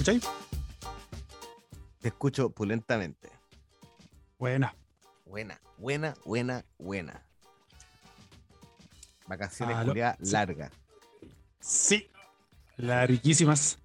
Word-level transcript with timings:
escucháis? 0.00 0.24
Te 2.00 2.08
escucho 2.08 2.50
pulentamente. 2.50 3.30
Buena. 4.38 4.74
Buena, 5.26 5.60
buena, 5.76 6.14
buena, 6.24 6.64
buena. 6.78 7.22
Vacaciones 9.26 9.76
Aló, 9.76 9.92
culiadas 9.92 10.16
sí. 10.22 10.32
largas. 10.32 10.72
Sí. 11.60 12.10
Larguísimas. 12.78 13.78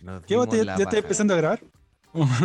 Nos 0.00 0.24
¿Qué 0.24 0.36
vos 0.36 0.48
te, 0.48 0.64
ya 0.64 0.74
estás 0.74 0.94
empezando 0.94 1.34
a 1.34 1.36
grabar? 1.36 1.60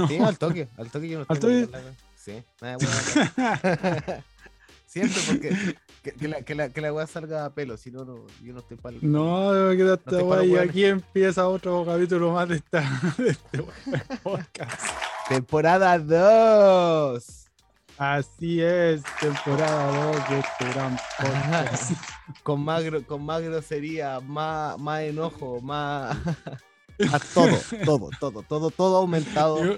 Sí, 0.07 0.20
al 0.20 0.38
toque, 0.38 0.68
al 0.77 0.91
toque 0.91 1.09
yo 1.09 1.20
no 1.20 1.25
¿Al 1.29 1.39
tengo 1.39 1.68
toque? 1.68 1.93
Sí, 2.15 2.43
nada 2.61 2.77
weá. 2.77 4.23
Siempre 4.98 5.21
porque 5.27 5.75
que, 6.04 6.11
que 6.13 6.27
la, 6.27 6.41
que, 6.41 6.55
la, 6.55 6.70
que 6.70 6.82
la 6.82 6.93
weá 6.93 7.07
salga 7.07 7.45
a 7.45 7.54
pelo, 7.54 7.77
si 7.77 7.91
no, 7.91 8.05
no 8.05 8.25
yo 8.43 8.54
no 8.54 8.59
estoy 8.59 8.77
para 8.77 8.98
No, 9.02 9.52
los 9.54 10.45
Y 10.45 10.55
aquí 10.57 10.86
empieza 10.86 11.48
otro 11.48 11.86
capítulo 11.86 12.31
más 12.31 12.48
de, 12.50 12.55
esta, 12.55 12.81
de 13.18 13.30
este 13.30 13.63
podcast. 14.23 14.81
Temporada 15.27 15.99
2. 15.99 17.44
Así 17.98 18.62
es, 18.62 19.02
temporada 19.20 20.12
2 20.12 20.30
de 20.30 20.39
este 20.39 20.73
gran 20.73 20.98
podcast. 21.17 21.91
Con 22.44 22.64
más, 22.64 22.84
con 23.08 23.25
más 23.25 23.41
grosería, 23.41 24.20
más, 24.20 24.77
más 24.77 25.02
enojo, 25.02 25.59
más. 25.61 26.16
más 27.09 27.34
todo, 27.34 27.58
todo, 27.86 28.09
todo, 28.20 28.44
todo, 28.44 28.70
todo 28.70 28.98
aumentado. 28.98 29.66
Yo- 29.66 29.77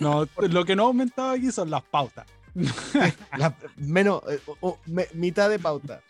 No, 0.00 0.26
lo 0.48 0.64
que 0.64 0.76
no 0.76 0.84
ha 0.84 0.86
aumentado 0.86 1.30
aquí 1.30 1.50
son 1.50 1.70
las 1.70 1.82
pautas. 1.82 2.26
La- 3.36 3.56
menos, 3.76 4.22
eh, 4.28 4.40
me- 4.86 5.08
mitad 5.14 5.50
de 5.50 5.58
pauta. 5.58 6.00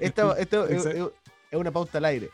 Esta, 0.00 0.32
esto 0.38 0.64
es, 0.66 0.72
Exacto. 0.86 1.06
es- 1.06 1.12
es 1.52 1.58
una 1.58 1.70
pauta 1.70 1.98
al 1.98 2.04
aire. 2.06 2.30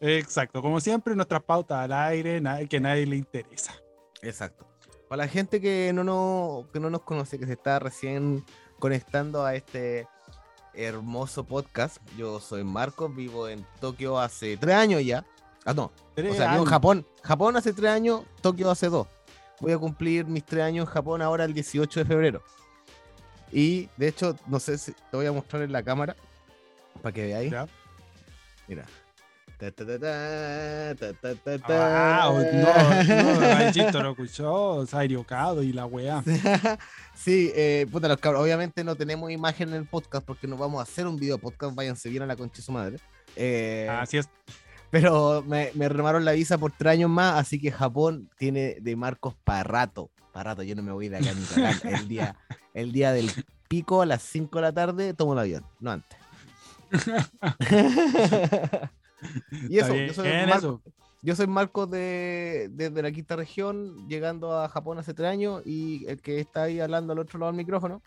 Exacto, 0.00 0.60
como 0.60 0.80
siempre, 0.80 1.14
nuestras 1.14 1.42
pautas 1.42 1.78
al 1.84 1.92
aire, 1.92 2.42
que 2.68 2.76
a 2.76 2.80
nadie 2.80 3.06
le 3.06 3.16
interesa. 3.16 3.74
Exacto. 4.22 4.66
Para 5.08 5.24
la 5.24 5.28
gente 5.28 5.60
que 5.60 5.92
no, 5.94 6.02
nos, 6.04 6.66
que 6.72 6.80
no 6.80 6.90
nos 6.90 7.02
conoce, 7.02 7.38
que 7.38 7.46
se 7.46 7.52
está 7.52 7.78
recién 7.78 8.44
conectando 8.78 9.44
a 9.44 9.54
este 9.54 10.06
hermoso 10.74 11.44
podcast, 11.44 11.98
yo 12.18 12.40
soy 12.40 12.64
Marcos, 12.64 13.14
vivo 13.14 13.48
en 13.48 13.64
Tokio 13.80 14.18
hace 14.18 14.56
tres 14.56 14.74
años 14.74 15.02
ya. 15.04 15.24
Ah, 15.64 15.72
no, 15.72 15.84
o 15.84 15.92
Tres 16.14 16.36
sea, 16.36 16.46
vivo 16.46 16.54
en 16.54 16.58
años. 16.60 16.68
Japón. 16.68 17.06
Japón 17.22 17.56
hace 17.56 17.72
tres 17.72 17.90
años, 17.90 18.22
Tokio 18.42 18.70
hace 18.70 18.88
dos. 18.88 19.06
Voy 19.60 19.72
a 19.72 19.78
cumplir 19.78 20.26
mis 20.26 20.44
tres 20.44 20.62
años 20.62 20.86
en 20.86 20.92
Japón 20.92 21.22
ahora 21.22 21.44
el 21.44 21.54
18 21.54 22.00
de 22.00 22.06
febrero. 22.06 22.42
Y 23.52 23.88
de 23.96 24.08
hecho, 24.08 24.36
no 24.46 24.60
sé 24.60 24.76
si 24.78 24.92
te 24.92 25.16
voy 25.16 25.26
a 25.26 25.32
mostrar 25.32 25.62
en 25.62 25.72
la 25.72 25.82
cámara 25.82 26.16
para 27.02 27.12
que 27.12 27.22
veáis. 27.26 27.52
Mira. 28.68 28.84
Ta, 29.58 29.70
ta, 29.70 29.86
ta. 29.98 30.08
Ah, 31.68 32.30
no, 32.30 33.64
no, 33.64 33.72
Chito 33.72 34.02
lo 34.02 34.10
escuchó, 34.10 34.84
equivocado 35.00 35.62
y 35.62 35.72
la 35.72 35.86
weá. 35.86 36.22
Sí, 37.14 37.50
eh, 37.54 37.86
puta, 37.90 38.08
los 38.08 38.18
cabros, 38.18 38.42
obviamente 38.42 38.84
no 38.84 38.94
tenemos 38.94 39.30
imagen 39.30 39.70
en 39.70 39.76
el 39.76 39.86
podcast 39.86 40.26
porque 40.26 40.46
no 40.46 40.58
vamos 40.58 40.80
a 40.80 40.82
hacer 40.82 41.06
un 41.06 41.16
video 41.16 41.38
podcast, 41.38 41.74
váyanse 41.74 42.10
bien 42.10 42.22
a 42.22 42.26
la 42.26 42.36
concha 42.36 42.58
de 42.58 42.62
su 42.62 42.72
madre. 42.72 42.98
Eh, 43.34 43.88
Así 43.90 44.18
es. 44.18 44.28
Pero 44.90 45.42
me, 45.42 45.70
me 45.74 45.88
remaron 45.88 46.24
la 46.24 46.32
visa 46.32 46.58
por 46.58 46.72
tres 46.72 46.92
años 46.94 47.10
más, 47.10 47.38
así 47.38 47.60
que 47.60 47.70
Japón 47.72 48.30
tiene 48.38 48.76
de 48.80 48.96
Marcos 48.96 49.34
para 49.44 49.62
rato. 49.64 50.10
Para 50.32 50.50
rato, 50.50 50.62
yo 50.62 50.74
no 50.74 50.82
me 50.82 50.92
voy 50.92 51.08
de 51.08 51.16
acá 51.16 51.32
ni 51.32 51.42
cagando. 51.44 51.88
El 51.96 52.08
día, 52.08 52.36
el 52.74 52.92
día 52.92 53.12
del 53.12 53.30
pico 53.68 54.02
a 54.02 54.06
las 54.06 54.22
5 54.22 54.58
de 54.58 54.62
la 54.62 54.72
tarde 54.72 55.14
tomo 55.14 55.32
el 55.32 55.38
avión, 55.40 55.64
no 55.80 55.90
antes. 55.92 56.18
y 59.68 59.78
eso, 59.78 59.94
yo 59.94 60.14
soy, 60.14 60.28
Marco- 60.46 60.58
eso. 60.58 60.82
yo 61.22 61.36
soy 61.36 61.46
Marcos 61.46 61.90
de, 61.90 62.68
de, 62.72 62.90
de 62.90 63.02
la 63.02 63.10
quinta 63.12 63.36
región, 63.36 64.08
llegando 64.08 64.58
a 64.60 64.68
Japón 64.68 64.98
hace 64.98 65.14
tres 65.14 65.30
años, 65.30 65.62
y 65.64 66.06
el 66.06 66.20
que 66.20 66.40
está 66.40 66.64
ahí 66.64 66.80
hablando 66.80 67.12
al 67.12 67.18
otro 67.18 67.38
lado 67.38 67.52
del 67.52 67.56
micrófono. 67.56 68.02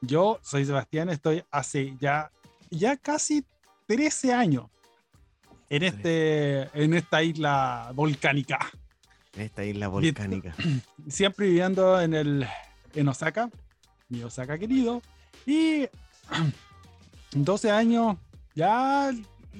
Yo 0.00 0.38
soy 0.42 0.64
Sebastián, 0.64 1.08
estoy 1.10 1.44
hace 1.50 1.96
ya, 2.00 2.30
ya 2.70 2.96
casi 2.96 3.44
13 3.86 4.32
años 4.34 4.66
en, 5.72 5.82
este, 5.82 6.68
en 6.74 6.92
esta 6.92 7.22
isla 7.22 7.92
volcánica. 7.94 8.58
En 9.34 9.42
esta 9.42 9.64
isla 9.64 9.88
volcánica. 9.88 10.54
Siempre 11.08 11.46
viviendo 11.46 11.98
en, 11.98 12.12
el, 12.12 12.46
en 12.94 13.08
Osaka, 13.08 13.48
mi 14.10 14.22
Osaka 14.22 14.58
querido. 14.58 15.00
Y 15.46 15.88
12 17.32 17.70
años, 17.70 18.18
ya, 18.54 19.10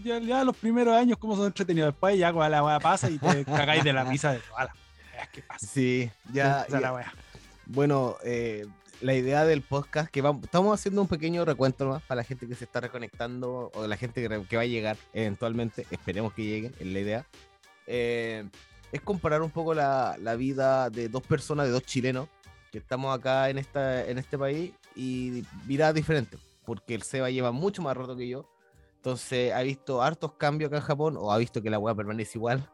ya, 0.05 0.19
ya 0.19 0.45
los 0.45 0.55
primeros 0.55 0.95
años 0.95 1.17
como 1.17 1.35
son 1.35 1.47
entretenidos. 1.47 1.95
Después 1.95 2.19
ya 2.19 2.31
la 2.31 2.63
weá 2.63 2.79
pasa 2.79 3.09
y 3.09 3.19
te 3.19 3.45
cagáis 3.47 3.83
de 3.83 3.95
la 3.95 4.05
risa 4.05 4.33
de 4.33 4.41
todas 4.41 4.67
las 4.67 4.75
weas 5.15 5.29
que 5.31 5.41
pasa. 5.41 5.67
Sí, 5.67 6.11
ya. 6.31 6.67
La. 6.69 7.11
Bueno, 7.65 8.17
eh, 8.23 8.67
la 9.03 9.15
idea 9.15 9.45
del 9.45 9.63
podcast, 9.63 10.11
que 10.11 10.23
vamos, 10.23 10.45
estamos 10.45 10.79
haciendo 10.79 11.03
un 11.03 11.09
pequeño 11.09 11.45
recuento 11.45 11.87
más 11.87 12.03
para 12.03 12.21
la 12.21 12.25
gente 12.25 12.47
que 12.47 12.55
se 12.55 12.65
está 12.65 12.81
reconectando 12.81 13.71
o 13.75 13.87
la 13.87 13.97
gente 13.97 14.23
que, 14.23 14.57
va 14.57 14.63
a 14.63 14.67
llegar 14.67 14.97
eventualmente, 15.13 15.87
esperemos 15.91 16.33
que 16.33 16.45
lleguen, 16.45 16.75
es 16.79 16.87
la 16.87 17.01
idea. 17.01 17.27
Eh, 17.87 18.49
es 18.93 19.01
comparar 19.01 19.43
un 19.43 19.51
poco 19.51 19.75
la, 19.75 20.17
la 20.21 20.37
vida 20.37 20.89
de 20.89 21.09
dos 21.09 21.23
personas, 21.23 21.67
de 21.67 21.73
dos 21.73 21.83
chilenos, 21.83 22.29
que 22.71 22.79
estamos 22.79 23.17
acá 23.17 23.51
en, 23.51 23.59
esta, 23.59 24.07
en 24.07 24.19
este 24.19 24.39
país 24.39 24.73
y 24.95 25.45
miradas 25.67 25.95
diferentes, 25.95 26.39
porque 26.65 26.95
el 26.95 27.03
Seba 27.03 27.31
lleva 27.31 27.51
mucho 27.51 27.83
más 27.83 27.97
rato 27.97 28.17
que 28.17 28.29
yo, 28.29 28.49
entonces 28.97 29.53
ha 29.53 29.63
visto 29.63 30.01
hartos 30.01 30.35
cambios 30.35 30.69
acá 30.69 30.77
en 30.77 30.85
Japón 30.85 31.17
o 31.19 31.33
ha 31.33 31.39
visto 31.39 31.61
que 31.61 31.71
la 31.71 31.81
weá 31.81 31.95
permanece 31.95 32.39
igual. 32.39 32.71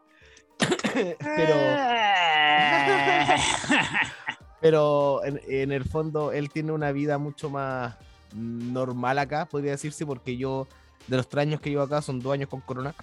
Pero... 0.93 1.55
Pero 4.61 5.23
en, 5.23 5.39
en 5.47 5.71
el 5.71 5.85
fondo 5.85 6.31
él 6.31 6.49
tiene 6.49 6.71
una 6.71 6.91
vida 6.91 7.17
mucho 7.17 7.49
más 7.49 7.95
normal 8.35 9.17
acá, 9.19 9.45
podría 9.45 9.71
decirse, 9.71 10.05
porque 10.05 10.37
yo, 10.37 10.67
de 11.07 11.17
los 11.17 11.27
tres 11.29 11.43
años 11.43 11.61
que 11.61 11.69
llevo 11.69 11.83
acá, 11.83 12.01
son 12.01 12.19
dos 12.19 12.33
años 12.33 12.49
con 12.49 12.61
corona. 12.61 12.93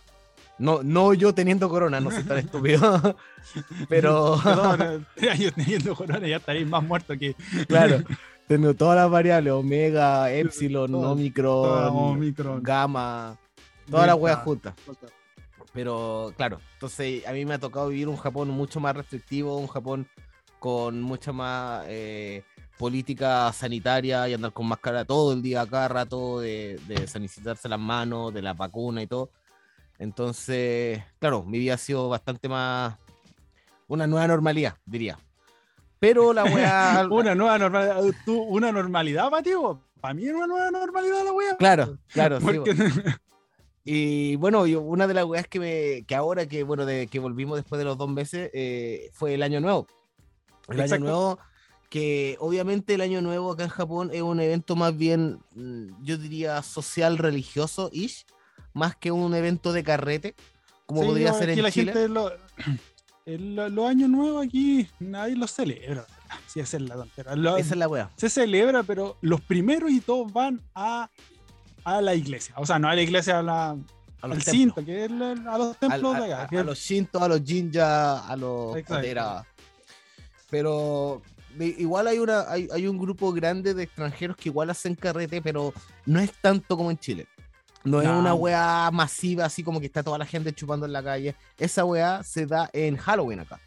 No, 0.59 0.83
no 0.83 1.13
yo 1.15 1.35
teniendo 1.35 1.69
corona, 1.69 2.01
no 2.01 2.11
soy 2.11 2.25
tan 2.25 2.39
estúpido. 2.47 3.17
Pero, 3.89 4.39
Perdón, 4.43 5.07
tres 5.15 5.33
años 5.33 5.53
teniendo 5.55 5.95
corona 5.95 6.27
ya 6.27 6.37
estaréis 6.37 6.67
más 6.69 6.83
muertos 6.83 7.17
que 7.19 7.35
claro, 7.67 7.99
tengo 8.47 8.73
todas 8.75 8.97
las 8.97 9.11
variables, 9.11 9.53
omega, 9.53 10.31
epsilon, 10.33 10.93
Todo- 10.93 11.13
omicron, 11.13 11.89
Omicron. 11.97 12.63
gamma, 12.63 13.37
todas 13.91 14.07
las 14.07 14.17
weas 14.17 14.39
juntas. 14.39 14.75
Pero 15.73 16.33
claro, 16.37 16.59
entonces 16.75 17.27
a 17.27 17.33
mí 17.33 17.45
me 17.45 17.55
ha 17.55 17.59
tocado 17.59 17.89
vivir 17.89 18.09
un 18.09 18.17
Japón 18.17 18.49
mucho 18.49 18.81
más 18.81 18.97
restrictivo, 18.97 19.57
un 19.59 19.67
Japón 19.67 20.07
con 20.67 21.01
mucha 21.01 21.33
más 21.33 21.85
eh, 21.87 22.43
política 22.77 23.53
sanitaria 23.53 24.29
y 24.29 24.35
andar 24.35 24.53
con 24.53 24.67
máscara 24.67 25.05
todo 25.05 25.33
el 25.33 25.41
día, 25.41 25.65
cada 25.65 25.87
rato, 25.87 26.41
de, 26.41 26.81
de 26.89 27.07
sanitizarse 27.07 27.69
las 27.69 27.79
manos, 27.79 28.35
de 28.35 28.43
la 28.43 28.53
vacuna 28.53 29.01
y 29.01 29.07
todo. 29.07 29.31
Entonces, 30.01 31.01
claro, 31.21 31.45
mi 31.45 31.61
vida 31.61 31.75
ha 31.75 31.79
sido 31.79 32.09
bastante 32.09 32.49
más 32.49 32.97
una 33.87 34.09
nueva 34.09 34.27
normalidad, 34.27 34.77
diría. 34.85 35.17
Pero 36.01 36.33
la 36.33 36.43
weá. 36.43 37.07
una 37.13 37.37
nueva 37.37 37.59
normalidad. 37.59 38.03
¿Tú, 38.25 38.43
una 38.43 38.73
normalidad, 38.73 39.31
Mateo. 39.31 39.81
Para 40.01 40.15
mí 40.15 40.27
es 40.27 40.35
una 40.35 40.49
nueva 40.49 40.73
normalidad 40.73 41.25
la 41.25 41.33
wea. 41.33 41.57
Claro, 41.59 41.97
claro, 42.09 42.41
sí. 42.41 42.47
Y 43.89 44.35
bueno, 44.35 44.67
yo, 44.67 44.81
una 44.81 45.07
de 45.07 45.15
las 45.15 45.27
weas 45.27 45.47
que, 45.47 45.61
me, 45.61 46.05
que 46.09 46.17
ahora 46.17 46.47
que, 46.47 46.65
bueno, 46.65 46.85
de 46.85 47.07
que 47.07 47.21
volvimos 47.21 47.57
después 47.57 47.79
de 47.79 47.85
los 47.85 47.97
dos 47.97 48.11
meses, 48.11 48.51
eh, 48.53 49.11
fue 49.13 49.35
el 49.35 49.45
año 49.45 49.61
nuevo. 49.61 49.87
El 50.69 50.81
Exacto. 50.81 50.95
año 50.95 51.05
nuevo, 51.05 51.39
que 51.89 52.37
obviamente 52.41 52.95
el 52.95 53.01
año 53.01 53.21
nuevo 53.23 53.53
acá 53.53 53.63
en 53.65 53.69
Japón 53.71 54.11
es 54.13 54.23
un 54.23 54.41
evento 54.41 54.75
más 54.77 54.97
bien, 54.97 55.39
mm, 55.55 56.03
yo 56.05 56.17
diría, 56.19 56.63
social 56.63 57.19
religioso, 57.19 57.91
ish, 57.93 58.27
más 58.75 58.97
que 58.97 59.11
un 59.13 59.35
evento 59.35 59.73
de 59.73 59.85
carrete, 59.85 60.35
como 60.87 61.03
Sí, 61.03 61.09
podría 61.09 61.31
no, 61.33 61.39
ser 61.39 61.51
en 61.51 61.63
la 61.63 61.71
Chile. 61.71 61.93
gente 61.93 62.09
lo- 62.09 62.33
el- 63.27 63.55
los 63.55 63.89
años 63.89 64.09
nuevos 64.11 64.45
aquí 64.47 64.89
nadie 65.01 65.37
los 65.37 65.51
celebra. 65.53 66.07
Sí, 66.49 66.59
esa 66.61 66.77
es 66.79 66.83
la 66.83 66.97
tontera. 66.97 67.37
Lo- 67.37 67.57
Esa 67.57 67.75
es 67.75 67.79
la 67.79 67.87
wea. 67.89 68.11
Se 68.17 68.29
celebra, 68.29 68.83
pero 68.83 69.17
los 69.21 69.41
primeros 69.41 69.91
y 69.93 70.01
todos 70.01 70.33
van 70.33 70.61
a, 70.75 71.09
a 71.85 72.01
la 72.03 72.15
iglesia. 72.17 72.55
O 72.59 72.67
sea, 72.67 72.79
no 72.81 72.89
a 72.89 72.95
la 72.97 73.03
iglesia, 73.03 73.39
a 73.39 73.43
la, 73.43 73.71
A 73.71 73.75
los 73.75 73.85
al 74.23 74.31
templos. 74.45 74.45
cinto, 74.47 74.85
que 74.85 75.05
es 75.05 75.11
la- 75.13 75.33
a 75.33 75.59
los 75.59 75.77
templos 75.77 76.17
a, 76.17 76.21
de 76.21 76.33
acá. 76.35 76.43
a- 76.43 76.49
que 76.49 76.57
a 76.57 76.61
es- 76.61 76.67
los 76.67 76.79
shinto, 76.79 77.23
a 77.23 77.29
los 77.29 77.43
jinja, 77.45 78.27
a 78.27 78.37
los. 78.37 78.77
Pero 80.51 81.23
de- 81.57 81.75
igual 81.79 82.07
hay, 82.07 82.19
una, 82.19 82.51
hay, 82.51 82.69
hay 82.73 82.87
un 82.87 82.99
grupo 82.99 83.33
grande 83.33 83.75
de 83.75 83.85
extranjeros 83.85 84.37
que 84.37 84.49
igual 84.49 84.71
hacen 84.71 84.95
carrete, 84.95 85.43
pero 85.43 85.73
no 86.05 86.21
es 86.21 86.33
tanto 86.41 86.77
como 86.77 86.91
en 86.91 86.99
Chile. 86.99 87.27
No 87.85 88.01
es 88.03 88.09
una 88.09 88.35
weá 88.35 88.91
masiva, 88.93 89.45
así 89.45 89.63
como 89.63 89.79
que 89.79 89.87
está 89.87 90.03
toda 90.03 90.19
la 90.19 90.27
gente 90.27 90.53
chupando 90.53 90.87
en 90.87 90.93
la 90.93 91.05
calle. 91.05 91.37
Esa 91.57 91.85
weá 91.85 92.23
se 92.25 92.45
da 92.47 92.69
en 92.73 92.97
Halloween 92.97 93.41
acá. 93.41 93.61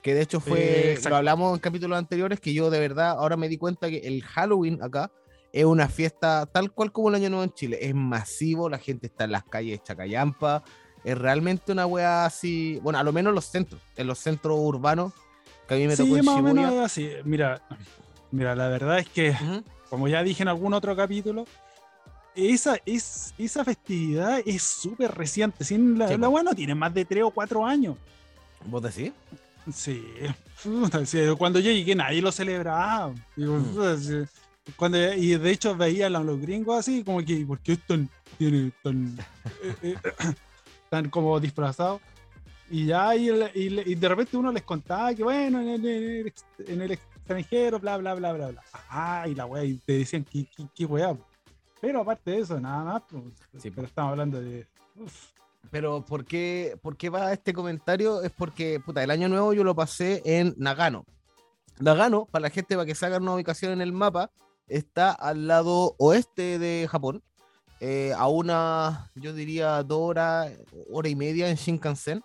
Que 0.00 0.14
de 0.14 0.22
hecho 0.22 0.36
Eh, 0.38 0.40
fue, 0.40 0.90
exacto. 0.92 1.08
lo 1.10 1.16
hablamos 1.16 1.54
en 1.54 1.58
capítulos 1.60 1.98
anteriores, 1.98 2.38
que 2.38 2.54
yo 2.54 2.70
de 2.70 2.78
verdad 2.78 3.10
ahora 3.10 3.36
me 3.36 3.48
di 3.48 3.56
cuenta 3.58 3.88
que 3.90 3.98
el 3.98 4.22
Halloween 4.22 4.80
acá 4.80 5.10
es 5.52 5.64
una 5.64 5.88
fiesta 5.88 6.46
tal 6.46 6.70
cual 6.72 6.92
como 6.92 7.08
el 7.08 7.16
Año 7.16 7.30
Nuevo 7.30 7.42
en 7.44 7.52
Chile. 7.52 7.78
Es 7.80 7.94
masivo, 7.96 8.68
la 8.68 8.78
gente 8.78 9.08
está 9.08 9.24
en 9.24 9.32
las 9.32 9.42
calles 9.44 9.82
Chacayampa, 9.82 10.62
es 11.02 11.18
realmente 11.18 11.72
una 11.72 11.86
weá 11.86 12.26
así, 12.26 12.78
bueno, 12.82 12.98
a 13.00 13.02
lo 13.02 13.12
menos 13.12 13.34
los 13.34 13.46
centros, 13.46 13.80
en 13.96 14.06
los 14.06 14.18
centros 14.20 14.56
urbanos, 14.56 15.12
que 15.66 15.74
a 15.74 15.76
mí 15.78 15.86
me 15.86 15.96
Sí, 15.96 16.02
en 16.02 16.24
más 16.24 16.36
o 16.36 16.42
menos 16.42 16.74
así. 16.84 17.10
Mira, 17.24 17.60
mira, 18.30 18.54
la 18.54 18.68
verdad 18.68 18.98
es 18.98 19.08
que, 19.08 19.34
como 19.90 20.08
ya 20.08 20.22
dije 20.22 20.42
en 20.42 20.48
algún 20.48 20.74
otro 20.74 20.94
capítulo, 20.96 21.46
esa, 22.34 22.76
es, 22.84 23.32
esa 23.38 23.64
festividad 23.64 24.40
es 24.44 24.62
súper 24.62 25.12
reciente. 25.14 25.64
Sin 25.64 25.98
la, 25.98 26.08
Sí, 26.08 26.16
la 26.16 26.26
po. 26.26 26.34
weá 26.34 26.42
no 26.42 26.54
tiene 26.54 26.74
más 26.74 26.92
de 26.92 27.04
3 27.04 27.24
o 27.24 27.30
4 27.30 27.64
años. 27.64 27.96
¿Vos 28.66 28.82
decís? 28.82 29.12
Sí, 29.72 30.04
cuando 31.38 31.58
yo 31.58 31.70
llegué 31.70 31.94
nadie 31.94 32.20
lo 32.20 32.30
celebraba. 32.32 33.14
Mm. 33.36 34.24
Cuando, 34.76 35.14
y 35.14 35.36
de 35.36 35.50
hecho 35.50 35.76
veía 35.76 36.06
a 36.06 36.10
los 36.10 36.40
gringos 36.40 36.78
así, 36.78 37.02
como 37.04 37.22
que, 37.24 37.44
¿por 37.46 37.58
qué 37.60 37.72
están, 37.72 38.08
tan, 38.82 39.18
eh, 39.62 39.74
eh, 39.82 39.96
tan 40.90 41.08
como 41.10 41.38
disfrazados? 41.38 42.00
Y 42.70 42.86
ya, 42.86 43.14
y, 43.14 43.28
y 43.30 43.80
y 43.92 43.94
de 43.94 44.08
repente 44.08 44.36
uno 44.36 44.50
les 44.50 44.62
contaba 44.62 45.14
que, 45.14 45.22
bueno, 45.22 45.60
en 45.60 45.68
el, 45.68 45.86
en 45.86 46.10
el 46.20 46.26
ex- 46.26 46.44
en 46.66 46.80
el 46.80 46.90
extranjero, 46.92 47.78
bla, 47.78 47.96
bla, 47.98 48.14
bla, 48.14 48.32
bla, 48.32 48.48
bla. 48.48 48.62
Ah, 48.88 49.26
y 49.28 49.34
la 49.34 49.46
wea, 49.46 49.64
y 49.64 49.74
te 49.78 49.98
decían, 49.98 50.24
¿qué, 50.24 50.46
qué, 50.56 50.66
qué 50.74 50.86
wea? 50.86 51.16
Pero 51.80 52.00
aparte 52.00 52.30
de 52.30 52.38
eso, 52.40 52.58
nada 52.58 52.84
más, 52.84 53.02
pues, 53.10 53.22
Sí, 53.62 53.70
pero 53.70 53.82
po. 53.82 53.88
estamos 53.88 54.10
hablando 54.12 54.40
de... 54.40 54.66
uf, 54.96 55.26
Pero 55.70 56.02
¿por 56.04 56.24
qué, 56.24 56.78
por 56.82 56.96
qué 56.96 57.10
va 57.10 57.32
este 57.32 57.52
comentario? 57.52 58.22
Es 58.22 58.32
porque, 58.32 58.80
puta, 58.80 59.02
el 59.04 59.10
año 59.10 59.28
nuevo 59.28 59.52
yo 59.52 59.62
lo 59.62 59.74
pasé 59.74 60.22
en 60.24 60.54
Nagano. 60.56 61.04
Nagano, 61.80 62.26
para 62.30 62.44
la 62.44 62.50
gente, 62.50 62.76
para 62.76 62.86
que 62.86 62.94
se 62.94 63.04
hagan 63.04 63.22
una 63.22 63.34
ubicación 63.34 63.72
en 63.72 63.82
el 63.82 63.92
mapa, 63.92 64.30
está 64.68 65.10
al 65.12 65.46
lado 65.46 65.94
oeste 65.98 66.58
de 66.58 66.88
Japón, 66.90 67.22
eh, 67.80 68.14
a 68.16 68.28
una, 68.28 69.10
yo 69.16 69.34
diría, 69.34 69.82
dos 69.82 69.98
horas, 70.00 70.50
hora 70.90 71.08
y 71.10 71.16
media 71.16 71.50
en 71.50 71.56
Shinkansen, 71.56 72.22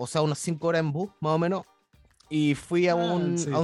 o 0.00 0.06
sea, 0.06 0.22
unas 0.22 0.38
cinco 0.38 0.68
horas 0.68 0.80
en 0.80 0.92
bus, 0.92 1.10
más 1.20 1.32
o 1.34 1.38
menos. 1.38 1.62
Y 2.28 2.54
fui 2.54 2.88
a 2.88 2.92
ah, 2.92 2.94
un, 2.96 3.38
sí, 3.38 3.50
a 3.52 3.58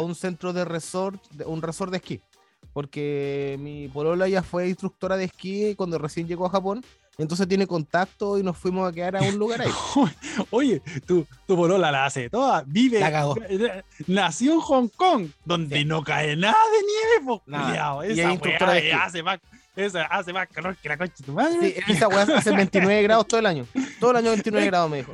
un, 0.00 0.10
a 0.12 0.14
centro 0.14 0.52
de 0.52 0.64
resort, 0.64 1.22
de- 1.32 1.44
un 1.44 1.62
resort 1.62 1.90
de 1.90 1.96
esquí. 1.98 2.20
Porque 2.72 3.56
mi 3.60 3.88
polola 3.88 4.28
ya 4.28 4.42
fue 4.42 4.68
instructora 4.68 5.16
de 5.16 5.24
esquí 5.24 5.74
cuando 5.74 5.98
recién 5.98 6.28
llegó 6.28 6.46
a 6.46 6.50
Japón. 6.50 6.84
Entonces 7.18 7.46
tiene 7.48 7.66
contacto 7.66 8.38
y 8.38 8.42
nos 8.42 8.56
fuimos 8.56 8.88
a 8.88 8.92
quedar 8.92 9.16
a 9.16 9.22
un 9.22 9.36
lugar 9.38 9.60
ahí. 9.62 9.70
Oye, 10.50 10.80
tu, 11.06 11.26
tu 11.46 11.56
polola 11.56 11.90
la 11.90 12.06
hace 12.06 12.30
toda, 12.30 12.62
vive, 12.66 12.98
La 13.00 13.10
cagó. 13.10 13.34
nació 14.06 14.52
en 14.54 14.60
Hong 14.60 14.88
Kong, 14.96 15.26
donde 15.44 15.78
Sí. 15.80 15.84
no 15.84 16.02
cae 16.02 16.36
nada 16.36 16.54
de 16.72 16.86
nieve, 16.86 17.26
po, 17.26 17.42
Nada. 17.46 17.64
culiao. 17.66 18.04
Y 18.04 18.12
Esa 18.12 18.22
es 18.22 18.32
instructora 18.32 18.70
weá 18.72 18.80
de 18.80 18.88
esquí. 18.90 19.00
hace 19.02 19.22
más, 19.22 19.40
esa 19.76 20.02
hace 20.04 20.32
más 20.32 20.48
calor 20.48 20.76
que 20.76 20.88
la 20.88 20.96
concha 20.96 21.14
de 21.18 21.24
tu 21.26 21.32
madre. 21.32 21.74
Sí, 21.86 21.92
esa 21.92 22.08
weá 22.08 22.22
hace 22.22 22.50
29 22.56 23.02
grados 23.02 23.26
todo 23.28 23.40
el 23.40 23.46
año. 23.46 23.66
Todo 23.98 24.12
el 24.12 24.16
año 24.18 24.30
29 24.30 24.66
grados 24.66 24.90
me 24.90 24.98
dijo. 24.98 25.12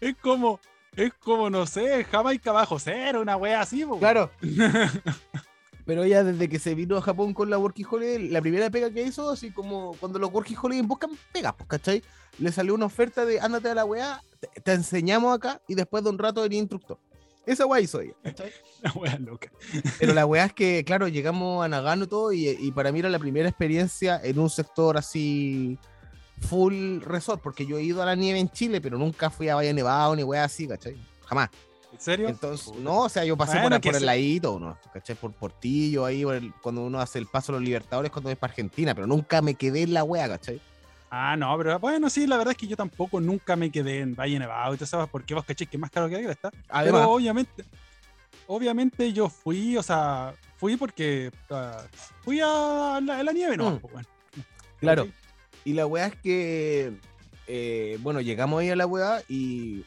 Es 0.00 0.16
como, 0.16 0.60
es 0.96 1.12
como, 1.14 1.50
no 1.50 1.66
sé, 1.66 2.04
Jamaica 2.04 2.52
bajo 2.52 2.78
cero, 2.78 3.20
una 3.20 3.36
wea 3.36 3.60
así, 3.60 3.84
po. 3.84 3.98
Claro. 3.98 4.30
Pero 5.86 6.04
ella 6.04 6.22
desde 6.22 6.48
que 6.48 6.58
se 6.58 6.74
vino 6.74 6.96
a 6.96 7.02
Japón 7.02 7.34
con 7.34 7.50
la 7.50 7.58
Working 7.58 7.86
Holiday, 7.90 8.28
la 8.28 8.40
primera 8.40 8.70
pega 8.70 8.90
que 8.90 9.02
hizo, 9.02 9.30
así 9.30 9.50
como 9.50 9.94
cuando 9.98 10.18
los 10.18 10.32
Working 10.32 10.56
Holiday 10.62 10.82
buscan 10.86 11.10
pegas, 11.32 11.54
pues, 11.56 11.68
¿cachai? 11.68 12.02
Le 12.38 12.52
salió 12.52 12.74
una 12.74 12.86
oferta 12.86 13.24
de 13.24 13.40
ándate 13.40 13.70
a 13.70 13.74
la 13.74 13.84
weá, 13.84 14.22
te, 14.38 14.60
te 14.60 14.72
enseñamos 14.72 15.34
acá 15.34 15.60
y 15.66 15.74
después 15.74 16.04
de 16.04 16.10
un 16.10 16.18
rato 16.18 16.44
eres 16.44 16.58
instructor. 16.58 16.98
Esa 17.44 17.66
weá 17.66 17.80
hizo 17.80 18.00
ella, 18.00 18.14
¿cachai? 18.22 18.52
La 18.82 18.92
wea 18.92 19.18
loca. 19.18 19.50
Pero 19.98 20.14
la 20.14 20.24
weá 20.26 20.44
es 20.44 20.52
que, 20.52 20.84
claro, 20.84 21.08
llegamos 21.08 21.64
a 21.64 21.68
Nagano 21.68 22.04
y 22.04 22.06
todo 22.06 22.32
y, 22.32 22.48
y 22.48 22.70
para 22.72 22.92
mí 22.92 23.00
era 23.00 23.08
la 23.10 23.18
primera 23.18 23.48
experiencia 23.48 24.20
en 24.22 24.38
un 24.38 24.48
sector 24.48 24.96
así 24.96 25.78
full 26.40 27.00
resort, 27.02 27.40
porque 27.42 27.66
yo 27.66 27.78
he 27.78 27.82
ido 27.82 28.02
a 28.02 28.06
la 28.06 28.14
nieve 28.14 28.38
en 28.38 28.48
Chile, 28.50 28.80
pero 28.80 28.98
nunca 28.98 29.30
fui 29.30 29.48
a 29.48 29.54
Valle 29.56 29.72
Nevado 29.72 30.16
ni 30.16 30.22
weá 30.22 30.44
así, 30.44 30.66
¿cachai? 30.66 30.96
Jamás. 31.26 31.50
¿En 31.92 32.00
serio? 32.00 32.28
Entonces, 32.28 32.72
no, 32.78 33.00
o 33.00 33.08
sea, 33.08 33.24
yo 33.24 33.36
pasé 33.36 33.60
Bueno, 33.60 33.76
por, 33.80 33.90
por 33.92 33.96
el 33.96 34.06
ladito, 34.06 34.58
¿no? 34.60 34.78
¿Cachai? 34.92 35.16
Por 35.16 35.32
Portillo, 35.32 36.04
ahí, 36.04 36.24
por 36.24 36.34
el- 36.36 36.52
cuando 36.62 36.82
uno 36.82 37.00
hace 37.00 37.18
el 37.18 37.26
paso 37.26 37.52
a 37.52 37.56
los 37.56 37.62
Libertadores, 37.62 38.10
cuando 38.12 38.30
es 38.30 38.36
para 38.38 38.52
Argentina, 38.52 38.94
pero 38.94 39.06
nunca 39.06 39.42
me 39.42 39.54
quedé 39.54 39.82
en 39.82 39.92
la 39.94 40.04
wea, 40.04 40.28
¿cachai? 40.28 40.60
Ah, 41.10 41.36
no, 41.36 41.56
pero 41.58 41.78
bueno, 41.80 42.08
sí, 42.08 42.26
la 42.28 42.36
verdad 42.36 42.52
es 42.52 42.56
que 42.58 42.68
yo 42.68 42.76
tampoco 42.76 43.20
nunca 43.20 43.56
me 43.56 43.70
quedé 43.72 43.98
en 44.00 44.14
Valle 44.14 44.38
Nevado 44.38 44.74
y 44.74 44.78
tú 44.78 44.86
sabes 44.86 45.08
por 45.08 45.24
qué 45.24 45.34
vos 45.34 45.44
caché 45.44 45.66
que 45.66 45.76
más 45.76 45.90
caro 45.90 46.08
que 46.08 46.16
aquí 46.16 46.26
está. 46.26 46.50
Además, 46.68 47.00
Pero 47.02 47.10
obviamente, 47.12 47.64
obviamente 48.46 49.12
yo 49.12 49.28
fui, 49.28 49.76
o 49.76 49.82
sea, 49.82 50.32
fui 50.56 50.76
porque 50.76 51.32
ah, 51.50 51.82
fui 52.22 52.40
a 52.40 53.00
la, 53.02 53.18
a 53.18 53.22
la 53.24 53.32
nieve, 53.32 53.56
no, 53.56 53.72
Mm. 53.72 53.78
pues, 53.80 53.92
bueno. 53.92 54.08
claro. 54.78 55.08
Y 55.64 55.72
la 55.74 55.86
weá 55.86 56.06
es 56.06 56.16
que, 56.16 56.92
eh, 57.46 57.98
bueno, 58.00 58.20
llegamos 58.20 58.60
ahí 58.60 58.70
a 58.70 58.76
la 58.76 58.86
weá 58.86 59.22
y 59.28 59.84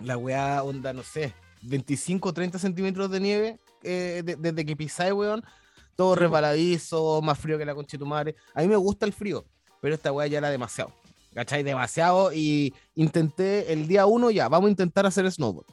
la 0.00 0.16
weá 0.16 0.62
onda, 0.62 0.92
no 0.92 1.02
sé, 1.02 1.32
25 1.62 2.32
30 2.32 2.58
centímetros 2.58 3.10
de 3.10 3.20
nieve 3.20 3.58
eh, 3.82 4.22
de- 4.24 4.36
desde 4.36 4.64
que 4.64 4.76
pisáis, 4.76 5.12
weón. 5.12 5.42
Todo 5.96 6.14
resbaladizo, 6.16 7.20
más 7.22 7.38
frío 7.38 7.56
que 7.58 7.64
la 7.64 7.74
concha 7.74 7.92
de 7.92 7.98
tu 7.98 8.06
madre. 8.06 8.34
A 8.54 8.62
mí 8.62 8.68
me 8.68 8.74
gusta 8.76 9.06
el 9.06 9.12
frío, 9.12 9.44
pero 9.80 9.94
esta 9.94 10.10
weá 10.10 10.26
ya 10.26 10.38
era 10.38 10.50
demasiado. 10.50 10.92
¿Cachai? 11.34 11.62
Demasiado. 11.62 12.32
Y 12.32 12.74
intenté 12.96 13.72
el 13.72 13.86
día 13.86 14.06
uno 14.06 14.30
ya, 14.30 14.48
vamos 14.48 14.68
a 14.68 14.70
intentar 14.70 15.06
hacer 15.06 15.30
snowboard. 15.30 15.66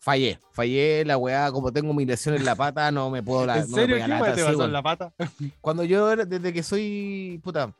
Fallé, 0.00 0.38
fallé 0.52 1.04
la 1.04 1.16
weá, 1.18 1.50
como 1.52 1.72
tengo 1.72 1.92
mi 1.92 2.04
lesión 2.06 2.34
en 2.36 2.44
la 2.44 2.54
pata, 2.54 2.90
no 2.92 3.10
me 3.10 3.22
puedo 3.22 3.44
la, 3.46 3.58
¿En 3.58 3.62
no 3.70 3.76
me 3.76 3.82
serio? 3.82 3.96
pega 3.96 4.06
¿Qué 4.06 4.10
la 4.12 4.34
te 4.34 4.42
así, 4.42 4.60
en 4.62 4.72
la 4.72 4.82
pata? 4.82 5.12
Cuando 5.60 5.82
yo, 5.84 6.14
desde 6.14 6.52
que 6.52 6.62
soy, 6.62 7.40
puta, 7.42 7.74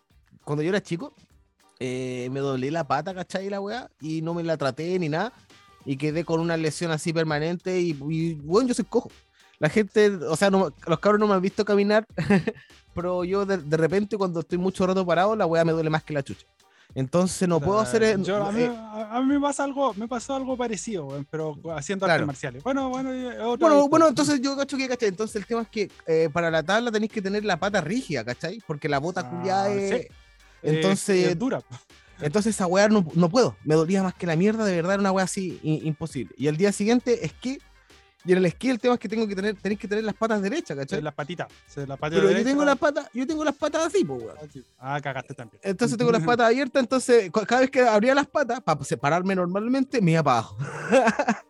cuando 0.47 0.63
yo 0.63 0.69
era 0.71 0.81
chico, 0.81 1.13
eh, 1.81 2.29
me 2.31 2.39
doblé 2.41 2.71
la 2.71 2.85
pata, 2.85 3.13
¿cachai? 3.15 3.51
La 3.51 3.61
weá, 3.61 3.91
y 4.01 4.23
no 4.23 4.33
me 4.33 4.43
la 4.45 4.57
traté 4.57 4.97
ni 4.99 5.09
nada, 5.09 5.33
y 5.85 5.97
quedé 5.97 6.25
con 6.25 6.41
una 6.41 6.57
lesión 6.57 6.93
así 6.93 7.13
permanente, 7.13 7.81
y, 7.81 7.99
y 8.09 8.35
bueno, 8.35 8.69
yo 8.69 8.75
soy 8.75 8.85
cojo. 8.87 9.11
La 9.59 9.69
gente, 9.69 10.09
o 10.11 10.37
sea, 10.37 10.49
no- 10.51 10.73
los 10.87 10.99
cabros 11.01 11.19
no 11.21 11.27
me 11.27 11.35
han 11.35 11.43
visto 11.43 11.65
caminar, 11.65 12.07
pero 12.95 13.25
yo 13.25 13.45
de, 13.45 13.59
de 13.59 13.77
repente 13.77 14.17
cuando 14.17 14.41
estoy 14.41 14.59
mucho 14.59 14.87
rato 14.87 15.05
parado, 15.05 15.35
la 15.35 15.47
weá 15.47 15.65
me 15.65 15.73
duele 15.73 15.91
más 15.91 16.05
que 16.05 16.15
la 16.15 16.23
chucha. 16.23 16.47
Entonces 16.95 17.47
no 17.47 17.61
puedo 17.61 17.79
hacer... 17.81 18.03
eh, 18.05 18.17
Yo- 18.21 18.43
a, 18.43 18.53
mí, 18.53 18.63
eh, 18.63 18.73
a- 18.75 19.21
mí 19.21 19.35
me 19.35 19.41
pasa 19.41 19.65
algo, 19.65 19.93
me 19.95 20.09
pasó 20.09 20.35
algo 20.35 20.57
parecido, 20.57 21.09
pero 21.31 21.55
haciendo 21.77 22.07
Claro. 22.07 22.21
artes 22.23 22.27
marciales. 22.27 22.63
Bueno, 22.63 22.89
bueno, 22.89 23.13
eh, 23.13 23.57
Bueno, 23.59 23.87
bueno, 23.89 24.09
entonces 24.09 24.41
yo 24.41 24.57
cacho 24.57 24.79
que, 24.79 24.89
¿cachai? 24.89 25.09
Entonces 25.09 25.37
el 25.37 25.45
tema 25.47 25.63
es 25.63 25.69
que 25.69 25.91
eh, 26.07 26.31
para 26.33 26.51
la 26.51 26.63
tabla 26.63 26.91
tenéis 26.91 27.13
que 27.13 27.21
tener 27.21 27.45
la 27.45 27.59
pata 27.59 27.83
rígida, 27.83 28.25
¿cachai? 28.25 28.63
Porque 28.67 28.89
la 28.89 28.99
bota 28.99 29.21
Ah, 29.23 29.29
culiada 29.29 29.69
es... 29.73 30.03
sí. 30.03 30.09
Eh, 30.62 30.75
Entonces, 30.76 31.29
es 31.29 31.38
dura. 31.38 31.62
Entonces 32.20 32.55
esa 32.55 32.67
weá 32.67 32.88
no, 32.88 33.06
no 33.14 33.29
puedo. 33.29 33.56
Me 33.64 33.75
dolía 33.75 34.03
más 34.03 34.14
que 34.14 34.26
la 34.26 34.37
mierda, 34.37 34.64
de 34.64 34.75
verdad, 34.76 34.94
era 34.94 35.00
una 35.00 35.12
weá 35.12 35.25
así 35.25 35.61
imposible. 35.62 36.35
Y 36.38 36.49
al 36.49 36.56
día 36.56 36.73
siguiente, 36.73 37.25
esquí. 37.26 37.58
Y 38.25 38.33
en 38.33 38.38
el 38.38 38.47
esquí 38.47 38.71
el 38.71 38.81
tema 38.81 38.95
es 38.95 39.00
que 39.00 39.09
tengo 39.09 39.28
que 39.28 39.37
tener, 39.37 39.54
tenéis 39.54 39.78
que 39.78 39.87
tener 39.87 40.02
las 40.02 40.14
patas 40.14 40.42
derechas, 40.42 40.76
¿cachai? 40.76 41.00
Las 41.00 41.14
patitas. 41.14 41.47
sí, 41.69 41.81
las 41.87 41.97
patitas 41.97 42.09
Pero 42.11 42.23
yo 42.23 42.28
derechas. 42.28 42.45
tengo 42.50 42.64
las 42.64 42.76
patas, 42.76 43.09
yo 43.14 43.25
tengo 43.26 43.45
las 43.45 43.54
patas 43.54 43.87
así, 43.87 44.04
pues 44.04 44.21
weón. 44.21 44.37
Ah. 44.78 44.97
Ah, 44.97 45.00
cagaste 45.00 45.35
también. 45.35 45.61
Entonces 45.62 45.97
tengo 45.97 46.11
las 46.11 46.23
patas 46.25 46.47
abiertas, 46.49 46.83
entonces 46.83 47.31
cada 47.47 47.61
vez 47.61 47.71
que 47.71 47.83
abría 47.83 48.14
las 48.16 48.26
patas, 48.26 48.61
para 48.62 48.83
separarme 48.83 49.37
normalmente, 49.37 50.00
me 50.00 50.12
iba 50.12 50.23
para 50.25 50.38
abajo. 50.38 50.57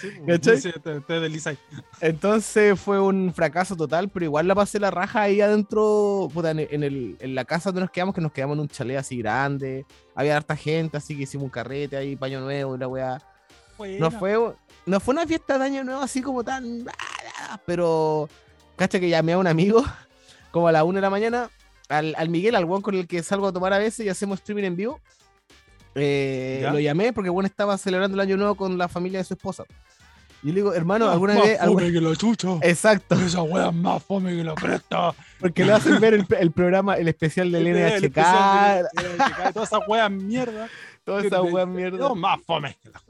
Sí, 0.00 0.10
pues, 0.24 0.38
¿Cachai? 0.38 0.60
sí, 0.60 0.72
te, 0.82 1.00
te 1.00 1.20
deslizáis. 1.20 1.58
Entonces 2.00 2.78
fue 2.78 3.00
un 3.00 3.32
fracaso 3.32 3.76
total, 3.76 4.08
pero 4.10 4.24
igual 4.24 4.46
la 4.46 4.54
pasé 4.54 4.78
la 4.78 4.90
raja 4.90 5.22
ahí 5.22 5.40
adentro, 5.40 6.28
puta, 6.32 6.50
en, 6.50 6.60
en 6.60 6.82
el, 6.82 7.16
en 7.18 7.34
la 7.34 7.44
casa 7.44 7.70
donde 7.70 7.82
nos 7.82 7.90
quedamos, 7.90 8.14
que 8.14 8.20
nos 8.20 8.32
quedamos 8.32 8.56
en 8.56 8.60
un 8.60 8.68
chalet 8.68 8.98
así 8.98 9.18
grande. 9.18 9.86
Había 10.14 10.36
harta 10.36 10.56
gente, 10.56 10.96
así 10.96 11.16
que 11.16 11.22
hicimos 11.22 11.44
un 11.44 11.50
carrete 11.50 11.96
ahí, 11.96 12.16
paño 12.16 12.40
nuevo 12.40 12.76
y 12.76 12.78
la 12.78 12.88
weá. 12.88 13.22
No 13.98 14.10
fue, 14.10 14.36
no 14.86 15.00
fue 15.00 15.14
una 15.14 15.26
fiesta 15.26 15.58
de 15.58 15.64
año 15.64 15.84
nuevo 15.84 16.00
así 16.00 16.22
como 16.22 16.44
tan. 16.44 16.86
Pero. 17.64 18.28
Cacha 18.76 19.00
que 19.00 19.08
llamé 19.08 19.32
a 19.32 19.38
un 19.38 19.46
amigo 19.46 19.82
como 20.50 20.68
a 20.68 20.72
la 20.72 20.84
una 20.84 20.98
de 20.98 21.02
la 21.02 21.10
mañana. 21.10 21.50
Al, 21.88 22.14
al 22.18 22.28
Miguel, 22.28 22.56
al 22.56 22.64
one 22.64 22.82
con 22.82 22.94
el 22.94 23.06
que 23.06 23.22
salgo 23.22 23.46
a 23.46 23.52
tomar 23.52 23.72
a 23.72 23.78
veces 23.78 24.04
y 24.04 24.08
hacemos 24.08 24.40
streaming 24.40 24.64
en 24.64 24.76
vivo. 24.76 25.00
Eh, 25.98 26.66
lo 26.70 26.78
llamé 26.78 27.12
porque 27.12 27.30
bueno 27.30 27.46
estaba 27.46 27.76
celebrando 27.78 28.14
el 28.14 28.20
año 28.20 28.36
nuevo 28.36 28.54
con 28.54 28.76
la 28.78 28.86
familia 28.88 29.18
de 29.20 29.24
su 29.24 29.34
esposa. 29.34 29.64
Y 30.42 30.48
le 30.48 30.54
digo, 30.56 30.74
hermano, 30.74 31.08
¿alguna 31.10 31.34
más 31.34 31.42
vez? 31.42 31.58
fome 31.58 31.64
alguna- 31.66 31.92
que 31.92 32.00
la 32.00 32.14
chucha. 32.16 32.48
Exacto, 32.62 33.14
Esa 33.16 33.42
wea 33.42 33.68
es 33.68 33.74
más 33.74 34.02
fome 34.04 34.36
que 34.36 34.44
la 34.44 34.54
presta. 34.54 35.14
porque 35.40 35.64
le 35.64 35.72
hacen 35.72 35.98
ver 35.98 36.14
el, 36.14 36.26
el 36.38 36.50
programa, 36.52 36.94
el 36.96 37.08
especial 37.08 37.50
del 37.50 37.66
El 37.66 37.74
NHK, 37.76 38.04
especial 38.04 38.88
de- 38.94 39.02
de 39.02 39.14
NHK, 39.16 39.52
Todas 39.54 39.68
esas 39.72 39.88
weas 39.88 40.10
mierda. 40.10 40.68
toda 41.04 41.22
esa 41.22 41.42
wea 41.42 41.66
mierda. 41.66 41.98
No, 41.98 42.14
más 42.14 42.38
fome 42.46 42.76
que 42.82 42.90
la. 42.90 43.00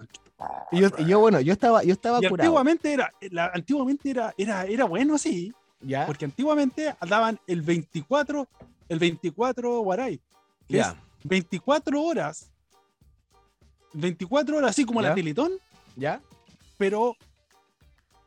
Y 0.70 0.80
yo, 0.80 0.88
y 0.98 1.04
yo, 1.06 1.18
bueno, 1.18 1.40
yo 1.40 1.52
estaba, 1.52 1.82
yo 1.82 1.92
estaba 1.92 2.18
Y 2.22 2.28
curado. 2.28 2.46
antiguamente 2.48 2.92
era, 2.92 3.12
la- 3.30 3.50
antiguamente 3.52 4.10
era, 4.10 4.32
era, 4.38 4.64
era 4.64 4.84
bueno 4.84 5.14
así, 5.16 5.52
¿Ya? 5.80 6.06
porque 6.06 6.26
antiguamente 6.26 6.94
daban 7.08 7.40
el 7.46 7.62
24, 7.62 8.46
el 8.88 8.98
24 8.98 9.80
Guaray, 9.80 10.18
que 10.68 10.76
Ya. 10.76 10.90
es 10.90 10.94
24 11.24 12.00
horas, 12.02 12.50
24 13.96 14.56
horas 14.58 14.70
así 14.70 14.84
como 14.84 15.02
Ya. 15.02 15.08
la 15.10 15.14
Teletón, 15.14 15.52
¿Ya? 15.96 16.20
pero 16.78 17.16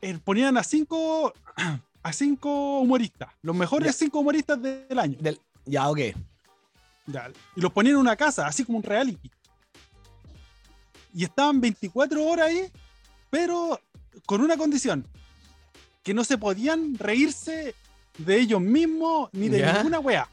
eh, 0.02 0.18
ponían 0.24 0.56
a 0.56 0.62
cinco, 0.64 1.32
a 2.02 2.12
cinco 2.12 2.80
humoristas, 2.80 3.30
los 3.42 3.54
mejores 3.54 3.86
Ya. 3.88 3.92
cinco 3.92 4.20
humoristas 4.20 4.60
de- 4.60 4.86
del 4.86 4.98
año, 4.98 5.16
Del, 5.20 5.40
ya, 5.64 5.88
ok. 5.88 5.98
ya, 7.06 7.30
y 7.56 7.60
los 7.60 7.72
ponían 7.72 7.94
en 7.94 8.00
una 8.00 8.16
casa, 8.16 8.46
así 8.46 8.64
como 8.64 8.78
un 8.78 8.84
reality. 8.84 9.30
y 11.12 11.24
estaban 11.24 11.60
24 11.60 12.24
horas 12.24 12.46
ahí, 12.48 12.70
pero 13.30 13.80
con 14.26 14.40
una 14.42 14.56
condición, 14.56 15.04
que 16.04 16.14
no 16.14 16.22
se 16.22 16.38
podían 16.38 16.96
reírse 16.96 17.74
de 18.16 18.38
ellos 18.40 18.60
mismos 18.60 19.28
ni 19.32 19.48
de 19.48 19.58
Ya. 19.58 19.72
ninguna 19.74 19.98
wea. 19.98 20.28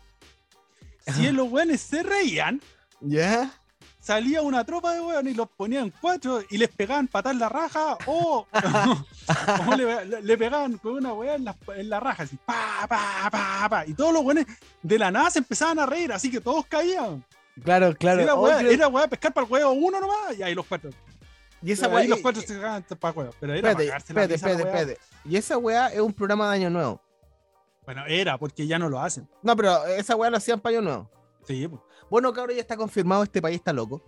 Si 1.16 1.32
los 1.32 1.50
weones 1.52 1.82
se 1.82 2.04
reían, 2.04 2.62
¿Ya? 3.02 3.52
Salía 4.08 4.42
una 4.42 4.64
tropa 4.64 4.94
de 4.94 5.02
weones 5.02 5.34
y 5.34 5.36
los 5.36 5.50
ponían 5.50 5.94
cuatro 6.00 6.42
y 6.50 6.58
les 6.58 6.70
pegaban 6.70 7.10
patar 7.10 7.36
la 7.36 7.50
raja 7.50 7.98
o, 8.06 8.48
o 9.68 9.76
le, 9.76 10.38
pegaban 10.38 10.78
con 10.78 10.94
una 10.94 11.14
weá 11.14 11.36
en 11.36 11.44
la, 11.44 11.58
en 11.76 11.90
la 11.90 12.00
raja, 12.00 12.24
así, 12.24 12.38
pa, 12.38 12.88
pa, 12.88 13.30
pa, 13.30 13.68
pa. 13.70 13.86
Y 13.86 13.94
todos 13.94 14.14
los 14.14 14.24
weones 14.24 14.46
de 14.82 14.98
la 14.98 15.12
nada 15.12 15.30
se 15.30 15.40
empezaban 15.40 15.78
a 15.80 15.86
reír, 15.86 16.14
así 16.14 16.32
que 16.32 16.40
todos 16.40 16.66
caían. 16.68 17.22
Claro, 17.62 17.94
claro. 17.98 18.22
era, 18.22 18.88
weá 18.88 19.10
pescar 19.10 19.34
para 19.34 19.46
el 19.46 19.52
huevo 19.52 19.72
uno 19.74 20.00
nomás 20.00 20.38
y 20.40 20.44
ahí 20.44 20.56
los 20.56 20.66
cuatro. 20.66 20.90
y 21.62 21.74
esa 21.74 21.88
ahí 21.88 21.94
weá. 21.94 22.08
los 22.08 22.20
cuatro 22.22 22.42
y- 22.42 22.48
se 22.48 22.54
cagaban 22.54 22.84
para 22.84 23.12
el 23.12 23.18
huevo. 23.20 23.34
Pero 23.42 23.54
era 23.56 23.72
Espérate, 23.72 23.88
para 23.90 23.98
espérate, 23.98 24.34
espérate, 24.36 24.64
espérate. 24.64 24.98
Y 25.26 25.36
esa 25.36 25.58
weá 25.58 25.88
es 25.90 26.00
un 26.00 26.14
programa 26.14 26.50
de 26.50 26.56
Año 26.56 26.70
Nuevo. 26.70 27.02
Bueno, 27.84 28.06
era, 28.08 28.38
porque 28.38 28.66
ya 28.68 28.80
no 28.80 28.88
lo 28.88 29.02
hacen. 29.02 29.28
No, 29.44 29.54
pero 29.58 29.86
esa 29.88 30.16
weá 30.16 30.30
lo 30.30 30.38
hacían 30.38 30.62
para 30.62 30.78
Año 30.78 30.82
Nuevo. 30.86 31.12
Sí, 31.46 31.68
pues. 31.68 31.82
Bueno, 32.10 32.34
cabrón, 32.34 32.56
ya 32.56 32.62
está 32.62 32.78
confirmado, 32.78 33.24
este 33.24 33.42
país 33.42 33.58
está 33.58 33.74
loco. 33.74 34.02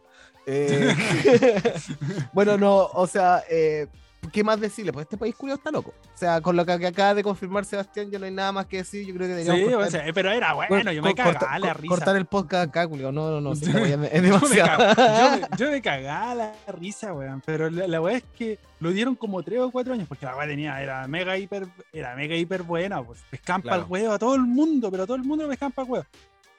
Eh, 0.45 0.93
bueno, 2.33 2.57
no, 2.57 2.75
o 2.93 3.07
sea, 3.07 3.43
eh, 3.49 3.87
¿qué 4.31 4.43
más 4.43 4.59
decirle? 4.59 4.91
Pues 4.93 5.03
este 5.05 5.17
país 5.17 5.35
culiao 5.35 5.57
está 5.57 5.69
loco. 5.71 5.93
O 6.13 6.17
sea, 6.17 6.41
con 6.41 6.55
lo 6.55 6.65
que, 6.65 6.77
que 6.79 6.87
acaba 6.87 7.13
de 7.13 7.23
confirmar 7.23 7.65
Sebastián, 7.65 8.09
ya 8.09 8.19
no 8.19 8.25
hay 8.25 8.31
nada 8.31 8.51
más 8.51 8.65
que 8.65 8.77
decir. 8.77 9.05
Yo 9.05 9.13
creo 9.13 9.27
que 9.27 9.33
deberíamos 9.35 9.59
Sí, 9.59 9.65
cortar, 9.75 9.87
o 9.87 9.91
sea, 9.91 10.13
pero 10.13 10.31
era 10.31 10.53
bueno, 10.53 10.69
cor- 10.83 10.91
yo 10.93 11.01
me 11.01 11.15
corta- 11.15 11.33
cagaba 11.39 11.59
la 11.59 11.73
risa. 11.73 11.95
cortar 11.95 12.15
el 12.15 12.25
podcast 12.25 12.69
acá, 12.69 12.87
culiao. 12.87 13.11
No, 13.11 13.29
no, 13.31 13.41
no, 13.41 13.55
sí, 13.55 13.65
Yo- 13.89 13.97
me- 13.97 14.07
es 14.11 14.21
demasiado. 14.23 14.95
yo 14.95 15.31
me- 15.49 15.57
yo 15.57 15.71
me 15.71 15.81
cagaba 15.81 16.35
la 16.35 16.53
risa, 16.67 17.13
weón. 17.13 17.41
Pero 17.45 17.69
la, 17.69 17.87
la 17.87 18.01
weá 18.01 18.17
es 18.17 18.23
que 18.37 18.59
lo 18.79 18.91
dieron 18.91 19.15
como 19.15 19.43
3 19.43 19.59
o 19.59 19.71
4 19.71 19.93
años, 19.93 20.07
porque 20.07 20.25
la 20.25 20.35
weá 20.35 20.47
tenía, 20.47 20.81
era 20.81 21.07
mega 21.07 21.37
hiper, 21.37 21.67
era 21.93 22.15
mega 22.15 22.35
hiper 22.35 22.63
buena, 22.63 23.01
pues. 23.03 23.19
Pescaban 23.29 23.61
Claro. 23.61 23.83
para 23.83 23.85
el 23.85 23.91
huevo 23.91 24.13
a 24.15 24.19
todo 24.19 24.35
el 24.35 24.41
mundo, 24.41 24.89
pero 24.91 25.03
a 25.03 25.05
todo 25.05 25.15
el 25.17 25.23
mundo 25.23 25.43
lo 25.43 25.49
pescaban 25.49 25.71
para 25.73 25.85
el 25.85 25.91
huevo. 25.91 26.05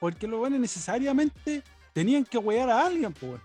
Porque 0.01 0.27
los 0.27 0.39
buenos 0.39 0.59
necesariamente 0.59 1.63
tenían 1.93 2.25
que 2.25 2.37
huear 2.37 2.69
a 2.69 2.85
alguien, 2.87 3.13
pues. 3.13 3.39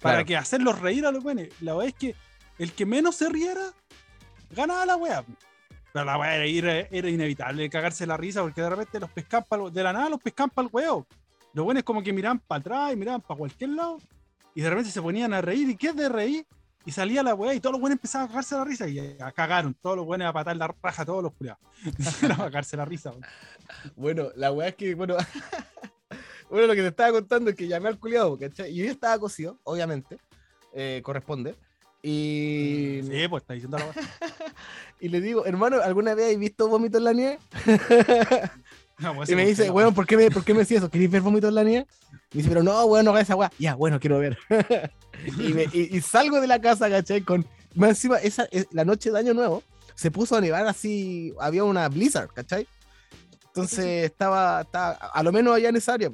Para 0.00 0.16
Claro. 0.18 0.26
que 0.26 0.36
hacerlos 0.36 0.78
reír 0.78 1.04
a 1.06 1.10
los 1.10 1.24
buenos. 1.24 1.46
La 1.60 1.74
weá 1.74 1.88
es 1.88 1.94
que 1.94 2.14
el 2.58 2.70
que 2.72 2.84
menos 2.86 3.16
se 3.16 3.28
riera, 3.30 3.72
ganaba 4.50 4.86
la 4.86 4.96
weá. 4.96 5.24
Pero 5.92 6.04
la 6.04 6.18
weá 6.18 6.36
era, 6.36 6.44
era, 6.44 6.88
era 6.92 7.08
inevitable 7.08 7.68
cagarse 7.70 8.06
la 8.06 8.16
risa, 8.18 8.42
porque 8.42 8.60
de 8.60 8.68
repente 8.70 9.00
los 9.00 9.10
pescaban 9.10 9.46
pa'l- 9.48 9.72
de 9.72 9.82
la 9.82 9.92
nada 9.94 10.10
los 10.10 10.20
pescaban 10.20 10.50
para 10.50 10.66
el 10.68 10.70
huevo. 10.72 11.06
Los 11.54 11.64
buenos 11.64 11.82
como 11.82 12.02
que 12.02 12.12
miraban 12.12 12.38
para 12.40 12.60
atrás 12.60 12.92
y 12.92 12.96
miraban 12.96 13.22
para 13.22 13.38
cualquier 13.38 13.70
lado 13.70 13.98
y 14.54 14.60
de 14.60 14.68
repente 14.68 14.90
se 14.90 15.00
ponían 15.00 15.32
a 15.32 15.40
reír. 15.40 15.70
¿Y 15.70 15.76
qué 15.76 15.88
es 15.88 15.96
de 15.96 16.08
reír? 16.10 16.46
Y 16.84 16.92
salía 16.92 17.22
la 17.22 17.34
weá 17.34 17.52
y 17.54 17.58
todos 17.60 17.72
los 17.72 17.80
buenos 17.80 17.96
empezaban 17.96 18.26
a 18.26 18.28
cagarse 18.28 18.54
la 18.54 18.64
risa 18.64 18.86
y 18.86 18.98
eh, 18.98 19.16
cagaron. 19.34 19.74
Todos 19.82 19.96
los 19.96 20.04
buenos 20.06 20.28
a 20.28 20.32
patar 20.34 20.56
la 20.56 20.68
raja, 20.82 21.04
todos 21.06 21.22
los 21.22 21.32
culiados. 21.32 21.60
A 22.30 22.36
cagarse 22.36 22.76
la 22.76 22.84
risa. 22.84 23.10
weón. 23.10 23.22
Bueno, 23.96 24.28
la 24.36 24.52
weá 24.52 24.68
es 24.68 24.74
que, 24.76 24.94
bueno, 24.94 25.16
bueno, 26.50 26.66
lo 26.68 26.74
que 26.74 26.82
te 26.82 26.88
estaba 26.88 27.12
contando 27.12 27.50
es 27.50 27.56
que 27.56 27.68
llamé 27.68 27.88
al 27.88 27.98
culiado, 27.98 28.38
¿cachai? 28.38 28.70
Y 28.70 28.84
yo 28.84 28.90
estaba 28.90 29.18
cocido, 29.18 29.58
obviamente, 29.64 30.18
eh, 30.74 31.00
corresponde. 31.04 31.54
Y, 32.02 33.00
Sí, 33.02 33.28
pues 33.28 33.42
está 33.42 33.54
diciendo 33.54 33.78
la 33.78 33.86
weá. 33.86 33.94
y 35.00 35.08
le 35.08 35.20
digo, 35.20 35.44
hermano, 35.46 35.80
¿alguna 35.82 36.14
vez 36.14 36.32
has 36.34 36.38
visto 36.38 36.68
vómito 36.68 36.98
en 36.98 37.04
la 37.04 37.12
nieve? 37.12 37.38
No, 38.98 39.12
weón, 39.12 39.26
Y 39.30 39.34
me 39.34 39.44
dice, 39.44 39.70
weón, 39.70 39.92
¿por 39.92 40.06
qué 40.06 40.16
me, 40.16 40.30
¿por 40.30 40.42
qué 40.42 40.54
me 40.54 40.60
decís 40.60 40.78
eso? 40.78 40.88
¿Queréis 40.90 41.10
ver 41.10 41.20
vómito 41.20 41.48
en 41.48 41.54
la 41.54 41.64
nieve? 41.64 41.86
Y 42.32 42.38
dice, 42.38 42.48
pero 42.48 42.62
no, 42.62 42.82
weón, 42.86 43.04
no 43.04 43.10
hagas 43.10 43.24
esa 43.24 43.36
weá. 43.36 43.52
Ya, 43.58 43.74
bueno, 43.74 44.00
quiero 44.00 44.18
ver. 44.20 44.38
y, 45.38 45.52
me- 45.52 45.64
y- 45.70 45.94
y 45.94 46.00
salgo 46.00 46.40
de 46.40 46.46
la 46.46 46.58
casa, 46.62 46.88
¿cachai? 46.88 47.20
Con, 47.20 47.44
más 47.74 47.90
encima, 47.90 48.16
esa, 48.20 48.44
es- 48.50 48.68
la 48.70 48.86
noche 48.86 49.10
de 49.10 49.18
Año 49.18 49.34
Nuevo, 49.34 49.62
se 49.94 50.10
puso 50.10 50.34
a 50.34 50.40
nevar 50.40 50.66
así, 50.66 51.34
había 51.38 51.64
una 51.64 51.86
blizzard, 51.90 52.28
¿cachai? 52.32 52.66
Entonces 53.48 54.04
estaba, 54.04 54.62
estaba 54.62 54.92
a 54.92 55.22
lo 55.22 55.30
menos 55.30 55.54
allá 55.54 55.68
en 55.68 55.76
esa 55.76 55.92
área. 55.92 56.10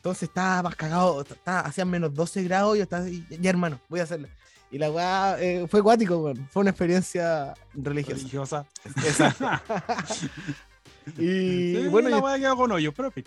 Entonces 0.00 0.22
estaba 0.30 0.62
más 0.62 0.76
cagado, 0.76 1.20
estaba, 1.20 1.60
hacían 1.60 1.90
menos 1.90 2.14
12 2.14 2.42
grados 2.44 2.74
y 2.74 2.78
yo 2.78 2.84
estaba 2.84 3.04
así, 3.04 3.22
ya 3.38 3.50
hermano, 3.50 3.78
voy 3.90 4.00
a 4.00 4.04
hacerlo. 4.04 4.28
Y 4.70 4.78
la 4.78 4.90
weá 4.90 5.36
eh, 5.38 5.66
fue 5.68 5.80
acuático, 5.80 6.16
weón. 6.16 6.48
Fue 6.50 6.60
una 6.62 6.70
experiencia 6.70 7.52
religiosa. 7.74 8.16
religiosa. 8.16 8.66
Exacto. 9.04 9.44
y 11.18 11.74
Sí, 11.76 11.88
bueno, 11.90 12.08
la 12.08 12.16
y 12.16 12.20
weá 12.20 12.38
quedó 12.38 12.56
con 12.56 12.72
hoyo, 12.72 12.92
pero 12.92 13.08
en 13.08 13.12
fin. 13.12 13.24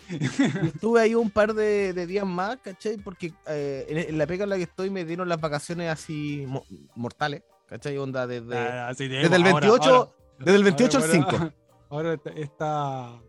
y 0.64 0.68
estuve 0.68 1.02
ahí 1.02 1.14
un 1.14 1.30
par 1.30 1.54
de, 1.54 1.94
de 1.94 2.08
días 2.08 2.26
más, 2.26 2.58
¿cachai? 2.64 2.98
Porque 2.98 3.34
eh, 3.46 3.86
en, 3.90 3.98
en 3.98 4.18
la 4.18 4.26
pega 4.26 4.46
en 4.46 4.50
la 4.50 4.58
que 4.58 4.64
estoy 4.64 4.90
me 4.90 5.06
dieron 5.06 5.30
las 5.30 5.40
vacaciones 5.40 5.92
así 5.92 6.44
mo- 6.48 6.66
mortales, 6.96 7.44
¿cachai? 7.68 7.98
Onda 8.00 8.26
desde, 8.26 8.58
Ah, 8.58 8.92
sí, 8.98 9.08
desde 9.08 9.36
el 9.36 9.44
ahora- 9.46 9.68
28, 9.68 9.94
ahora- 9.96 10.12
desde 10.40 10.56
el 10.58 10.64
28 10.64 10.98
al 10.98 11.04
ahora- 11.04 11.14
5. 11.14 11.54
Ahora 11.90 12.14
está- 12.36 13.22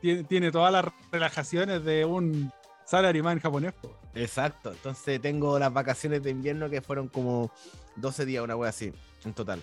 tiene, 0.00 0.24
tiene 0.24 0.50
todas 0.50 0.72
las 0.72 0.84
relajaciones 1.10 1.84
de 1.84 2.04
un 2.04 2.52
salaryman 2.84 3.40
japonés. 3.40 3.72
po. 3.74 3.94
Exacto, 4.14 4.72
entonces 4.72 5.20
tengo 5.20 5.58
las 5.58 5.72
vacaciones 5.72 6.22
de 6.22 6.30
invierno 6.30 6.68
que 6.70 6.80
fueron 6.80 7.08
como 7.08 7.50
12 7.96 8.26
días, 8.26 8.42
una 8.42 8.56
wea 8.56 8.70
así, 8.70 8.92
en 9.24 9.32
total. 9.32 9.62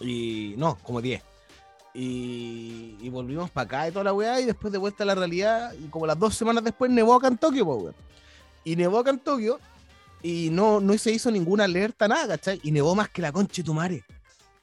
Y 0.00 0.54
no, 0.56 0.76
como 0.82 1.00
10. 1.00 1.22
Y, 1.94 2.96
y 3.00 3.08
volvimos 3.08 3.50
para 3.50 3.64
acá 3.64 3.88
y 3.88 3.92
toda 3.92 4.04
la 4.04 4.12
weá, 4.12 4.40
y 4.40 4.44
después 4.44 4.72
de 4.72 4.78
vuelta 4.78 5.04
a 5.04 5.06
la 5.06 5.14
realidad, 5.14 5.72
y 5.74 5.88
como 5.88 6.06
las 6.06 6.18
dos 6.18 6.34
semanas 6.34 6.64
después 6.64 6.90
nevó 6.90 7.14
acá 7.14 7.28
en 7.28 7.38
Tokio, 7.38 7.64
po, 7.64 7.74
weón. 7.76 7.94
Y 8.64 8.76
nevó 8.76 8.98
acá 8.98 9.10
en 9.10 9.20
Tokio, 9.20 9.60
y 10.22 10.48
no, 10.50 10.80
no 10.80 10.96
se 10.98 11.12
hizo 11.12 11.30
ninguna 11.30 11.64
alerta, 11.64 12.08
nada, 12.08 12.36
¿cachai? 12.36 12.60
Y 12.62 12.72
nevó 12.72 12.94
más 12.94 13.08
que 13.10 13.22
la 13.22 13.30
concha 13.30 13.62
de 13.62 13.64
tu 13.64 13.74
madre. 13.74 14.04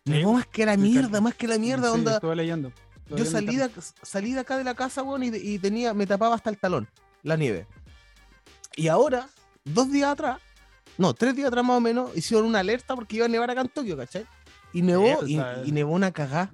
Sí, 0.05 0.11
Nevó 0.11 0.33
más 0.33 0.47
que 0.47 0.65
la 0.65 0.75
mierda, 0.75 1.21
más 1.21 1.35
que 1.35 1.47
la 1.47 1.59
mierda, 1.59 1.89
Sí, 1.89 1.93
onda. 1.93 2.15
Estuve 2.15 2.35
leyendo. 2.35 2.71
Yo 3.17 3.25
salí 3.25 3.55
de, 3.55 3.69
salí 4.01 4.33
de 4.33 4.39
acá 4.39 4.57
de 4.57 4.63
la 4.63 4.73
casa, 4.75 5.03
weón, 5.03 5.23
y, 5.23 5.27
y 5.35 5.59
tenía, 5.59 5.93
me 5.93 6.05
tapaba 6.07 6.35
hasta 6.35 6.49
el 6.49 6.57
talón 6.57 6.87
la 7.23 7.35
nieve. 7.37 7.67
Y 8.75 8.87
ahora, 8.87 9.27
dos 9.63 9.91
días 9.91 10.11
atrás, 10.11 10.39
no, 10.97 11.13
tres 11.13 11.35
días 11.35 11.47
atrás 11.49 11.63
más 11.65 11.77
o 11.77 11.81
menos, 11.81 12.15
hicieron 12.15 12.45
una 12.47 12.59
alerta 12.59 12.95
porque 12.95 13.17
iba 13.17 13.25
a 13.25 13.29
nevar 13.29 13.49
acá 13.51 13.61
en 13.61 13.69
Tokio, 13.69 13.97
¿cachai? 13.97 14.25
Y 14.73 14.81
nevó, 14.81 15.19
y, 15.27 15.35
y 15.65 15.71
nevó 15.71 15.93
una 15.93 16.11
cagá. 16.11 16.49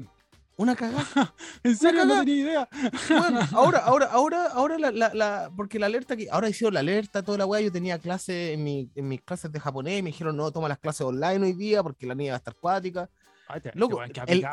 Una 0.55 0.75
cagá. 0.75 1.05
¿En 1.63 1.77
serio? 1.77 2.03
No 2.05 2.19
tenía 2.21 2.35
idea. 2.35 2.69
Bueno, 3.09 3.39
ahora, 3.53 3.79
ahora, 3.79 4.05
ahora, 4.07 4.47
ahora 4.47 4.79
la, 4.79 4.89
la, 4.91 5.13
la- 5.13 5.51
porque 5.55 5.77
la 5.77 5.85
alerta 5.85 6.15
que, 6.17 6.27
ahora 6.31 6.49
hicieron 6.49 6.73
la 6.73 6.79
alerta, 6.79 7.21
toda 7.21 7.37
la 7.37 7.45
weá, 7.45 7.61
yo 7.61 7.71
tenía 7.71 7.99
clase 7.99 8.53
en, 8.53 8.63
mi, 8.63 8.89
en 8.95 9.07
mis 9.07 9.21
clases 9.21 9.51
de 9.51 9.59
japonés, 9.59 9.99
y 9.99 10.01
me 10.01 10.09
dijeron, 10.09 10.35
no, 10.35 10.51
toma 10.51 10.67
las 10.67 10.79
clases 10.79 11.01
online 11.01 11.45
hoy 11.45 11.53
día 11.53 11.83
porque 11.83 12.07
la 12.07 12.15
nieve 12.15 12.31
va 12.31 12.37
a 12.37 12.39
estar 12.39 12.55
cuática. 12.55 13.07
Ay, 13.47 13.61
te- 13.61 13.71
Loco, 13.75 13.99
que 14.11 14.19
el- 14.31 14.43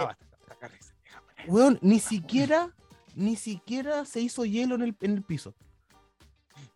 Weón, 1.46 1.78
ni 1.82 2.00
siquiera, 2.00 2.70
ni 3.14 3.36
siquiera 3.36 4.04
se 4.04 4.20
hizo 4.20 4.44
hielo 4.44 4.74
en 4.74 4.82
el, 4.82 4.96
en 5.00 5.12
el 5.12 5.22
piso. 5.22 5.54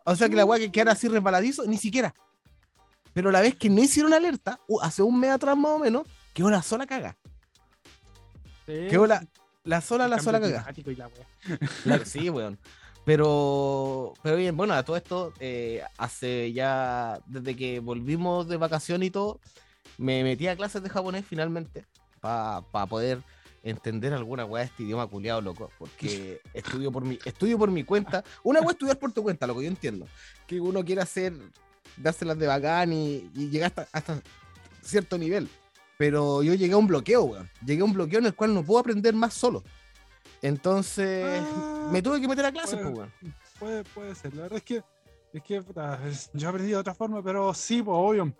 O 0.05 0.15
sea 0.15 0.29
que 0.29 0.35
la 0.35 0.45
weá 0.45 0.59
que 0.59 0.71
quedara 0.71 0.93
así 0.93 1.07
resbaladizo, 1.07 1.65
ni 1.65 1.77
siquiera. 1.77 2.13
Pero 3.13 3.31
la 3.31 3.41
vez 3.41 3.55
que 3.55 3.69
no 3.69 3.81
hicieron 3.81 4.13
alerta, 4.13 4.59
uh, 4.67 4.81
hace 4.81 5.01
un 5.03 5.19
mes 5.19 5.31
atrás 5.31 5.57
más 5.57 5.71
o 5.71 5.79
menos, 5.79 6.07
quedó 6.33 6.49
la 6.49 6.61
sola 6.61 6.85
caga. 6.85 7.17
Sí, 8.65 8.87
Quedó 8.89 9.07
la, 9.07 9.25
la 9.63 9.81
sola, 9.81 10.05
el 10.05 10.11
la 10.11 10.19
sola 10.19 10.39
caga. 10.39 10.65
y 10.75 10.95
la. 10.95 11.09
Claro, 11.83 12.05
sí, 12.05 12.29
weón. 12.29 12.59
Pero, 13.05 14.13
pero 14.21 14.35
bien, 14.35 14.55
bueno, 14.55 14.73
a 14.73 14.83
todo 14.83 14.95
esto, 14.95 15.33
eh, 15.39 15.83
hace 15.97 16.53
ya, 16.53 17.19
desde 17.25 17.55
que 17.55 17.79
volvimos 17.79 18.47
de 18.47 18.57
vacación 18.57 19.01
y 19.01 19.09
todo, 19.09 19.39
me 19.97 20.23
metí 20.23 20.47
a 20.47 20.55
clases 20.55 20.83
de 20.83 20.89
japonés 20.89 21.25
finalmente, 21.25 21.85
para 22.19 22.61
poder 22.87 23.21
entender 23.63 24.13
alguna 24.13 24.45
weá 24.45 24.61
de 24.63 24.67
este 24.69 24.83
idioma 24.83 25.07
culiado, 25.07 25.41
loco, 25.41 25.69
porque 25.77 26.41
estudio 26.53 26.91
por 26.91 27.03
mi, 27.03 27.19
estudio 27.25 27.57
por 27.57 27.69
mi 27.71 27.83
cuenta. 27.83 28.23
Una 28.43 28.59
weá 28.59 28.69
es 28.69 28.73
estudiar 28.75 28.97
por 28.99 29.11
tu 29.11 29.23
cuenta, 29.23 29.45
loco, 29.47 29.61
yo 29.61 29.67
entiendo. 29.67 30.07
Que 30.47 30.59
uno 30.61 30.83
quiere 30.83 31.01
hacer, 31.01 31.33
dárselas 31.97 32.37
de 32.37 32.47
bacán 32.47 32.93
y, 32.93 33.29
y 33.35 33.49
llegar 33.49 33.73
hasta, 33.75 33.87
hasta 33.91 34.21
cierto 34.81 35.17
nivel. 35.17 35.49
Pero 35.97 36.41
yo 36.43 36.53
llegué 36.53 36.73
a 36.73 36.77
un 36.77 36.87
bloqueo, 36.87 37.23
weón. 37.23 37.49
Llegué 37.65 37.81
a 37.81 37.85
un 37.85 37.93
bloqueo 37.93 38.19
en 38.19 38.27
el 38.27 38.33
cual 38.35 38.53
no 38.53 38.63
puedo 38.63 38.79
aprender 38.79 39.13
más 39.13 39.33
solo. 39.33 39.63
Entonces, 40.41 41.43
Ah, 41.53 41.89
me 41.91 42.01
tuve 42.01 42.21
que 42.21 42.27
meter 42.27 42.45
a 42.45 42.51
clases, 42.51 42.75
bueno. 42.81 42.91
pues, 42.95 43.09
weón. 43.21 43.35
Puede, 43.59 43.83
puede 43.83 44.15
ser. 44.15 44.33
La 44.35 44.43
verdad 44.43 44.57
es 44.57 44.63
que, 44.63 44.81
es 45.33 45.43
que 45.43 45.61
puta, 45.61 45.99
yo 46.33 46.49
aprendí 46.49 46.71
de 46.71 46.77
otra 46.77 46.93
forma, 46.93 47.21
pero 47.21 47.53
sí, 47.53 47.83
pues 47.83 47.95
obvio. 47.97 48.33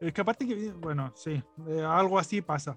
Es 0.00 0.14
que 0.14 0.20
aparte 0.22 0.46
que, 0.46 0.70
bueno, 0.72 1.12
sí, 1.14 1.42
eh, 1.68 1.82
algo 1.86 2.18
así 2.18 2.40
pasa. 2.40 2.74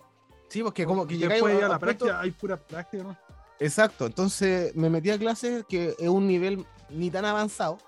Sí, 0.54 0.62
porque 0.64 0.86
como 0.86 1.08
que 1.08 1.18
llegáis 1.18 1.42
a- 1.42 1.48
a 1.48 1.50
la 1.50 1.60
punto- 1.68 1.80
práctica, 1.80 2.20
hay 2.22 2.30
pura 2.32 2.58
práctica, 2.58 3.04
¿no? 3.04 3.18
Exacto, 3.60 4.06
entonces 4.06 4.76
me 4.76 4.88
metí 4.90 5.10
a 5.10 5.18
clases 5.18 5.66
que 5.68 5.96
es 5.98 6.08
un 6.10 6.28
nivel 6.28 6.64
ni 6.90 7.10
tan 7.10 7.26
avanzado, 7.26 7.80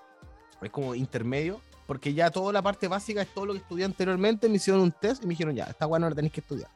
es 0.60 0.70
como 0.70 0.94
intermedio, 0.96 1.60
porque 1.86 2.12
ya 2.12 2.30
toda 2.30 2.52
la 2.52 2.62
parte 2.62 2.88
básica 2.88 3.22
es 3.22 3.28
todo 3.32 3.46
lo 3.46 3.52
que 3.52 3.60
estudié 3.60 3.84
anteriormente, 3.84 4.48
me 4.48 4.56
hicieron 4.56 4.82
un 4.82 4.90
test 4.90 5.22
y 5.22 5.26
me 5.26 5.30
dijeron, 5.30 5.54
ya, 5.54 5.64
esta 5.64 5.86
bueno 5.86 6.06
no 6.06 6.10
la 6.10 6.16
tenéis 6.16 6.32
que 6.32 6.40
estudiar. 6.40 6.68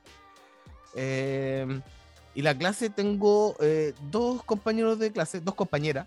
Eh, 0.95 1.81
y 2.35 2.43
la 2.43 2.57
clase 2.57 2.91
tengo 2.91 3.57
eh, 3.61 3.93
dos 4.11 4.45
compañeros 4.45 4.99
de 4.99 5.11
clase, 5.13 5.41
dos 5.41 5.55
compañeras, 5.55 6.07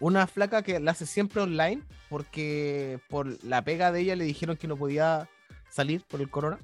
Una 0.00 0.26
flaca 0.26 0.62
que 0.62 0.80
la 0.80 0.90
hace 0.90 1.06
siempre 1.06 1.40
online 1.40 1.80
porque 2.10 2.98
por 3.08 3.42
la 3.44 3.62
pega 3.62 3.92
de 3.92 4.00
ella 4.00 4.16
le 4.16 4.24
dijeron 4.24 4.56
que 4.56 4.66
no 4.66 4.76
podía 4.76 5.28
salir 5.70 6.02
por 6.02 6.20
el 6.20 6.28
corona. 6.28 6.58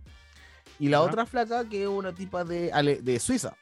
Y 0.81 0.89
la 0.89 1.03
otra 1.03 1.27
flaca 1.27 1.65
que 1.69 1.83
es 1.83 1.89
una 1.89 2.13
tipa 2.15 2.43
de, 2.43 3.01
de 3.03 3.21
Suiza. 3.21 3.55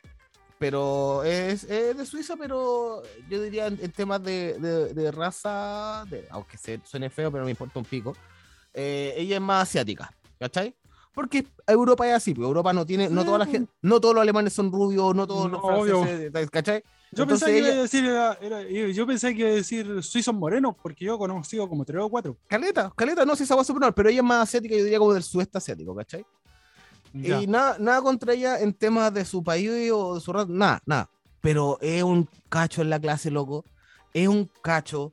Pero 0.58 1.22
es, 1.24 1.64
es 1.64 1.96
de 1.96 2.04
Suiza, 2.06 2.36
pero 2.36 3.02
yo 3.28 3.40
diría 3.42 3.66
en, 3.68 3.78
en 3.80 3.92
temas 3.92 4.22
de, 4.22 4.54
de- 4.58 4.92
de 4.94 5.10
raza, 5.12 6.04
de- 6.10 6.26
aunque 6.30 6.56
se 6.58 6.80
suene 6.84 7.10
feo, 7.10 7.30
pero 7.30 7.44
me 7.44 7.50
importa 7.50 7.78
un 7.78 7.84
pico. 7.84 8.16
eh, 8.74 9.14
ella 9.16 9.36
es 9.36 9.40
más 9.42 9.68
asiática, 9.68 10.12
¿cachai? 10.38 10.74
Porque 11.14 11.46
Europa 11.66 12.06
es 12.08 12.14
así, 12.14 12.34
porque 12.34 12.46
Europa 12.46 12.72
no 12.72 12.84
tiene, 12.86 13.08
no 13.08 13.24
toda 13.24 13.38
la 13.38 13.46
gente, 13.46 13.72
no 13.82 14.00
todos 14.00 14.14
los 14.14 14.22
alemanes 14.22 14.52
son 14.52 14.70
rubios, 14.70 15.14
no 15.14 15.26
todos 15.26 15.50
los 15.50 15.60
No, 15.60 15.66
obvio. 15.66 16.02
franceses, 16.04 16.50
¿cachai? 16.50 16.82
Yo 17.10 17.22
Entonces 17.24 17.46
pensé 17.48 17.52
que 17.52 17.58
iba 17.58 17.68
ella- 17.68 17.78
a 17.78 17.82
decir, 17.82 18.04
era- 18.04 18.38
era- 18.40 18.90
yo 18.92 19.06
pensé 19.06 19.34
que 19.34 19.40
iba 19.40 19.48
a 19.48 19.52
decir 19.54 20.02
suizos 20.02 20.34
morenos, 20.34 20.74
porque 20.80 21.04
yo 21.06 21.14
he 21.14 21.18
conocido 21.18 21.68
como 21.68 21.84
tres 21.84 22.02
o 22.02 22.08
cuatro. 22.08 22.36
Caleta, 22.48 22.92
caleta, 22.94 23.24
no 23.24 23.32
sé 23.34 23.38
si 23.38 23.52
esa 23.52 23.56
va 23.56 23.62
a 23.88 23.92
pero 23.92 24.08
ella 24.10 24.18
es 24.20 24.24
más 24.24 24.42
asiática, 24.48 24.76
yo 24.76 24.84
diría 24.84 24.98
como 24.98 25.14
del 25.14 25.22
sudeste 25.24 25.58
asiático, 25.58 25.94
¿cachai? 25.96 26.24
Ya. 27.12 27.40
Y 27.40 27.46
nada, 27.46 27.76
nada 27.78 28.02
contra 28.02 28.32
ella 28.34 28.60
en 28.60 28.72
temas 28.74 29.12
de 29.14 29.24
su 29.24 29.42
país 29.42 29.70
o 29.92 30.14
de 30.16 30.20
su 30.20 30.32
raza, 30.32 30.46
nada, 30.50 30.82
nada. 30.86 31.08
Pero 31.40 31.78
es 31.80 32.02
un 32.02 32.28
cacho 32.48 32.82
en 32.82 32.90
la 32.90 32.98
clase, 33.00 33.30
loco. 33.30 33.64
Es 34.12 34.28
un 34.28 34.50
cacho. 34.62 35.12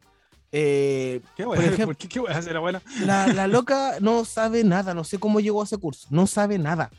Eh, 0.51 1.21
¿Qué 1.35 1.43
por 1.43 1.57
voy 1.57 1.65
a 1.65 1.69
ejemplo- 1.69 1.85
¿Por 1.87 1.97
qué, 1.97 2.07
qué 2.07 2.19
voy 2.19 2.31
a 2.31 2.37
hacer 2.37 2.53
la 2.53 2.59
buena? 2.59 2.81
la, 3.01 3.27
la 3.27 3.47
loca 3.47 3.95
no 3.99 4.23
sabe 4.25 4.63
nada, 4.63 4.93
no 4.93 5.03
sé 5.03 5.17
cómo 5.19 5.39
llegó 5.39 5.61
a 5.61 5.65
ese 5.65 5.77
curso. 5.77 6.07
No 6.11 6.27
sabe 6.27 6.57
nada. 6.57 6.89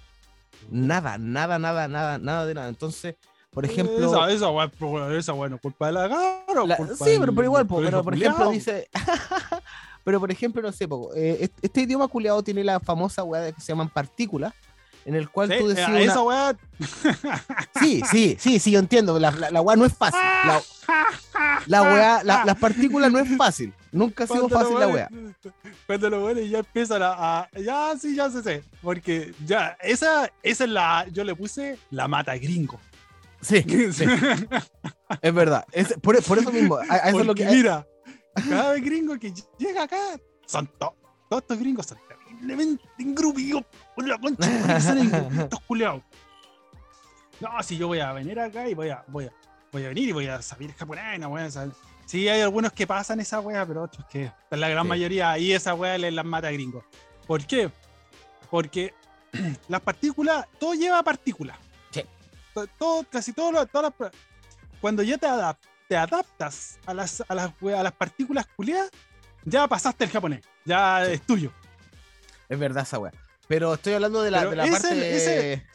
Nada, 0.71 1.17
nada, 1.19 1.59
nada, 1.59 1.89
nada, 1.89 2.19
nada 2.19 2.47
de 2.47 2.55
nada. 2.55 2.69
Entonces, 2.69 3.17
por 3.51 3.65
ejemplo. 3.65 3.97
Esa, 3.97 4.31
esa, 4.31 4.69
pues, 4.79 5.13
esa 5.19 5.33
no 5.49 5.59
culpa 5.59 5.87
de 5.87 5.93
la 5.93 6.09
cara. 6.09 6.63
o 6.63 6.67
La- 6.67 6.77
culpa 6.77 6.95
sí, 7.05 7.11
del- 7.13 7.21
pero, 7.21 7.35
pero 7.35 7.45
igual, 7.45 7.67
po, 7.67 7.81
pero 7.83 8.03
por 8.05 8.15
ejemplo 8.15 8.51
dice. 8.51 8.89
pero 10.05 10.21
por 10.21 10.31
ejemplo, 10.31 10.63
no 10.63 10.73
sé, 10.73 10.87
po, 10.87 11.13
eh, 11.15 11.39
est- 11.43 11.59
este 11.63 11.81
idioma 11.83 12.09
culiado 12.09 12.43
tiene 12.43 12.63
la 12.63 12.79
famosa 12.81 13.25
weá 13.25 13.53
que 13.53 13.61
se 13.61 13.69
llaman 13.69 13.89
partículas, 13.89 14.53
en 15.07 15.15
el 15.15 15.31
cual 15.31 15.49
Sí, 15.51 15.55
tú 15.59 15.69
decís. 15.69 15.87
una- 15.89 16.01
Esa 16.01 16.21
weá. 16.23 16.57
Sí, 17.81 18.03
sí, 18.11 18.37
sí, 18.39 18.59
sí, 18.59 18.71
yo 18.73 18.79
entiendo. 18.79 19.19
La, 19.19 19.31
la, 19.31 19.51
la 19.51 19.61
weá 19.63 19.77
no 19.77 19.85
es 19.87 19.95
fácil. 19.95 20.21
La, 20.21 20.61
la 21.67 21.83
weá, 21.83 22.25
la- 22.25 22.45
las 22.45 22.57
partículas 22.59 23.11
no 23.11 23.19
es 23.19 23.37
fácil. 23.37 23.73
Nunca 23.93 24.25
ha 24.25 24.27
sido 24.27 24.49
fácil 24.49 24.79
la 24.79 24.89
weá. 24.89 25.09
Cuando 25.87 26.11
los 26.11 26.21
buenos 26.23 26.49
ya 26.51 26.59
empiezan 26.59 27.03
a, 27.03 27.41
a- 27.41 27.49
Ya, 27.59 27.95
sí, 27.99 28.15
ya 28.15 28.29
sé, 28.31 28.43
sé. 28.43 28.63
Porque 28.83 29.33
ya, 29.47 29.77
esa, 29.81 30.31
esa 30.43 30.65
es 30.65 30.71
la. 30.71 31.07
Yo 31.13 31.25
le 31.25 31.35
puse 31.35 31.79
la 31.91 32.07
mata 32.09 32.37
gringo. 32.37 32.79
Sí, 33.43 33.63
sí, 33.93 34.05
es 35.23 35.35
verdad. 35.35 35.65
Es- 35.71 35.95
por, 36.03 36.21
por 36.25 36.39
eso 36.39 36.51
mismo, 36.51 36.77
a, 36.77 36.83
a 36.95 36.97
eso 37.11 37.21
es 37.21 37.27
lo 37.27 37.35
que. 37.35 37.45
mira, 37.47 37.87
cada 38.49 38.75
gringo 38.77 39.17
que 39.19 39.33
llega 39.59 39.85
acá, 39.85 39.99
son 40.47 40.67
to- 40.79 40.97
todos 41.29 41.43
estos 41.43 41.59
gringos 41.59 41.87
son 41.87 41.99
terriblemente 42.41 42.85
engrupidos 42.99 43.65
por 43.95 44.07
la 44.07 44.19
concha, 44.19 44.47
de 44.49 44.59
su 44.61 44.67
madre, 44.67 44.75
que 44.75 44.81
son 44.81 44.99
engrupidos, 44.99 45.61
culiados. 45.67 46.03
No, 47.41 47.63
si 47.63 47.77
yo 47.77 47.89
voy 47.89 48.01
a 48.01 48.13
venir 48.13 48.39
acá 48.41 48.69
y 48.69 48.75
voy 48.75 48.89
a, 48.91 49.05
voy 49.09 49.27
a, 49.27 49.33
voy 49.73 49.85
a 49.85 49.89
venir 49.89 50.09
y 50.09 50.13
voy 50.13 50.27
a 50.27 50.41
saber 50.41 50.73
japonés, 50.75 51.21
no 51.21 51.29
voy 51.31 51.43
a 51.43 51.51
saber. 51.51 51.75
Sí, 52.07 52.29
hay 52.29 52.41
algunos 52.41 52.73
que 52.73 52.87
pasan 52.87 53.21
esa 53.21 53.41
wea, 53.41 53.67
pero 53.67 53.83
otros 53.83 54.07
que, 54.07 54.31
en 54.51 54.61
la 54.61 54.69
gran 54.69 54.85
Sí. 54.85 54.89
mayoría, 54.89 55.31
ahí 55.33 55.53
esa 55.53 55.75
wea 55.75 55.99
les 55.99 56.15
las 56.15 56.25
mata 56.25 56.49
a 56.49 56.53
gringos. 56.53 56.85
¿Por 57.27 57.45
qué? 57.47 57.71
Porque 58.51 58.95
las 59.69 59.81
partículas, 59.81 60.47
todo 60.59 60.75
lleva 60.75 61.03
partículas. 61.03 61.59
Sí. 61.91 62.03
To- 62.55 62.67
Todo, 62.79 63.05
casi 63.11 63.33
todo 63.33 63.53
lo- 63.53 63.67
todas 63.67 63.93
las, 63.99 64.13
cuando 64.81 65.03
ya 65.03 65.19
te, 65.19 65.27
adap- 65.27 65.57
te 65.89 65.97
adaptas 65.97 66.79
a 66.87 66.95
las, 66.95 67.23
a 67.29 67.35
las, 67.35 67.51
a 67.61 67.83
las 67.83 67.93
partículas 67.93 68.47
culiadas, 68.57 68.91
ya 69.45 69.67
pasaste 69.69 70.05
el 70.05 70.11
japonés, 70.11 70.41
ya 70.65 71.03
Sí. 71.07 71.13
es 71.13 71.23
tuyo. 71.23 71.53
Es 72.49 72.59
verdad 72.59 72.83
esa 72.85 72.99
weá. 72.99 73.13
Pero 73.49 73.75
estoy 73.75 73.95
hablando 73.95 74.23
de 74.23 74.31
la, 74.31 74.45
de 74.47 74.57
la 74.57 74.67
parte. 74.67 75.17
ese- 75.17 75.67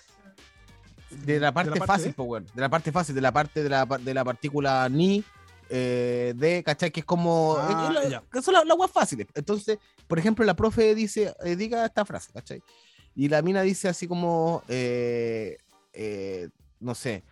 de 1.10 1.40
la 1.40 1.52
parte 1.52 1.70
parte 1.72 1.86
fácil, 1.86 2.14
de? 2.16 2.22
weón. 2.24 2.46
De 2.54 2.62
la 2.62 2.70
parte 2.70 2.92
fácil, 2.92 3.16
de 3.16 3.22
la 3.22 3.32
parte 3.34 3.64
de 3.64 3.70
la, 3.70 3.86
de 3.86 4.14
la 4.14 4.24
partícula 4.24 4.88
ni. 4.90 5.24
eh, 5.70 6.34
de, 6.36 6.64
¿cachai? 6.64 6.92
Que 6.92 7.02
es 7.02 7.06
como. 7.06 7.58
Ah, 7.60 7.92
la- 7.94 8.42
son 8.42 8.54
las 8.54 8.66
la 8.66 8.74
weas 8.76 8.92
fáciles. 8.92 9.28
Entonces, 9.36 9.78
por 10.08 10.20
ejemplo, 10.20 10.44
la 10.46 10.54
profe 10.56 10.96
dice, 10.96 11.34
eh, 11.44 11.56
diga 11.56 11.86
esta 11.86 12.06
frase, 12.06 12.32
¿cachai? 12.34 12.62
Y 13.16 13.28
la 13.28 13.42
mina 13.42 13.62
dice 13.62 13.90
así 13.90 14.08
como, 14.08 14.64
eh, 14.70 15.58
no 16.80 16.96
sé, 16.96 17.24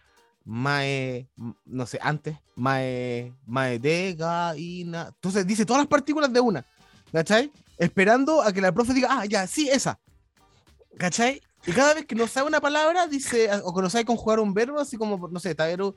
mae, 0.45 1.27
no 1.65 1.85
sé, 1.85 1.99
antes, 2.01 2.37
mae, 2.55 3.33
mae 3.45 3.79
de, 3.79 4.15
ga. 4.17 4.53
Entonces 4.55 5.45
dice 5.47 5.65
todas 5.65 5.81
las 5.81 5.87
partículas 5.87 6.31
de 6.33 6.39
una, 6.41 6.65
¿cachai? 7.13 7.51
Esperando 7.79 8.41
a 8.41 8.51
que 8.51 8.61
la 8.61 8.73
profe 8.73 8.93
diga, 8.93 9.07
ah, 9.09 9.25
ya, 9.25 9.47
sí, 9.47 9.69
esa. 9.69 9.99
¿Cachai? 10.97 11.41
Y 11.65 11.71
cada 11.71 11.93
vez 11.93 12.05
que 12.05 12.13
no 12.13 12.27
sabe 12.27 12.47
una 12.47 12.59
palabra, 12.59 13.07
dice, 13.07 13.49
o 13.63 13.73
que 13.73 13.81
no 13.81 13.89
sabe 13.89 14.05
conjugar 14.05 14.39
un 14.39 14.53
verbo, 14.53 14.79
así 14.79 14.97
como, 14.97 15.29
no 15.29 15.39
sé, 15.39 15.55
taberu, 15.55 15.95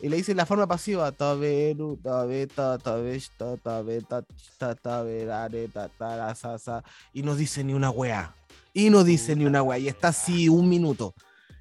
y 0.00 0.08
le 0.08 0.16
dice 0.16 0.34
la 0.34 0.46
forma 0.46 0.66
pasiva, 0.66 1.12
taberu, 1.12 1.96
tabeta, 2.02 2.76
tabesta, 2.78 3.56
tabeta, 3.56 4.24
ta, 4.58 4.74
taberare, 4.74 5.68
ta, 5.68 5.88
tara, 5.88 6.34
sa, 6.34 6.58
sa, 6.58 6.82
y 7.12 7.22
no 7.22 7.36
dice 7.36 7.62
ni 7.62 7.72
una 7.72 7.90
wea. 7.90 8.34
Y 8.74 8.90
no 8.90 9.04
dice 9.04 9.36
ni 9.36 9.44
una 9.44 9.62
wea. 9.62 9.78
Y 9.78 9.86
está 9.86 10.08
así 10.08 10.48
un 10.48 10.68
minuto. 10.68 11.14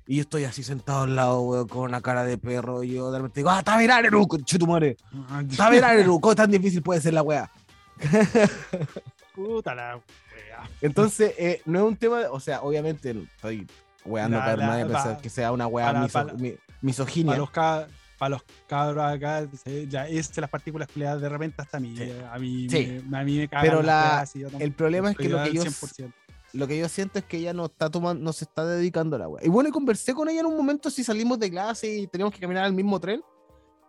Y 0.08 0.16
yo 0.16 0.22
estoy 0.22 0.46
así 0.46 0.64
sentado 0.64 1.04
al 1.04 1.16
lado, 1.16 1.42
weón, 1.42 1.68
con 1.68 1.82
una 1.84 2.02
cara 2.02 2.24
de 2.24 2.40
perro. 2.40 2.84
Y 2.84 2.94
yo 2.94 3.12
de 3.12 3.20
repente 3.20 3.42
digo, 3.42 3.52
ah, 3.52 3.62
taberareru, 3.62 4.28
conchetumare. 4.28 4.98
Taberareru, 5.56 6.20
¿cómo 6.22 6.34
tan 6.34 6.50
difícil 6.50 6.82
puede 6.82 7.00
ser 7.00 7.14
la 7.14 7.22
wea? 7.22 7.52
Puta 9.34 9.74
la 9.76 9.96
wea. 9.98 10.70
Entonces, 10.82 11.34
eh, 11.38 11.62
no 11.66 11.80
es 11.80 11.86
un 11.86 11.96
tema, 11.96 12.20
de- 12.20 12.28
o 12.28 12.40
sea, 12.40 12.62
obviamente 12.62 13.12
estoy 13.12 13.68
weando 14.06 14.38
La- 14.38 14.46
para 14.46 14.68
nadie 14.68 14.86
pensar 14.86 15.16
pa- 15.16 15.22
que 15.22 15.30
sea 15.30 15.52
una 15.52 15.68
wea 15.68 15.86
para- 15.88 16.02
miso- 16.02 16.14
para- 16.14 16.34
mi- 16.34 16.56
misoginia. 16.82 17.28
Para 17.32 17.40
los, 17.40 17.52
ca- 17.52 17.88
para 18.18 18.30
los 18.32 18.44
cabros 18.68 19.04
acá, 19.04 19.48
ya 19.88 20.08
es 20.08 20.36
las 20.38 20.50
partículas 20.50 20.88
culiadas 20.92 21.22
de 21.22 21.30
repente 21.30 21.62
hasta 21.62 21.78
a 21.78 21.80
mí. 21.80 21.96
Sí. 21.98 22.12
A 22.32 22.38
mí, 22.40 22.68
Sí. 22.70 23.02
me, 23.08 23.18
a 23.18 23.24
mí 23.24 23.38
me 23.38 23.48
cagan 23.48 23.66
Pero 23.66 23.82
la- 23.82 24.26
tampoco 24.30 24.64
el 24.64 24.72
problema 24.74 25.12
es 25.12 25.18
que 25.18 25.30
lo 25.30 25.44
que 25.44 25.54
yo 25.54 25.62
100%. 25.64 26.12
lo 26.54 26.68
que 26.68 26.78
yo 26.78 26.90
siento 26.90 27.20
es 27.20 27.26
que 27.26 27.38
ella 27.38 27.54
no 27.54 27.66
está 27.66 27.90
tomando, 27.90 28.24
no 28.24 28.34
se 28.34 28.44
está 28.46 28.66
dedicando 28.66 29.16
a 29.16 29.20
la 29.20 29.28
wea. 29.30 29.46
Y 29.46 29.50
bueno, 29.50 29.72
conversé 29.72 30.14
con 30.14 30.28
ella 30.30 30.42
en 30.42 30.46
un 30.48 30.58
momento 30.58 30.90
si 30.90 31.04
salimos 31.04 31.40
de 31.40 31.50
clase 31.50 31.88
y 31.88 32.08
teníamos 32.08 32.34
que 32.34 32.42
caminar 32.42 32.66
al 32.66 32.74
mismo 32.74 33.00
tren. 33.00 33.22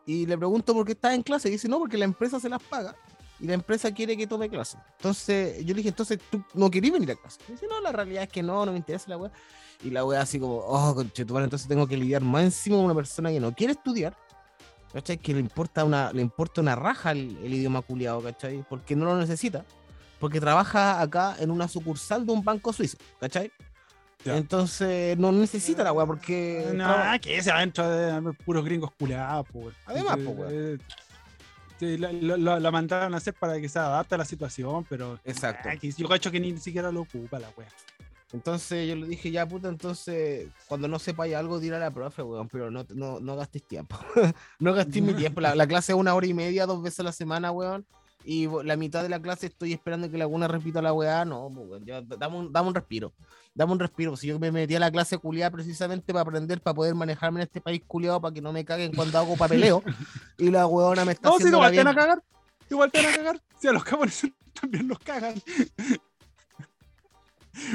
Y 0.06 0.26
le 0.26 0.36
pregunto 0.36 0.72
por 0.74 0.84
qué 0.84 0.92
está 0.92 1.14
en 1.14 1.22
clase. 1.22 1.48
Y 1.48 1.52
dice, 1.52 1.68
no, 1.68 1.78
porque 1.78 1.96
la 1.96 2.04
empresa 2.04 2.40
se 2.40 2.48
las 2.48 2.60
paga. 2.62 2.96
Y 3.42 3.46
la 3.46 3.54
empresa 3.54 3.92
quiere 3.92 4.16
que 4.16 4.26
tome 4.26 4.48
clase. 4.48 4.78
Entonces, 4.96 5.58
yo 5.64 5.74
le 5.74 5.78
dije, 5.78 5.88
entonces 5.90 6.18
tú 6.30 6.42
no 6.54 6.70
querías 6.70 6.94
venir 6.94 7.10
a 7.10 7.16
clase. 7.16 7.40
Y 7.48 7.52
dice, 7.52 7.66
no, 7.68 7.80
la 7.80 7.92
realidad 7.92 8.22
es 8.22 8.28
que 8.30 8.42
no, 8.42 8.64
no 8.64 8.72
me 8.72 8.78
interesa 8.78 9.10
la 9.10 9.18
wea. 9.18 9.32
Y 9.84 9.90
la 9.90 10.04
wea 10.04 10.20
así 10.22 10.38
como, 10.38 10.58
oh, 10.58 10.94
conchetumare, 10.94 11.44
entonces 11.44 11.68
tengo 11.68 11.86
que 11.86 11.96
lidiar 11.96 12.22
más 12.22 12.44
encima 12.44 12.76
con 12.76 12.86
una 12.86 12.94
persona 12.94 13.30
que 13.30 13.40
no 13.40 13.52
quiere 13.52 13.72
estudiar. 13.74 14.16
¿Cachai? 14.92 15.18
Que 15.18 15.34
le 15.34 15.40
importa 15.40 15.84
una, 15.84 16.12
le 16.12 16.22
importa 16.22 16.60
una 16.60 16.76
raja 16.76 17.12
el, 17.12 17.36
el 17.42 17.52
idioma 17.52 17.82
culiado, 17.82 18.22
¿cachai? 18.22 18.64
Porque 18.68 18.94
no 18.94 19.04
lo 19.06 19.16
necesita 19.16 19.64
porque 20.22 20.40
trabaja 20.40 21.00
acá 21.00 21.34
en 21.40 21.50
una 21.50 21.66
sucursal 21.66 22.24
de 22.24 22.30
un 22.30 22.44
banco 22.44 22.72
suizo, 22.72 22.96
¿cachai? 23.18 23.50
Ya. 24.24 24.36
Entonces 24.36 25.18
no 25.18 25.32
necesita 25.32 25.82
la 25.82 25.92
weá 25.92 26.06
porque. 26.06 26.70
No, 26.72 26.94
que 27.20 27.38
ese 27.38 27.50
adentro 27.50 27.90
de 27.90 28.32
puros 28.44 28.64
gringos 28.64 28.92
culiados, 28.96 29.44
pues. 29.52 29.74
Además, 29.84 30.18
Eh, 30.48 30.78
la, 31.82 32.12
la- 32.36 32.60
la- 32.60 32.70
mandaron 32.70 33.14
a 33.14 33.16
hacer 33.18 33.34
para 33.34 33.60
que 33.60 33.68
se 33.68 33.78
adapte 33.78 34.14
a 34.14 34.18
la 34.18 34.24
situación, 34.24 34.84
pero. 34.88 35.18
Exacto. 35.24 35.68
yo 35.96 36.08
cacho 36.08 36.30
que 36.30 36.40
ni 36.40 36.56
siquiera 36.58 36.90
lo 36.92 37.02
ocupa 37.02 37.38
la 37.38 37.48
wea. 37.56 37.68
Entonces 38.32 38.88
yo 38.88 38.96
le 38.96 39.06
dije, 39.06 39.30
ya 39.30 39.46
puta, 39.46 39.68
entonces 39.68 40.48
cuando 40.66 40.88
no 40.88 40.98
sepáis 40.98 41.34
algo, 41.34 41.60
dile 41.60 41.76
a 41.76 41.80
la 41.80 41.90
profe, 41.90 42.22
weón, 42.22 42.48
pero 42.48 42.70
no, 42.70 42.86
no, 42.94 43.20
no 43.20 43.36
gastéis 43.36 43.64
tiempo. 43.64 43.98
no 44.58 44.72
gastéis 44.72 45.04
mi 45.04 45.12
tiempo. 45.14 45.40
La, 45.42 45.54
la 45.54 45.66
clase 45.66 45.92
es 45.92 45.98
una 45.98 46.14
hora 46.14 46.26
y 46.26 46.32
media, 46.32 46.64
dos 46.64 46.82
veces 46.82 47.00
a 47.00 47.04
la 47.04 47.12
semana, 47.12 47.52
weón. 47.52 47.84
Y 48.24 48.46
la 48.64 48.76
mitad 48.76 49.02
de 49.02 49.08
la 49.08 49.20
clase 49.20 49.46
estoy 49.46 49.72
esperando 49.72 50.10
que 50.10 50.16
la 50.16 50.24
alguna 50.24 50.46
repita 50.48 50.80
la 50.80 50.92
weá. 50.92 51.24
No, 51.24 51.50
pues, 51.54 51.82
dame, 52.18 52.36
un, 52.36 52.52
dame 52.52 52.68
un 52.68 52.74
respiro. 52.74 53.12
Dame 53.54 53.72
un 53.72 53.78
respiro. 53.80 54.16
Si 54.16 54.28
yo 54.28 54.38
me 54.38 54.52
metí 54.52 54.74
a 54.76 54.80
la 54.80 54.90
clase 54.90 55.18
culiada 55.18 55.50
precisamente 55.50 56.12
para 56.12 56.22
aprender, 56.22 56.60
para 56.60 56.74
poder 56.74 56.94
manejarme 56.94 57.40
en 57.40 57.46
este 57.46 57.60
país 57.60 57.82
culiado, 57.86 58.20
para 58.20 58.32
que 58.32 58.40
no 58.40 58.52
me 58.52 58.64
caguen 58.64 58.94
cuando 58.94 59.18
hago 59.18 59.36
papeleo. 59.36 59.82
y 60.38 60.50
la 60.50 60.66
weona 60.66 61.04
me 61.04 61.12
está 61.12 61.28
No, 61.28 61.36
si 61.36 61.42
haciendo 61.42 61.58
no, 61.58 61.64
la 61.64 61.72
igual 61.72 61.80
te 61.80 61.84
van 61.84 61.98
a 61.98 62.00
cagar. 62.00 62.22
Igual 62.70 62.92
te 62.92 63.02
van 63.02 63.12
a 63.12 63.16
cagar. 63.16 63.42
Si 63.60 63.68
a 63.68 63.72
los 63.72 63.82
japoneses 63.82 64.30
también 64.60 64.88
los 64.88 64.98
cagan. 65.00 65.34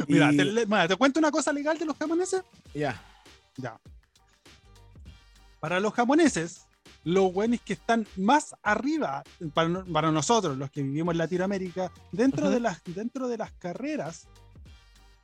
Mira, 0.07 0.31
Y- 0.33 0.37
te, 0.37 0.45
mira, 0.65 0.87
te 0.87 0.95
cuento 0.95 1.19
una 1.19 1.31
cosa 1.31 1.53
legal 1.53 1.77
de 1.77 1.85
los 1.85 1.95
japoneses. 1.97 2.41
Ya. 2.73 2.99
Ya. 3.57 3.79
Para 5.59 5.79
los 5.79 5.93
japoneses, 5.93 6.65
los 7.07 7.31
buenos 7.31 7.61
que 7.61 7.71
están 7.71 8.05
más 8.17 8.53
arriba, 8.61 9.23
para, 9.53 9.85
para 9.85 10.11
nosotros, 10.11 10.57
los 10.57 10.69
que 10.69 10.83
vivimos 10.83 11.13
en 11.13 11.19
Latinoamérica, 11.19 11.89
dentro, 12.11 12.47
Ujú. 12.47 12.53
de 12.55 12.59
las, 12.59 12.83
dentro 12.83 13.29
de 13.29 13.37
las 13.37 13.53
carreras, 13.53 14.27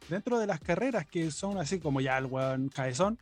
dentro 0.08 0.39
de 0.39 0.48
las 0.48 0.62
carreras 0.62 1.06
que 1.06 1.30
son 1.30 1.58
así 1.58 1.80
como 1.80 2.00
ya 2.00 2.17
el 2.17 2.28
weón 2.28 2.69
cabezón, 2.69 3.19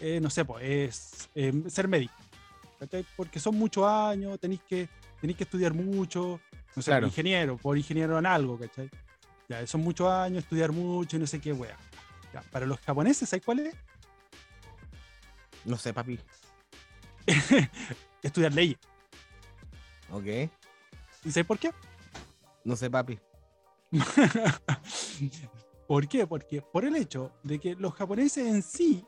eh, 0.00 0.20
no 0.20 0.30
sé, 0.30 0.44
pues 0.44 0.62
es 0.64 1.28
eh, 1.34 1.52
ser 1.68 1.88
médico. 1.88 2.14
¿cachai? 2.78 3.04
Porque 3.16 3.40
son 3.40 3.56
muchos 3.56 3.84
años, 3.84 4.38
tenéis 4.38 4.60
que 4.68 4.88
tenéis 5.20 5.36
que 5.36 5.44
estudiar 5.44 5.74
mucho, 5.74 6.40
no 6.76 6.82
sé, 6.82 6.92
Claro. 6.92 7.08
ingeniero, 7.08 7.56
por 7.56 7.76
ingeniero 7.76 8.16
en 8.16 8.26
algo, 8.26 8.56
¿cachai? 8.56 8.90
Ya, 9.48 9.66
son 9.66 9.80
muchos 9.80 10.08
años, 10.08 10.44
estudiar 10.44 10.70
mucho 10.70 11.16
y 11.16 11.20
no 11.20 11.26
sé 11.26 11.40
qué, 11.40 11.52
wea. 11.52 11.76
Ya, 12.32 12.42
para 12.52 12.64
los 12.64 12.78
japoneses, 12.78 13.28
¿sabes 13.28 13.44
cuál 13.44 13.58
es? 13.58 13.74
No 15.64 15.76
sé, 15.78 15.92
papi. 15.92 16.20
Estudiar 18.22 18.52
leyes. 18.52 18.78
Ok. 20.10 20.24
¿Y 21.24 21.30
sabes 21.30 21.46
por 21.46 21.58
qué? 21.58 21.70
No 22.64 22.76
sé, 22.76 22.90
papi. 22.90 23.18
¿Por 25.86 26.08
qué? 26.08 26.26
Porque 26.26 26.62
por 26.62 26.84
el 26.84 26.96
hecho 26.96 27.32
de 27.42 27.58
que 27.58 27.74
los 27.74 27.94
japoneses 27.94 28.46
en 28.46 28.62
sí 28.62 29.04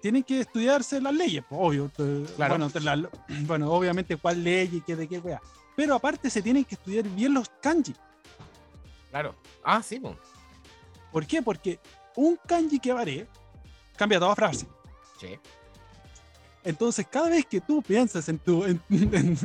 tienen 0.00 0.22
que 0.22 0.40
estudiarse 0.40 1.00
las 1.00 1.14
leyes, 1.14 1.44
pues, 1.48 1.60
obvio. 1.62 1.90
eh, 1.98 2.26
Claro. 2.36 2.56
Bueno, 2.58 2.70
la- 2.80 3.10
bueno, 3.46 3.70
obviamente 3.72 4.16
cuál 4.16 4.42
ley 4.42 4.70
y 4.72 4.80
qué 4.80 4.96
de 4.96 5.08
qué 5.08 5.18
wea. 5.18 5.40
Pero 5.74 5.94
aparte 5.94 6.30
se 6.30 6.40
tienen 6.42 6.64
que 6.64 6.74
estudiar 6.76 7.04
bien 7.10 7.34
los 7.34 7.48
kanji. 7.60 7.94
Claro. 9.10 9.34
Ah, 9.62 9.82
sí, 9.82 9.98
po. 10.00 10.16
¿Por 11.12 11.26
qué? 11.26 11.42
Porque 11.42 11.78
un 12.16 12.36
kanji 12.46 12.78
que 12.78 12.92
varé 12.92 13.26
cambia 13.96 14.18
toda 14.18 14.34
frase. 14.34 14.66
Sí. 15.20 15.38
Entonces, 16.66 17.06
cada 17.08 17.28
vez 17.30 17.46
que 17.46 17.60
tú 17.60 17.80
piensas 17.80 18.28
en 18.28 18.38
tu, 18.40 18.64
en, 18.64 18.80
en- 18.90 19.38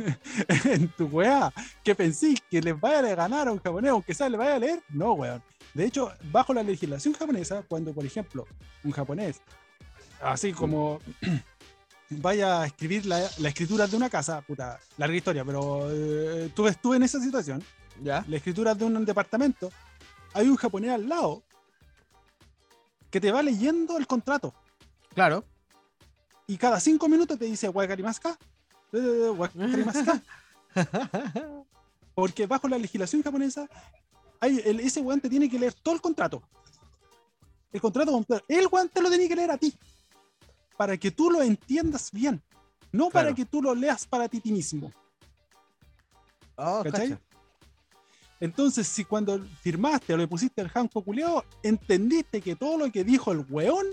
en 0.64 0.88
tu 0.88 1.06
weá, 1.06 1.52
que 1.84 1.94
pensís 1.94 2.40
que 2.50 2.60
les 2.60 2.78
vaya 2.78 2.98
a 2.98 3.14
ganar 3.14 3.46
a 3.46 3.52
un 3.52 3.60
japonés, 3.60 3.92
aunque 3.92 4.12
sea 4.12 4.28
le 4.28 4.36
vaya 4.36 4.56
a 4.56 4.58
leer, 4.58 4.82
no, 4.90 5.12
weón. 5.12 5.40
De 5.72 5.84
hecho, 5.86 6.12
bajo 6.32 6.52
la 6.52 6.62
legislación 6.64 7.14
japonesa, 7.14 7.62
cuando, 7.62 7.94
por 7.94 8.04
ejemplo, 8.04 8.44
un 8.84 8.90
japonés, 8.90 9.40
así 10.20 10.52
como 10.52 10.98
vaya 12.10 12.62
a 12.62 12.66
escribir 12.66 13.06
la, 13.06 13.20
la 13.38 13.48
escritura 13.48 13.86
de 13.86 13.96
una 13.96 14.10
casa, 14.10 14.40
puta, 14.42 14.80
larga 14.98 15.16
historia, 15.16 15.44
pero 15.44 15.88
eh, 15.90 16.50
tú 16.54 16.66
estuve 16.66 16.96
en 16.96 17.04
esa 17.04 17.20
situación, 17.20 17.62
¿Ya? 18.02 18.24
la 18.28 18.36
escritura 18.36 18.74
de 18.74 18.84
un 18.84 19.04
departamento, 19.04 19.70
hay 20.34 20.48
un 20.48 20.56
japonés 20.56 20.90
al 20.90 21.08
lado 21.08 21.42
que 23.10 23.20
te 23.20 23.30
va 23.30 23.42
leyendo 23.42 23.96
el 23.98 24.06
contrato 24.06 24.52
Claro. 25.14 25.44
Y 26.46 26.56
cada 26.56 26.80
cinco 26.80 27.08
minutos 27.08 27.38
te 27.38 27.44
dice 27.44 27.68
Wakarimaska, 27.68 28.38
Wakarimaska, 28.92 30.22
porque 32.14 32.46
bajo 32.46 32.68
la 32.68 32.78
legislación 32.78 33.22
japonesa, 33.22 33.68
hay, 34.40 34.60
el, 34.64 34.80
ese 34.80 35.00
weón 35.00 35.20
te 35.20 35.30
tiene 35.30 35.48
que 35.48 35.58
leer 35.58 35.74
todo 35.74 35.94
el 35.94 36.00
contrato. 36.00 36.42
El 37.72 37.80
contrato 37.80 38.12
completo. 38.12 38.44
El 38.48 38.66
weón 38.70 38.88
te 38.88 39.00
lo 39.00 39.08
tiene 39.08 39.28
que 39.28 39.36
leer 39.36 39.50
a 39.50 39.56
ti. 39.56 39.72
Para 40.76 40.96
que 40.96 41.10
tú 41.10 41.30
lo 41.30 41.42
entiendas 41.42 42.10
bien. 42.10 42.42
No 42.90 43.08
para 43.08 43.32
que 43.32 43.46
tú 43.46 43.62
lo 43.62 43.74
leas 43.74 44.06
para 44.06 44.28
ti 44.28 44.42
mismo. 44.44 44.92
Oh, 46.56 46.82
¿Cachai? 46.84 47.10
cacha. 47.10 47.20
Entonces, 48.42 48.88
si 48.88 49.04
cuando 49.04 49.40
firmaste 49.60 50.12
o 50.12 50.16
le 50.16 50.26
pusiste 50.26 50.60
el 50.60 50.70
hanko 50.74 51.02
culiao, 51.02 51.44
entendiste 51.62 52.40
que 52.40 52.56
todo 52.56 52.76
lo 52.76 52.90
que 52.90 53.04
dijo 53.04 53.30
el 53.30 53.46
weón, 53.48 53.86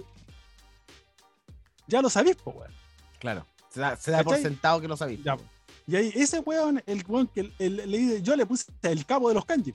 ya 1.90 2.02
lo 2.02 2.10
sabís, 2.10 2.36
po, 2.36 2.52
weón. 2.52 2.72
Claro. 3.20 3.46
Se 3.70 3.80
da, 3.80 3.96
se 3.96 4.12
da 4.12 4.24
por 4.24 4.38
sentado 4.38 4.82
que 4.82 4.88
lo. 4.88 4.96
Ya, 4.96 5.38
Y 5.86 5.96
ahí 5.96 6.12
ese 6.16 6.40
weón, 6.40 6.82
el 6.86 7.04
weón 7.08 7.28
que 7.28 7.52
le 7.60 8.22
yo 8.22 8.36
le 8.36 8.46
puse 8.46 8.72
el 8.84 9.06
cabo 9.06 9.30
de 9.30 9.36
los 9.36 9.46
kanji. 9.46 9.74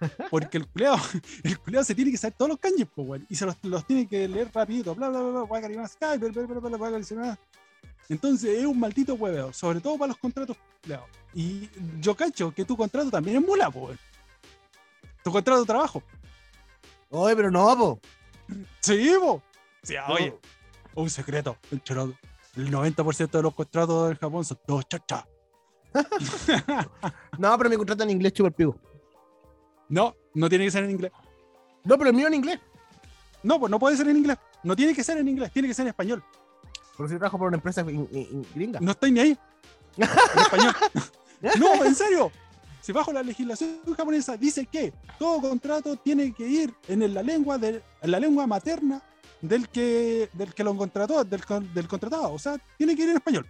Porque 0.30 0.58
el 0.58 0.66
culeado, 0.66 0.98
el 1.44 1.58
culeado 1.58 1.84
se 1.84 1.94
tiene 1.94 2.10
que 2.10 2.18
saber 2.18 2.36
todos 2.36 2.50
los 2.50 2.58
kanjis, 2.58 2.86
po, 2.86 3.02
weón, 3.02 3.26
y 3.30 3.36
se 3.36 3.46
los, 3.46 3.56
los 3.62 3.86
tiene 3.86 4.06
que 4.06 4.28
leer 4.28 4.50
rapidito, 4.52 4.94
bla, 4.94 5.08
bla, 5.08 5.20
bla, 5.20 5.30
bla, 5.30 5.44
bla, 5.44 5.68
bla, 5.68 6.68
bla, 6.68 6.78
bla, 6.78 6.98
bla. 6.98 7.38
Entonces 8.08 8.58
es 8.58 8.66
un 8.66 8.78
maldito 8.78 9.14
hueveo, 9.14 9.52
sobre 9.52 9.80
todo 9.80 9.96
para 9.96 10.08
los 10.08 10.18
contratos 10.18 10.56
culeados. 10.82 11.08
Y 11.32 11.70
yo 12.00 12.14
cacho 12.14 12.52
que 12.52 12.64
tu 12.64 12.76
contrato 12.76 13.10
también 13.10 13.38
es 13.38 13.46
mula, 13.46 13.70
po, 13.70 13.86
weón. 13.86 13.98
Tu 15.22 15.32
contrato 15.32 15.60
de 15.60 15.66
trabajo. 15.66 16.02
Oye, 17.08 17.34
pero 17.34 17.50
no, 17.50 17.76
po. 17.76 18.00
Sí, 18.80 19.14
po. 19.18 19.42
Sí, 19.82 19.94
oye, 20.08 20.34
un 20.96 21.10
secreto, 21.10 21.56
el 21.70 21.82
chorado. 21.82 22.14
El 22.56 22.70
90% 22.70 23.30
de 23.30 23.42
los 23.42 23.54
contratos 23.54 24.10
en 24.12 24.16
Japón 24.18 24.44
son 24.44 24.58
dos 24.66 24.84
chachas. 24.88 25.24
No, 27.38 27.56
pero 27.58 27.70
mi 27.70 27.76
contrato 27.76 28.02
en 28.04 28.10
inglés 28.10 28.32
chupa 28.32 28.50
el. 28.50 28.78
No, 29.88 30.14
no 30.34 30.48
tiene 30.48 30.64
que 30.64 30.70
ser 30.70 30.84
en 30.84 30.90
inglés. 30.90 31.12
No, 31.84 31.98
pero 31.98 32.10
el 32.10 32.16
mío 32.16 32.26
en 32.28 32.34
inglés. 32.34 32.60
No, 33.42 33.58
pues 33.60 33.70
no 33.70 33.78
puede 33.78 33.96
ser 33.96 34.08
en 34.08 34.16
inglés. 34.16 34.38
No 34.62 34.74
tiene 34.74 34.94
que 34.94 35.04
ser 35.04 35.18
en 35.18 35.28
inglés, 35.28 35.52
tiene 35.52 35.68
que 35.68 35.74
ser 35.74 35.84
en 35.84 35.88
español. 35.88 36.24
Porque 36.96 37.12
si 37.12 37.18
trabajo 37.18 37.38
por 37.38 37.48
una 37.48 37.56
empresa 37.56 37.82
in- 37.82 38.08
in- 38.10 38.28
in- 38.30 38.46
gringa. 38.54 38.80
No 38.80 38.92
estoy 38.92 39.12
ni 39.12 39.20
ahí. 39.20 39.38
En 39.96 40.04
español. 40.40 40.74
No, 41.58 41.84
en 41.84 41.94
serio. 41.94 42.30
Si 42.80 42.90
bajo 42.92 43.12
la 43.12 43.22
legislación 43.22 43.80
japonesa 43.94 44.34
dice 44.38 44.64
que 44.64 44.94
todo 45.18 45.42
contrato 45.42 45.96
tiene 45.96 46.32
que 46.32 46.46
ir 46.46 46.74
en 46.88 47.12
la 47.12 47.22
lengua 47.22 47.58
de, 47.58 47.82
en 48.00 48.10
la 48.10 48.18
lengua 48.18 48.46
materna 48.46 49.02
del 49.48 49.68
que 49.68 50.28
del 50.32 50.54
que 50.54 50.64
lo 50.64 50.76
contrató, 50.76 51.22
del, 51.24 51.42
del 51.72 51.88
contratado. 51.88 52.32
O 52.32 52.38
sea, 52.38 52.56
tiene 52.76 52.96
que 52.96 53.02
ir 53.02 53.10
en 53.10 53.16
español. 53.16 53.46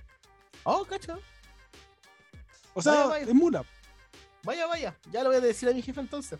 Oh, 0.65 0.85
cacha. 0.85 1.19
O 2.75 2.83
sea, 2.83 2.93
Vaya, 2.93 3.07
vaya. 3.07 3.27
es 3.27 3.35
mula. 3.35 3.65
Vaya, 4.43 4.67
vaya. 4.67 4.97
Ya 5.13 5.23
lo 5.23 5.29
voy 5.31 5.39
a 5.39 5.41
decir 5.41 5.69
a 5.69 5.73
mi 5.73 5.83
jefe 5.83 6.01
entonces. 6.01 6.39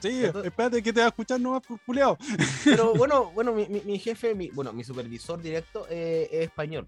Sí, 0.00 0.24
Entonces- 0.24 0.48
espérate 0.50 0.82
que 0.82 0.92
te 0.92 1.00
va 1.00 1.06
a 1.06 1.08
escuchar 1.08 1.40
nomás, 1.40 1.62
culiao. 1.86 2.18
Pero 2.64 2.92
bueno, 2.94 3.30
bueno, 3.30 3.52
mi, 3.52 3.66
mi- 3.68 3.80
mi 3.80 3.98
jefe, 3.98 4.34
mi, 4.34 4.50
bueno, 4.50 4.72
mi 4.72 4.84
supervisor 4.84 5.40
directo 5.40 5.86
eh, 5.88 6.28
es 6.30 6.42
español. 6.42 6.86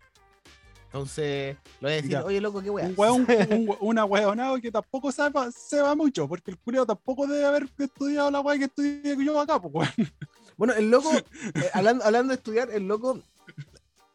Entonces, 0.86 1.56
le 1.80 1.86
voy 1.88 1.92
a 1.92 1.94
decir, 1.96 2.10
Ya. 2.10 2.24
oye, 2.24 2.40
loco, 2.40 2.60
qué 2.62 2.70
weá. 2.70 2.86
Un 2.86 2.94
weón, 2.96 3.26
un 3.50 3.76
una 3.80 4.04
weonado 4.04 4.60
que 4.60 4.70
tampoco 4.70 5.10
sepa, 5.12 5.50
sepa 5.50 5.94
mucho, 5.94 6.28
porque 6.28 6.50
el 6.50 6.58
culiao 6.58 6.84
tampoco 6.86 7.26
debe 7.26 7.44
haber 7.44 7.68
estudiado 7.78 8.30
la 8.30 8.40
weá 8.40 8.58
que 8.58 8.64
estudié 8.64 9.16
yo 9.24 9.40
acá, 9.40 9.60
pues 9.60 9.72
weón. 9.74 10.12
Bueno, 10.56 10.74
el 10.74 10.90
loco, 10.90 11.10
eh, 11.54 11.70
hablando, 11.74 12.04
hablando 12.04 12.30
de 12.30 12.36
estudiar, 12.36 12.70
el 12.70 12.86
loco. 12.88 13.20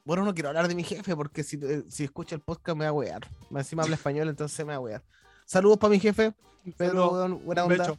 Bueno, 0.03 0.23
no 0.25 0.33
quiero 0.33 0.49
hablar 0.49 0.67
de 0.67 0.73
mi 0.75 0.83
jefe 0.83 1.15
porque 1.15 1.43
si, 1.43 1.59
eh, 1.61 1.83
si 1.87 2.03
escucha 2.03 2.35
el 2.35 2.41
podcast 2.41 2.77
me 2.77 2.85
va 2.85 2.89
a 2.89 2.93
wear. 2.93 3.21
Encima 3.55 3.83
habla 3.83 3.95
español, 3.95 4.27
entonces 4.29 4.57
me 4.65 4.71
va 4.73 4.77
a 4.77 4.79
wear. 4.79 5.01
Saludos 5.45 5.77
para 5.77 5.91
mi 5.91 5.99
jefe, 5.99 6.33
Pedro, 6.77 7.11
weón, 7.11 7.45
buena 7.45 7.63
onda. 7.65 7.77
becho. 7.77 7.97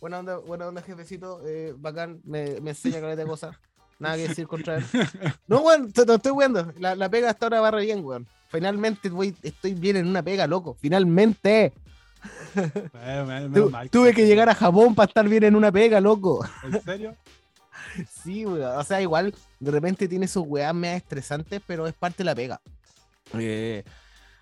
Buena 0.00 0.18
onda, 0.20 0.36
buena 0.38 0.68
onda, 0.68 0.82
jefecito. 0.82 1.40
eh, 1.44 1.74
bacán, 1.76 2.20
me, 2.24 2.60
me 2.60 2.70
enseña 2.70 3.00
caleta 3.00 3.22
de 3.22 3.28
cosas. 3.28 3.56
Nada 3.98 4.16
que 4.16 4.28
decir 4.28 4.46
contra 4.46 4.76
él. 4.76 4.84
No, 5.48 5.60
weón, 5.60 5.92
te, 5.92 6.04
te 6.06 6.14
estoy 6.14 6.32
weando. 6.32 6.72
La, 6.78 6.94
la 6.94 7.08
pega 7.10 7.30
hasta 7.30 7.46
ahora 7.46 7.70
re 7.70 7.82
bien, 7.82 8.04
weón. 8.04 8.26
Finalmente, 8.48 9.08
voy, 9.10 9.34
estoy 9.42 9.74
bien 9.74 9.96
en 9.96 10.06
una 10.06 10.22
pega, 10.22 10.46
loco. 10.46 10.76
Finalmente. 10.80 11.72
Tu- 13.52 13.70
tuve 13.90 14.14
que 14.14 14.26
llegar 14.26 14.48
a 14.48 14.54
Japón 14.54 14.94
para 14.94 15.08
estar 15.08 15.28
bien 15.28 15.44
en 15.44 15.56
una 15.56 15.70
pega, 15.72 16.00
loco. 16.00 16.44
¿En 16.62 16.82
serio? 16.82 17.14
Sí, 18.22 18.44
weón. 18.46 18.76
O 18.78 18.84
sea, 18.84 19.00
igual 19.00 19.34
de 19.60 19.70
repente 19.70 20.08
tiene 20.08 20.28
sus 20.28 20.44
weas 20.46 20.74
medio 20.74 20.96
estresantes, 20.96 21.60
pero 21.66 21.86
es 21.86 21.94
parte 21.94 22.18
de 22.18 22.24
la 22.24 22.34
pega. 22.34 22.60
Eh, 23.38 23.84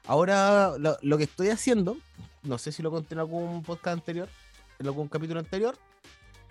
ahora, 0.07 0.73
lo, 0.79 0.97
lo 1.01 1.19
que 1.19 1.25
estoy 1.25 1.49
haciendo, 1.51 1.97
no 2.43 2.59
sé 2.59 2.73
si 2.73 2.83
lo 2.83 2.91
conté 2.91 3.15
en 3.15 3.21
algún 3.21 3.63
podcast 3.63 3.95
anterior, 3.99 4.29
en 4.79 4.87
algún 4.87 5.09
capítulo 5.09 5.41
anterior, 5.41 5.77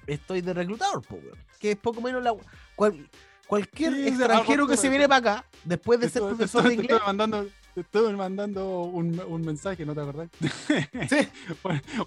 estoy 0.07 0.41
de 0.41 0.53
reclutador, 0.53 1.01
po, 1.05 1.15
weón. 1.15 1.37
Que 1.59 1.71
es 1.71 1.77
poco 1.77 2.01
menos 2.01 2.23
la. 2.23 2.33
cual- 2.75 3.07
cualquier 3.47 3.93
Sí, 3.93 4.07
extranjero 4.07 4.65
que 4.67 4.77
se 4.77 4.89
viene 4.89 5.07
para 5.07 5.17
acá, 5.35 5.45
después 5.63 5.99
de 5.99 6.09
ser 6.09 6.21
profesor 6.23 6.63
de 6.67 6.73
inglés. 6.73 6.99
mandando, 7.05 7.45
te 7.73 7.81
estuve 7.81 8.13
mandando 8.13 8.81
un, 8.81 9.19
un 9.19 9.41
mensaje, 9.41 9.85
¿no 9.85 9.93
te 9.93 10.01
acordás? 10.01 10.29
Sí. 11.09 11.27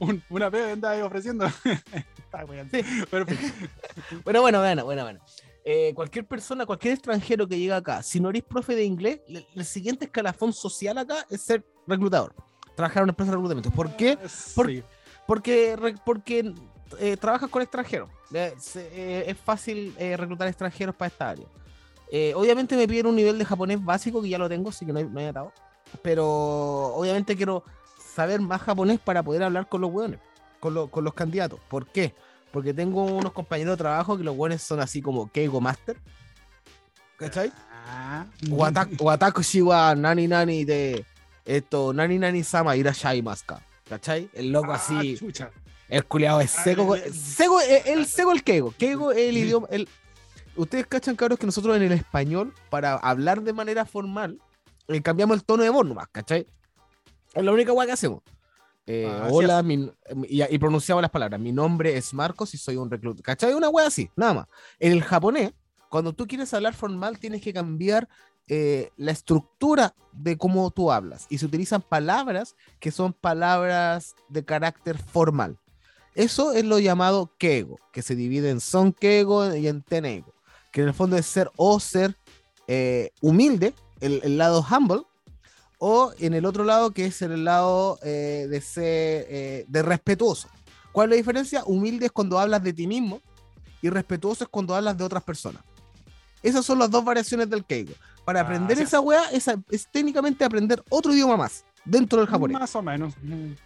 Un- 0.00 0.22
una 0.30 0.50
pega 0.50 0.66
que 0.66 0.72
andaba 0.72 0.94
ahí 0.94 1.00
ofreciendo. 1.02 1.46
Sí. 2.70 2.80
Pero, 3.10 3.24
Bueno, 4.24 4.42
bueno, 4.42 4.58
bueno, 4.60 4.84
bueno, 4.84 5.02
bueno. 5.04 5.20
Eh, 5.64 5.92
cualquier 5.94 6.26
persona, 6.26 6.64
cualquier 6.66 6.94
extranjero 6.94 7.48
que 7.48 7.58
llega 7.58 7.76
acá, 7.76 8.02
si 8.02 8.20
no 8.20 8.28
eres 8.30 8.42
profe 8.44 8.74
de 8.76 8.84
inglés, 8.84 9.20
el 9.54 9.64
siguiente 9.64 10.04
escalafón 10.04 10.52
social 10.52 10.96
acá 10.98 11.26
es 11.30 11.40
ser 11.40 11.64
reclutador. 11.86 12.34
Trabajar 12.76 12.98
en 12.98 13.04
una 13.04 13.12
empresa 13.12 13.30
de 13.32 13.36
reclutamiento. 13.36 13.70
¿Por 13.70 13.96
qué? 13.96 14.16
Por- 14.54 14.68
Sí. 14.70 14.82
Porque, 15.26 15.76
porque 16.04 16.52
eh, 17.00 17.16
trabajas 17.16 17.50
con 17.50 17.62
extranjeros. 17.62 18.08
Eh, 18.32 19.24
es 19.26 19.36
fácil 19.38 19.92
reclutar 19.98 20.46
extranjeros 20.46 20.94
para 20.94 21.08
esta 21.08 21.30
área. 21.30 21.46
Eh, 22.10 22.32
obviamente 22.36 22.76
me 22.76 22.86
piden 22.86 23.06
un 23.06 23.16
nivel 23.16 23.38
de 23.38 23.44
japonés 23.44 23.84
básico 23.84 24.22
que 24.22 24.28
ya 24.28 24.38
lo 24.38 24.48
tengo, 24.48 24.68
así 24.70 24.86
que 24.86 24.92
no 24.92 24.98
hay, 24.98 25.04
no 25.04 25.18
hay 25.20 25.26
atado. 25.26 25.52
Pero 26.02 26.24
obviamente 26.94 27.36
quiero 27.36 27.64
saber 28.14 28.40
más 28.40 28.60
japonés 28.62 28.98
para 29.00 29.22
poder 29.22 29.42
hablar 29.42 29.68
con 29.68 29.80
los 29.80 29.90
hueones, 29.90 30.20
con, 30.60 30.74
lo- 30.74 30.88
con 30.90 31.04
los 31.04 31.14
candidatos. 31.14 31.60
¿Por 31.68 31.86
qué? 31.86 32.14
Porque 32.52 32.72
tengo 32.72 33.04
unos 33.04 33.32
compañeros 33.32 33.72
de 33.74 33.78
trabajo 33.82 34.16
que 34.16 34.24
los 34.24 34.36
hueones 34.36 34.62
son 34.62 34.80
así 34.80 35.02
como 35.02 35.30
Keigo 35.30 35.60
Master. 35.60 35.96
¿Cachai? 37.18 37.52
Ah. 37.88 38.26
Wata- 38.50 38.88
Watakushi 38.98 39.62
wa 39.62 39.94
nani 39.94 40.26
nani 40.28 40.64
de 40.64 41.04
esto, 41.44 41.92
nani 41.92 42.18
nani 42.18 42.42
sama 42.44 42.76
irashai 42.76 43.22
maska. 43.22 43.60
¿Cachai? 43.88 44.28
El 44.34 44.50
loco 44.52 44.72
Ah, 44.72 44.76
así. 44.76 45.16
chucha. 45.18 45.50
El 45.88 46.04
culiado 46.04 46.40
es 46.40 46.50
seco. 46.50 46.94
Ah, 46.94 46.98
seco 47.12 47.60
el, 47.60 47.98
el 47.98 48.06
seco 48.06 48.32
el 48.32 48.42
Keigo. 48.42 48.74
Keigo 48.76 49.12
es 49.12 49.18
el 49.28 49.36
idioma. 49.38 49.66
El... 49.70 49.88
Ustedes 50.56 50.86
cachan, 50.86 51.16
cabros, 51.16 51.38
que 51.38 51.46
nosotros 51.46 51.76
en 51.76 51.82
el 51.82 51.92
español, 51.92 52.54
para 52.70 52.94
hablar 52.94 53.42
de 53.42 53.52
manera 53.52 53.84
formal, 53.84 54.40
eh, 54.88 55.02
cambiamos 55.02 55.36
el 55.36 55.44
tono 55.44 55.62
de 55.62 55.70
voz 55.70 55.86
nomás, 55.86 56.08
¿cachai? 56.10 56.46
Es 57.34 57.44
la 57.44 57.52
única 57.52 57.72
weá 57.72 57.86
que 57.86 57.92
hacemos. 57.92 58.22
Eh, 58.86 59.06
Ah, 59.10 59.28
hola, 59.30 59.62
mi- 59.62 59.90
y, 60.28 60.42
y 60.42 60.58
pronunciamos 60.58 61.02
las 61.02 61.10
palabras. 61.10 61.40
Mi 61.40 61.52
nombre 61.52 61.96
es 61.96 62.14
Marcos 62.14 62.54
y 62.54 62.58
soy 62.58 62.76
un 62.76 62.90
recluta. 62.90 63.22
¿Cachai? 63.22 63.52
Una 63.52 63.68
wea 63.68 63.86
así, 63.88 64.08
nada 64.16 64.32
más. 64.34 64.46
En 64.78 64.92
el 64.92 65.02
japonés, 65.02 65.52
cuando 65.90 66.12
tú 66.12 66.26
quieres 66.26 66.54
hablar 66.54 66.72
formal, 66.74 67.18
tienes 67.18 67.42
que 67.42 67.52
cambiar 67.52 68.08
eh, 68.48 68.90
la 68.96 69.10
estructura 69.10 69.94
de 70.12 70.38
cómo 70.38 70.70
tú 70.70 70.92
hablas. 70.92 71.26
Y 71.28 71.38
se 71.38 71.46
utilizan 71.46 71.82
palabras 71.82 72.54
que 72.78 72.92
son 72.92 73.12
palabras 73.12 74.14
de 74.28 74.44
carácter 74.44 74.96
formal. 74.98 75.58
Eso 76.14 76.52
es 76.52 76.64
lo 76.64 76.78
llamado 76.78 77.32
keigo, 77.38 77.76
que 77.92 78.00
se 78.02 78.14
divide 78.14 78.50
en 78.50 78.60
son 78.60 78.92
keigo 78.92 79.54
y 79.54 79.66
en 79.66 79.82
tenego. 79.82 80.32
Que 80.76 80.82
en 80.82 80.88
el 80.88 80.92
fondo 80.94 81.16
es 81.16 81.24
ser 81.24 81.50
o 81.56 81.80
ser 81.80 82.14
eh, 82.68 83.08
humilde, 83.22 83.72
el, 84.00 84.20
el 84.22 84.36
lado 84.36 84.62
humble, 84.70 85.04
o 85.78 86.12
en 86.18 86.34
el 86.34 86.44
otro 86.44 86.64
lado 86.64 86.90
que 86.90 87.06
es 87.06 87.22
el 87.22 87.44
lado 87.46 87.98
eh, 88.02 88.46
de 88.50 88.60
ser 88.60 89.26
eh, 89.30 89.64
de 89.68 89.82
respetuoso. 89.82 90.48
¿Cuál 90.92 91.06
es 91.06 91.10
la 91.12 91.16
diferencia? 91.16 91.62
Humilde 91.64 92.04
es 92.04 92.12
cuando 92.12 92.38
hablas 92.38 92.62
de 92.62 92.74
ti 92.74 92.86
mismo 92.86 93.22
y 93.80 93.88
respetuoso 93.88 94.44
es 94.44 94.50
cuando 94.50 94.74
hablas 94.74 94.98
de 94.98 95.04
otras 95.04 95.22
personas. 95.22 95.62
Esas 96.42 96.66
son 96.66 96.78
las 96.78 96.90
dos 96.90 97.02
variaciones 97.02 97.48
del 97.48 97.64
Keigo. 97.64 97.94
Para 98.26 98.40
Ah, 98.40 98.42
aprender 98.42 98.78
esa 98.78 99.00
weá 99.00 99.30
es, 99.32 99.48
es 99.70 99.88
técnicamente 99.90 100.44
aprender 100.44 100.84
otro 100.90 101.10
idioma 101.14 101.38
más 101.38 101.64
dentro 101.86 102.18
del 102.18 102.28
japonés. 102.28 102.58
Más 102.60 102.76
o 102.76 102.82
menos. 102.82 103.14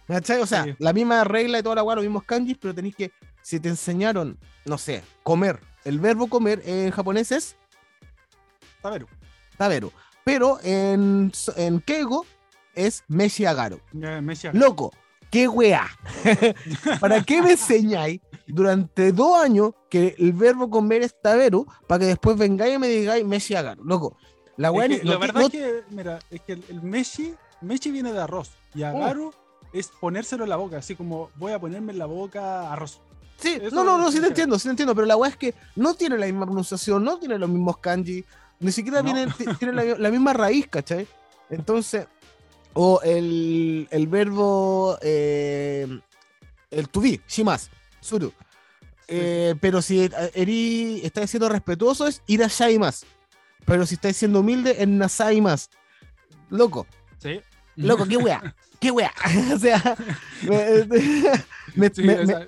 ¿Cachai? 0.07 0.39
O 0.39 0.45
sea, 0.47 0.63
Sí. 0.63 0.75
la 0.79 0.93
misma 0.93 1.25
regla 1.25 1.59
y 1.59 1.61
toda 1.63 1.75
la 1.75 1.83
weá, 1.83 1.95
los 1.97 2.05
mismos 2.05 2.23
kanjis, 2.23 2.57
pero 2.57 2.73
tenéis 2.73 2.95
que, 2.95 3.11
si 3.41 3.59
te 3.59 3.67
enseñaron, 3.67 4.37
no 4.63 4.77
sé, 4.77 5.03
comer, 5.23 5.59
el 5.85 5.99
verbo 5.99 6.27
comer 6.27 6.61
en 6.65 6.91
japonés 6.91 7.31
es 7.31 7.55
Taberu. 8.81 9.07
taberu, 9.57 9.91
pero 10.23 10.59
en, 10.63 11.31
en 11.55 11.79
Keigo 11.81 12.25
es 12.73 13.03
meshi 13.07 13.45
agaru. 13.45 13.79
Eh, 14.01 14.21
Messi 14.21 14.47
acá. 14.47 14.57
Loco, 14.57 14.91
qué 15.29 15.47
weá. 15.47 15.87
¿Para 16.99 17.21
qué 17.23 17.41
me 17.41 17.51
enseñáis 17.51 18.21
durante 18.47 19.11
dos 19.11 19.39
años 19.41 19.71
que 19.89 20.15
el 20.17 20.33
verbo 20.33 20.69
comer 20.69 21.03
es 21.03 21.15
taberu 21.21 21.65
para 21.87 21.99
que 21.99 22.05
después 22.07 22.37
vengáis 22.37 22.75
y 22.75 22.79
me 22.79 22.87
digáis 22.87 23.25
meshi 23.25 23.55
agaru? 23.55 23.83
Loco, 23.83 24.17
la 24.57 24.71
weá 24.71 24.85
Es 24.87 25.01
que 25.01 25.05
la 25.07 25.17
verdad 25.17 25.43
es 25.43 25.49
que, 25.51 25.83
mira, 25.89 26.19
es 26.29 26.41
que 26.41 26.53
el, 26.53 26.63
el 26.69 26.81
meshi, 26.81 27.35
meshi 27.61 27.91
viene 27.91 28.11
de 28.13 28.21
arroz 28.21 28.49
Oh. 28.73 28.77
y 28.77 28.83
agaru 28.83 29.33
es 29.73 29.89
ponérselo 29.89 30.43
en 30.45 30.49
la 30.49 30.55
boca, 30.55 30.77
así 30.77 30.95
como 30.95 31.29
voy 31.35 31.51
a 31.51 31.59
ponerme 31.59 31.91
en 31.91 31.99
la 31.99 32.05
boca 32.05 32.71
arroz. 32.71 33.01
Sí, 33.41 33.57
Eso 33.61 33.75
no, 33.75 33.83
no, 33.83 33.97
no, 33.97 34.11
sí 34.11 34.19
te 34.21 34.27
entiendo, 34.33 34.57
sí 34.59 34.63
te 34.65 34.69
entiendo, 34.71 34.93
pero 34.95 35.07
la 35.07 35.15
weá 35.17 35.29
es 35.31 35.37
que 35.37 35.53
no 35.75 35.93
tiene 35.95 36.17
la 36.17 36.25
misma 36.27 36.45
pronunciación, 36.45 37.03
no 37.03 37.17
tiene 37.17 37.37
los 37.37 37.49
mismos 37.49 37.77
kanji, 37.77 38.23
ni 38.59 38.71
siquiera 38.71 39.01
No. 39.01 39.05
viene- 39.13 39.33
ti- 39.37 39.45
tiene 39.57 39.73
la, 39.73 39.97
la 39.97 40.09
misma 40.11 40.33
raíz, 40.33 40.67
¿cachai? 40.67 41.07
Entonces, 41.49 42.07
o 42.73 43.01
el, 43.03 43.87
el 43.91 44.07
verbo, 44.07 44.97
eh, 45.01 45.87
el 46.69 46.89
to 46.89 47.01
be, 47.01 47.19
shimas, 47.27 47.69
suru. 47.99 48.31
Eh, 49.13 49.55
pero 49.59 49.81
si 49.81 50.09
eri, 50.33 51.01
estás 51.03 51.29
siendo 51.29 51.49
respetuoso 51.49 52.07
es 52.07 52.21
irashai 52.27 52.79
más. 52.79 53.03
Pero 53.65 53.85
si 53.85 53.95
estás 53.95 54.15
siendo 54.15 54.39
humilde 54.39 54.75
es 54.79 54.87
nasai 54.87 55.41
más. 55.41 55.69
Loco, 56.49 56.87
Sí. 57.17 57.41
loco, 57.75 58.05
qué 58.05 58.15
weá, 58.17 58.55
qué 58.79 58.89
weá. 58.91 59.11
o 59.53 59.59
sea, 59.59 59.97
me, 60.43 60.85
me- 61.75 61.89
Sí, 61.93 62.03
me- 62.03 62.19
o 62.21 62.25
sea, 62.25 62.47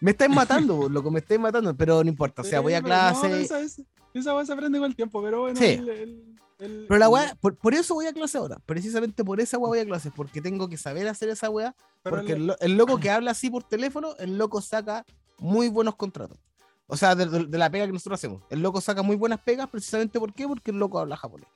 me 0.00 0.10
estáis 0.12 0.30
matando, 0.30 0.88
loco, 0.88 1.10
me 1.10 1.20
estáis 1.20 1.40
matando, 1.40 1.74
pero 1.76 2.02
no 2.04 2.08
importa. 2.10 2.42
O 2.42 2.44
sea, 2.44 2.60
voy 2.60 2.74
a 2.74 2.82
pero 2.82 2.94
no, 2.94 3.00
clase. 3.20 3.42
esa, 3.42 3.60
esa, 3.60 3.82
esa 4.14 4.34
weá 4.34 4.44
se 4.46 4.52
aprende 4.52 4.78
con 4.78 4.88
el 4.90 4.96
tiempo, 4.96 5.22
pero 5.22 5.40
bueno. 5.42 5.58
Sí. 5.58 5.64
el- 5.66 5.88
el- 5.88 6.36
el- 6.58 6.86
Pero 6.88 6.98
la 6.98 7.08
weá, 7.08 7.34
por, 7.40 7.54
por 7.56 7.74
eso 7.74 7.94
voy 7.94 8.06
a 8.06 8.12
clase 8.14 8.38
ahora. 8.38 8.58
Precisamente 8.64 9.22
por 9.24 9.40
esa 9.40 9.58
weá 9.58 9.68
voy 9.68 9.78
a 9.80 9.84
clase. 9.84 10.10
Porque 10.10 10.40
tengo 10.40 10.68
que 10.68 10.76
saber 10.78 11.06
hacer 11.08 11.28
esa 11.28 11.50
weá. 11.50 11.74
Porque 12.02 12.32
el- 12.32 12.38
el, 12.42 12.46
lo- 12.46 12.58
el 12.60 12.76
loco 12.76 12.98
que 12.98 13.10
habla 13.10 13.32
así 13.32 13.50
por 13.50 13.62
teléfono, 13.64 14.14
el 14.18 14.38
loco 14.38 14.60
saca 14.62 15.04
muy 15.38 15.68
buenos 15.68 15.96
contratos. 15.96 16.38
O 16.86 16.96
sea, 16.96 17.14
de, 17.14 17.26
de- 17.26 17.44
de 17.46 17.58
la 17.58 17.68
pega 17.68 17.84
que 17.86 17.92
nosotros 17.92 18.18
hacemos. 18.20 18.42
El 18.48 18.62
loco 18.62 18.80
saca 18.80 19.02
muy 19.02 19.16
buenas 19.16 19.40
pegas, 19.40 19.68
precisamente 19.68 20.18
¿por 20.20 20.32
qué? 20.32 20.46
Porque 20.46 20.70
el 20.70 20.78
loco 20.78 20.98
habla 20.98 21.16
japonés. 21.16 21.48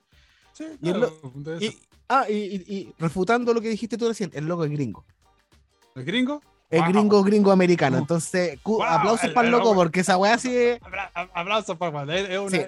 sí, 0.52 0.64
y 0.82 0.90
claro, 0.92 1.12
Y, 1.60 1.78
ah, 2.08 2.26
y, 2.28 2.34
y- 2.34 2.64
y 2.74 2.94
refutando 2.98 3.54
lo 3.54 3.60
que 3.60 3.68
dijiste 3.70 3.96
tú 3.96 4.06
recién, 4.08 4.30
el 4.34 4.46
loco 4.46 4.64
es 4.64 4.70
gringo. 4.72 5.04
¿El 5.94 6.04
gringo? 6.04 6.42
Es 6.70 6.80
Wow. 6.80 6.88
gringo, 6.92 7.22
gringo 7.24 7.50
americano. 7.50 7.96
Uh. 7.96 8.00
Entonces, 8.00 8.58
Wow, 8.62 8.82
aplausos 8.84 9.24
el- 9.24 9.32
para 9.34 9.48
el 9.48 9.52
el 9.54 9.58
loco, 9.58 9.74
porque 9.74 10.00
esa 10.00 10.16
weá 10.16 10.38
sí 10.38 10.54
Aplausos, 11.34 11.76
es 12.32 12.38
una, 12.38 12.50
Sí. 12.50 12.58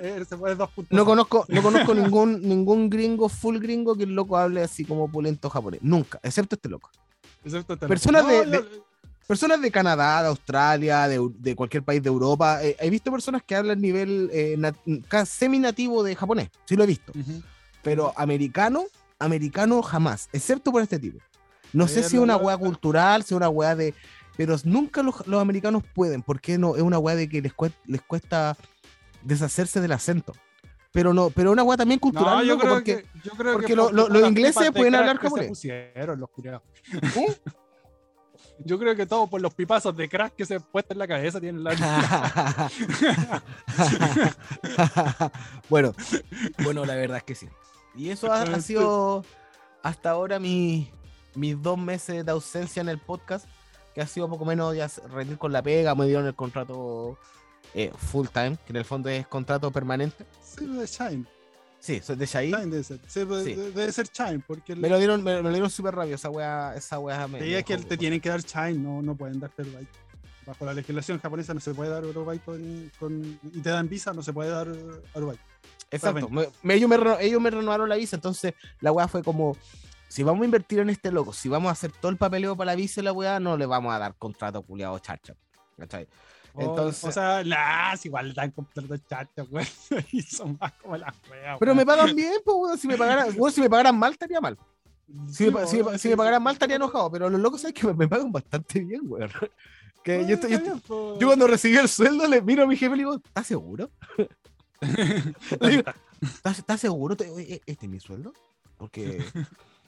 No 0.90 1.04
conozco, 1.04 1.44
no 1.48 1.62
conozco 1.62 1.94
ningún, 1.94 2.42
ningún 2.42 2.90
gringo, 2.90 3.28
full 3.28 3.58
gringo, 3.58 3.94
que 3.96 4.02
el 4.04 4.14
loco 4.14 4.36
hable 4.36 4.62
así 4.62 4.84
como 4.84 5.08
pulento 5.08 5.48
japonés. 5.48 5.80
Nunca, 5.82 6.18
excepto 6.22 6.56
este 6.56 6.68
loco. 6.68 6.90
Excepto 7.44 7.74
este 7.74 7.86
personas 7.86 8.24
loco. 8.24 8.44
de- 8.44 8.56
yo- 8.56 8.92
Personas 9.24 9.60
de 9.62 9.70
Canadá, 9.70 10.20
de 10.22 10.28
Australia, 10.28 11.06
de, 11.08 11.20
de 11.38 11.54
cualquier 11.54 11.84
país 11.84 12.02
de 12.02 12.08
Europa. 12.08 12.58
eh, 12.62 12.76
he 12.80 12.90
visto 12.90 13.10
personas 13.12 13.42
que 13.46 13.54
hablan 13.54 13.80
nivel 13.80 14.28
eh, 14.32 14.56
nat- 14.58 14.74
semi-nativo 15.24 16.02
de 16.02 16.16
japonés. 16.16 16.50
Sí 16.66 16.74
lo 16.74 16.82
he 16.82 16.88
visto. 16.88 17.12
Ujú. 17.16 17.40
Pero 17.82 18.12
americano, 18.16 18.82
americano 19.20 19.80
jamás. 19.80 20.28
Excepto 20.32 20.72
por 20.72 20.82
este 20.82 20.98
tipo. 20.98 21.18
No 21.72 21.88
sé 21.88 22.02
si 22.02 22.16
es 22.16 22.22
una 22.22 22.36
weá 22.36 22.56
cultural, 22.56 23.22
si 23.22 23.34
es 23.34 23.36
una 23.36 23.48
weá 23.48 23.74
de. 23.74 23.94
Pero 24.36 24.56
nunca 24.64 25.02
los, 25.02 25.26
los 25.26 25.40
americanos 25.40 25.82
pueden. 25.94 26.22
porque 26.22 26.56
no? 26.58 26.76
Es 26.76 26.82
una 26.82 26.98
weá 26.98 27.14
de 27.16 27.28
que 27.28 27.40
les 27.42 27.52
cuesta, 27.52 27.78
les 27.86 28.00
cuesta 28.02 28.56
deshacerse 29.22 29.80
del 29.80 29.92
acento. 29.92 30.32
Pero 30.92 31.14
no, 31.14 31.30
pero 31.30 31.52
una 31.52 31.62
weá 31.62 31.76
también 31.78 31.98
cultural. 32.00 32.38
No, 32.38 32.42
yo 32.44 32.48
loco, 32.54 32.60
creo 32.62 32.74
porque, 32.74 32.96
que. 32.96 33.06
Yo 33.24 33.32
creo 33.32 33.52
porque 33.54 33.66
que 33.68 33.76
lo- 33.76 33.90
lo- 33.92 34.08
los 34.08 34.28
ingleses 34.28 34.70
pueden 34.72 34.94
hablar 34.94 35.18
japonés. 35.18 35.48
pusieron 35.48 36.20
los 36.20 36.28
curiados. 36.30 36.62
¿Eh? 37.16 37.34
Yo 38.64 38.78
creo 38.78 38.94
que 38.94 39.06
todo 39.06 39.26
por 39.26 39.40
los 39.40 39.52
pipazos 39.54 39.96
de 39.96 40.08
crack 40.08 40.36
que 40.36 40.44
se 40.46 40.54
han 40.56 40.62
puesto 40.62 40.92
en 40.92 40.98
la 41.00 41.08
cabeza 41.08 41.40
tienen 41.40 41.64
la. 41.64 41.72
bueno, 45.68 45.94
bueno, 46.62 46.84
la 46.84 46.94
verdad 46.94 47.18
es 47.18 47.22
que 47.24 47.34
sí. 47.34 47.48
Y 47.96 48.10
eso 48.10 48.32
ha, 48.32 48.42
ha 48.42 48.60
sido 48.60 49.24
hasta 49.82 50.10
ahora 50.10 50.38
mi- 50.38 50.90
mis 51.34 51.60
dos 51.60 51.78
meses 51.78 52.24
de 52.24 52.32
ausencia 52.32 52.80
en 52.80 52.88
el 52.88 52.98
podcast, 52.98 53.46
que 53.94 54.00
ha 54.00 54.06
sido 54.06 54.28
poco 54.28 54.44
menos 54.44 54.74
ya 54.76 54.90
rendir 55.12 55.38
con 55.38 55.52
la 55.52 55.62
pega, 55.62 55.94
me 55.94 56.06
dieron 56.06 56.26
el 56.26 56.34
contrato 56.34 57.18
eh, 57.74 57.90
full 57.96 58.26
time, 58.28 58.56
que 58.66 58.72
en 58.72 58.76
el 58.76 58.84
fondo 58.84 59.08
es 59.08 59.26
contrato 59.26 59.70
permanente. 59.70 60.24
Sí, 60.42 60.66
de 60.66 60.86
Shine. 60.86 61.24
Sí, 61.78 62.00
soy 62.00 62.14
de 62.16 62.26
Shai. 62.26 62.46
Shine 62.52 62.66
debe 62.66 62.84
ser. 62.84 63.00
Sí, 63.08 63.20
Sí. 63.44 63.54
de- 63.54 63.70
debe 63.72 63.90
ser 63.92 64.06
Shine, 64.08 64.38
porque. 64.46 64.74
el- 64.74 64.78
Me 64.78 64.88
lo 64.88 64.98
dieron, 64.98 65.22
me, 65.24 65.36
me 65.36 65.42
lo 65.42 65.50
dieron 65.50 65.68
súper 65.70 65.94
rápido, 65.96 66.14
esa 66.14 66.30
wea, 66.30 66.74
esa 66.76 66.98
wea 67.00 67.26
me. 67.26 67.58
Es 67.58 67.64
que 67.64 67.76
te 67.78 67.96
tienen 67.96 68.20
que 68.20 68.28
dar 68.28 68.40
Shine, 68.40 68.74
no, 68.78 69.02
no 69.02 69.14
pueden 69.16 69.40
darte 69.40 69.62
Eurobite. 69.62 69.90
Bajo 70.46 70.64
la 70.64 70.74
legislación 70.74 71.18
japonesa 71.20 71.54
no 71.54 71.60
se 71.60 71.72
puede 71.74 71.90
dar 71.90 72.04
Eurobite 72.04 72.44
con, 72.44 72.90
con- 73.00 73.40
y 73.52 73.60
te 73.60 73.70
dan 73.70 73.88
visa, 73.88 74.12
no 74.12 74.22
se 74.22 74.32
puede 74.32 74.50
dar 74.50 74.68
Eurobite. 75.14 75.42
Exacto. 75.90 76.28
Me- 76.28 76.48
me- 76.62 76.74
ellos, 76.74 76.88
me, 76.88 76.96
ellos 77.20 77.40
me 77.40 77.50
renovaron 77.50 77.88
la 77.88 77.96
visa, 77.96 78.16
entonces 78.16 78.54
la 78.80 78.92
weá 78.92 79.08
fue 79.08 79.22
como, 79.24 79.56
si 80.12 80.22
vamos 80.22 80.42
a 80.42 80.44
invertir 80.44 80.78
en 80.80 80.90
este 80.90 81.10
loco, 81.10 81.32
si 81.32 81.48
vamos 81.48 81.68
a 81.70 81.72
hacer 81.72 81.90
todo 81.92 82.10
el 82.10 82.18
papeleo 82.18 82.54
para 82.56 82.72
la 82.72 82.76
visa 82.76 83.00
y 83.00 83.04
la 83.04 83.12
weá, 83.12 83.40
no 83.40 83.56
le 83.56 83.64
vamos 83.66 83.94
a 83.94 83.98
dar 83.98 84.14
contrato 84.16 84.60
culiado 84.62 84.98
chacha. 84.98 85.34
¿cachai? 85.78 86.06
O- 86.54 86.60
Entonces- 86.60 87.04
O, 87.04 87.10
sea, 87.12 87.42
las 87.42 88.04
igual 88.04 88.34
dan 88.34 88.50
completo 88.50 88.94
chacha, 89.08 89.42
güey. 89.42 89.66
Y 90.12 90.20
son 90.22 90.58
más 90.60 90.72
como 90.74 90.96
las 90.98 91.14
weas. 91.30 91.56
Pero 91.58 91.74
me 91.74 91.82
weón. 91.84 91.86
pagan 91.98 92.14
bien, 92.14 92.34
pues, 92.44 92.56
weón, 92.60 92.78
si 92.78 92.86
me 92.88 92.98
pagaran, 92.98 93.28
weón, 93.36 93.52
si 93.52 93.60
me 93.62 93.70
pagaran 93.70 93.98
mal 93.98 94.12
estaría 94.12 94.40
mal. 94.40 94.58
Si, 95.28 95.34
Sí, 95.34 95.44
me, 95.46 95.52
pa- 95.52 95.66
si 95.66 95.76
me 95.78 95.82
pa- 95.82 95.86
weón, 95.88 95.98
si 95.98 96.02
sí, 96.02 96.08
me 96.10 96.16
pagaran 96.16 96.42
mal 96.42 96.52
estaría 96.54 96.76
enojado, 96.76 97.10
pero 97.10 97.30
los 97.30 97.40
locos 97.40 97.60
saben 97.62 97.74
que 97.74 97.86
me, 97.86 97.94
me 97.94 98.08
pagan 98.08 98.30
bastante 98.30 98.80
bien, 98.80 99.00
weón. 99.04 99.30
Que 100.04 100.16
Bueno, 100.16 100.28
yo, 100.28 100.34
estoy- 100.34 100.50
yo, 100.50 100.56
está 100.56 100.68
estoy- 100.72 100.72
bien, 100.72 100.82
pues. 101.08 101.20
yo 101.20 101.26
cuando 101.28 101.46
recibí 101.46 101.76
el 101.76 101.88
sueldo 101.88 102.26
le 102.28 102.42
miro 102.42 102.64
a 102.64 102.66
mi 102.66 102.76
jefe 102.76 102.92
y 102.94 102.96
le 102.98 103.02
digo, 103.04 103.14
¿estás 103.14 103.46
seguro? 103.46 103.88
Le 105.60 105.68
digo, 105.70 105.82
¿Estás, 106.44 106.80
seguro? 106.80 107.16
Oye, 107.34 107.62
¿Este 107.66 107.86
es 107.86 107.90
mi 107.90 108.00
sueldo? 108.00 108.32
Porque 108.76 109.22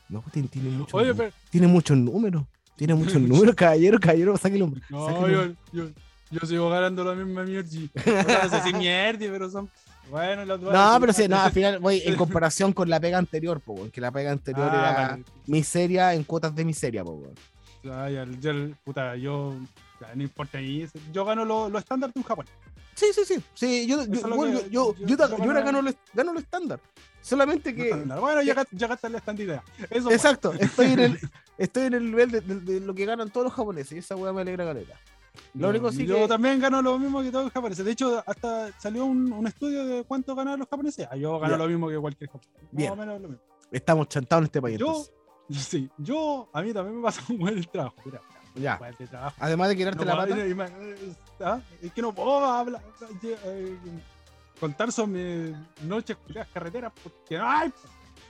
no, 0.08 0.22
tiene, 0.32 0.48
tiene 0.48 0.70
mucho 0.70 0.96
Oye, 0.96 1.14
pero. 1.14 1.30
tiene 1.50 1.66
muchos 1.66 1.96
números. 1.96 2.44
Tiene 2.76 2.94
muchos 2.94 3.20
números, 3.20 3.54
caballero, 3.54 3.98
caballero, 4.00 4.34
hombre. 4.64 4.82
No, 4.90 5.28
yo, 5.28 5.46
yo, 5.72 5.88
yo 6.30 6.40
sigo 6.46 6.68
ganando 6.70 7.04
la 7.04 7.14
misma 7.14 7.44
mierda. 7.44 7.68
No 8.04 8.48
sé 8.50 8.62
si 8.62 8.72
mierda, 8.74 9.18
pero 9.30 9.50
son. 9.50 9.68
Bueno, 10.10 10.44
los 10.44 10.60
No, 10.60 10.96
pero 11.00 11.12
sí, 11.14 11.26
no, 11.28 11.40
al 11.40 11.50
final 11.52 11.78
voy 11.78 12.02
en 12.04 12.14
comparación 12.16 12.72
con 12.74 12.90
la 12.90 13.00
pega 13.00 13.16
anterior, 13.16 13.60
po, 13.60 13.88
que 13.90 14.00
la 14.02 14.10
pega 14.12 14.32
anterior 14.32 14.68
Ah, 14.70 14.90
era 14.92 15.08
vale. 15.08 15.24
miseria 15.46 16.12
en 16.14 16.24
cuotas 16.24 16.54
de 16.54 16.64
miseria, 16.64 17.02
po. 17.04 17.22
Ya, 17.82 18.10
ya, 18.10 18.26
ya, 18.40 18.52
puta, 18.84 19.16
yo. 19.16 19.54
Ya, 20.00 20.14
no 20.14 20.22
importa 20.22 20.58
ahí. 20.58 20.88
Yo 21.12 21.24
gano 21.24 21.44
lo, 21.44 21.68
lo 21.68 21.78
estándar 21.78 22.12
de 22.12 22.18
un 22.20 22.24
japonés. 22.24 22.52
Sí, 22.94 23.06
sí, 23.12 23.22
sí. 23.24 23.42
sí 23.54 23.86
yo, 23.86 24.04
yo, 24.04 24.28
bueno, 24.36 24.60
que- 24.60 24.70
yo, 24.70 24.94
yo- 24.96 25.16
ahora 25.24 25.62
gano- 25.62 25.82
lo, 25.82 25.90
gano 26.12 26.32
lo 26.32 26.38
estándar. 26.38 26.80
Solamente 27.20 27.74
que. 27.74 27.92
Bueno, 27.92 28.42
ya, 28.42 28.54
gat- 28.54 28.68
ya 28.70 28.86
gastaste 28.86 29.08
la 29.10 29.18
estandidea. 29.18 29.64
Eso. 29.90 30.10
Exacto, 30.10 30.52
estoy 30.52 30.92
en 30.92 31.00
el, 31.00 31.18
estoy 31.58 31.84
en 31.86 31.94
el 31.94 32.04
nivel 32.10 32.30
de, 32.30 32.40
de- 32.42 32.60
de 32.60 32.80
lo 32.80 32.94
que 32.94 33.04
ganan 33.06 33.30
todos 33.30 33.44
los 33.44 33.52
japoneses 33.54 33.92
y 33.92 33.98
esa 33.98 34.14
weá 34.14 34.32
me 34.32 34.42
alegra 34.42 34.64
galeta. 34.64 34.98
Lo 35.54 35.68
único 35.70 35.90
sí 35.90 36.06
yo 36.06 36.14
que- 36.16 36.28
también 36.28 36.60
gano 36.60 36.80
lo 36.82 36.96
mismo 36.98 37.20
que 37.22 37.30
todos 37.32 37.44
los 37.46 37.52
japoneses. 37.52 37.84
De 37.84 37.90
hecho, 37.92 38.22
hasta 38.26 38.70
salió 38.78 39.04
un, 39.06 39.32
un 39.32 39.46
estudio 39.46 39.84
de 39.86 40.04
cuánto 40.04 40.34
ganan 40.36 40.58
los 40.60 40.68
japoneses. 40.68 41.08
Ah, 41.10 41.16
yo 41.16 41.38
gano 41.40 41.54
Ya. 41.54 41.58
lo 41.58 41.68
mismo 41.68 41.88
que 41.88 41.98
cualquier 41.98 42.30
japonés. 42.30 42.48
Más 42.62 42.70
Bien. 42.72 42.92
o 42.92 42.96
menos 42.96 43.20
lo 43.20 43.28
mismo. 43.28 43.44
Estamos 43.72 44.08
chantados 44.08 44.42
en 44.42 44.44
este 44.46 44.62
país. 44.62 44.78
Yo, 44.78 44.86
entonces. 44.88 45.12
Sí, 45.68 45.90
yo, 45.98 46.48
a 46.54 46.62
mí 46.62 46.72
también 46.72 46.96
me 46.96 47.02
pasa 47.02 47.22
un 47.28 47.38
buen 47.38 47.62
trabajo. 47.64 47.96
Mira, 48.04 48.20
Ya. 48.54 48.78
weón 48.80 48.94
de 48.98 49.06
trabajo. 49.06 49.36
Además 49.40 49.68
de 49.68 49.76
quitarte 49.76 50.04
No 50.04 50.04
la 50.04 50.16
pata. 50.16 50.34
me- 50.34 50.66
¿ah? 51.40 51.60
Es 51.82 51.92
que 51.92 52.02
no 52.02 52.12
puedo 52.14 52.44
hablar, 52.44 52.80
eh, 53.22 53.76
contar 54.60 54.92
sobre 54.92 55.12
mis 55.12 55.56
noches 55.82 56.16
carreteras 56.52 56.92
porque 57.02 57.38
no 57.38 57.48
hay. 57.50 57.72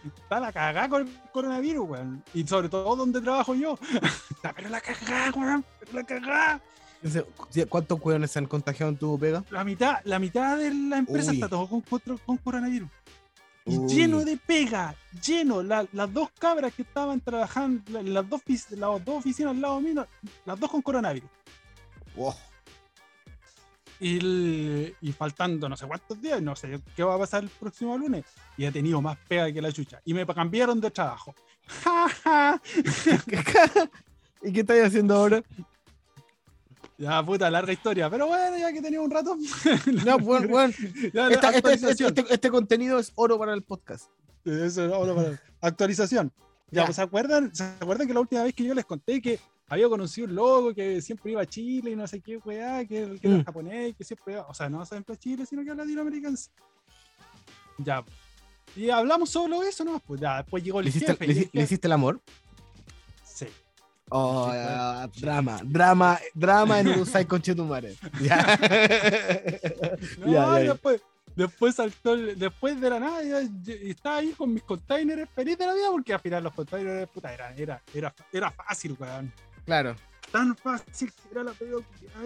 Está 0.05 0.39
la 0.41 0.53
cagada 0.53 0.89
con 0.89 1.03
el 1.09 1.21
coronavirus, 1.33 1.89
weón. 1.89 2.23
Y 2.35 2.47
sobre 2.47 2.69
todo 2.69 2.95
donde 2.97 3.21
trabajo 3.21 3.55
yo. 3.55 3.79
Está 4.31 4.53
pero 4.53 4.69
la 4.69 4.81
cagada, 4.81 5.31
weón. 5.35 5.65
Pero 5.81 5.93
la 5.93 6.05
cagada. 6.05 6.61
¿Cuántos 7.69 8.01
hueones 8.01 8.31
se 8.31 8.39
han 8.39 8.47
contagiado 8.47 8.91
en 8.91 8.97
tu 8.99 9.19
pega? 9.19 9.45
La 9.51 9.63
mitad, 9.65 9.99
la 10.05 10.19
mitad 10.19 10.57
de 10.57 10.73
la 10.73 10.99
empresa 10.99 11.31
Uy. 11.31 11.37
está 11.37 11.49
todo 11.51 11.69
con 11.69 12.37
coronavirus. 12.39 12.89
Y 13.67 13.79
Uy. 13.79 13.89
lleno 13.95 14.25
de 14.25 14.37
pega, 14.37 14.95
lleno. 15.27 15.63
La- 15.63 15.87
las 15.93 16.13
dos 16.13 16.29
cabras 16.39 16.75
que 16.75 16.83
estaban 16.83 17.21
trabajando, 17.21 17.83
la- 17.93 18.03
las 18.03 18.29
dos, 18.29 18.43
las 18.71 19.05
dos 19.05 19.17
oficinas 19.17 19.53
al 19.53 19.61
lado 19.61 19.81
mío, 19.81 20.07
las 20.45 20.61
dos 20.61 20.71
con 20.71 20.83
coronavirus. 20.83 21.31
Wow. 22.15 22.35
Y, 24.01 24.19
el- 24.19 24.97
y 25.01 25.13
faltando 25.13 25.69
no 25.69 25.77
sé 25.77 25.87
cuántos 25.87 26.21
días, 26.21 26.43
no 26.43 26.55
sé 26.57 26.81
qué 26.95 27.03
va 27.05 27.15
a 27.15 27.19
pasar 27.19 27.43
el 27.45 27.49
próximo 27.49 27.97
lunes. 27.97 28.25
Y 28.57 28.65
he 28.67 28.73
tenido 28.73 29.01
más 29.01 29.17
pega 29.29 29.51
que 29.53 29.63
la 29.63 29.73
chucha. 29.73 30.01
Y 30.05 30.13
me 30.15 30.27
cambiaron 30.27 30.81
de 30.81 30.91
trabajo. 30.91 31.35
Ja, 31.83 32.09
ja. 32.23 32.61
¿Y 34.43 34.53
qué 34.53 34.61
estáis 34.61 34.85
haciendo 34.85 35.15
ahora? 35.17 35.43
Ya, 36.99 37.25
puta, 37.25 37.51
larga 37.51 37.73
historia. 37.73 38.09
Pero 38.11 38.27
bueno, 38.27 38.57
ya 38.57 38.73
que 38.73 38.81
tenía 38.83 39.01
un 39.01 39.11
rato. 39.11 39.37
No, 40.07 40.19
bueno, 40.19 40.49
bueno. 40.49 40.73
ya, 41.13 41.29
Esta- 41.29 41.29
este, 41.29 41.35
este- 41.35 41.47
actualización. 41.59 42.15
este- 42.17 42.35
este 42.35 42.51
contenido 42.51 42.99
es 42.99 43.13
oro 43.17 43.39
para 43.39 43.53
el 43.55 43.63
podcast. 43.63 44.11
Eso 44.45 44.85
era 44.85 44.97
ahora 44.97 45.15
para- 45.15 45.43
Actualización. 45.61 46.33
Ya, 46.71 46.83
Ya. 46.83 46.85
pues, 46.87 46.97
¿se 46.97 47.03
acuerdan? 47.03 47.55
¿Se 47.55 47.65
acuerdan 47.65 48.07
que 48.07 48.15
la 48.15 48.21
última 48.21 48.43
vez 48.43 48.55
que 48.55 48.65
yo 48.65 48.75
les 48.75 48.85
conté 48.85 49.21
que 49.23 49.39
había 49.69 49.89
conocido 49.89 50.27
un 50.29 50.35
loco 50.35 50.75
que 50.75 51.01
siempre 51.01 51.33
iba 51.33 51.41
a 51.41 51.47
Chile 51.47 51.93
y 51.93 51.97
no 51.97 52.07
sé 52.07 52.21
qué, 52.21 52.37
weá, 52.39 52.85
que, 52.85 53.19
que 53.21 53.29
era 53.29 53.37
Mm. 53.39 53.45
japonés, 53.45 53.95
que 53.97 54.05
siempre 54.05 54.35
iba, 54.35 54.43
o 54.47 54.55
sea, 54.55 54.69
no 54.69 54.85
siempre 54.85 55.15
a 55.15 55.19
Chile, 55.19 55.47
sino 55.47 55.65
que 55.65 55.71
a 55.71 55.75
Latinoamérica. 55.75 56.31
Ya. 57.79 58.05
Y 58.77 58.91
hablamos 58.91 59.31
solo 59.31 59.63
eso, 59.63 59.85
¿no? 59.85 60.01
Pues 60.01 60.21
ya, 60.21 60.39
después 60.39 60.63
llegó 60.65 60.81
el 60.81 60.85
¿Le 60.87 60.91
hiciste, 60.91 61.13
jefe. 61.13 61.27
le 61.27 61.51
el 61.53 61.65
hiciste 61.65 61.87
el 61.87 61.93
amor? 61.93 62.21
Oh, 64.11 64.49
ah, 64.53 65.09
drama, 65.17 65.61
drama, 65.65 66.19
drama 66.35 66.81
en 66.81 66.89
Urusai 66.89 67.25
Conchetumare. 67.27 67.97
Ya. 68.21 68.59
No, 70.19 70.27
Ya, 70.33 70.61
ya, 70.61 70.73
después, 70.73 71.01
después 71.35 71.75
saltó, 71.75 72.17
después 72.17 72.81
de 72.81 72.91
la 72.91 73.01
nada, 73.01 73.23
y 73.23 73.91
estaba 73.91 74.17
ahí 74.19 74.33
con 74.33 74.53
mis 74.53 74.63
containers 74.63 75.29
feliz 75.35 75.57
de 75.59 75.67
la 75.67 75.75
vida, 75.75 75.87
porque 75.91 76.13
al 76.15 76.21
final 76.21 76.45
los 76.45 76.53
containers, 76.55 77.09
puta, 77.11 77.33
era, 77.33 77.55
era, 77.55 77.83
era, 77.93 78.15
era 78.33 78.51
fácil, 78.51 78.97
weón. 78.99 79.33
Claro. 79.65 79.97
tan 80.31 80.55
fácil 80.57 81.11
que 81.11 81.29
era 81.31 81.43
la 81.43 81.55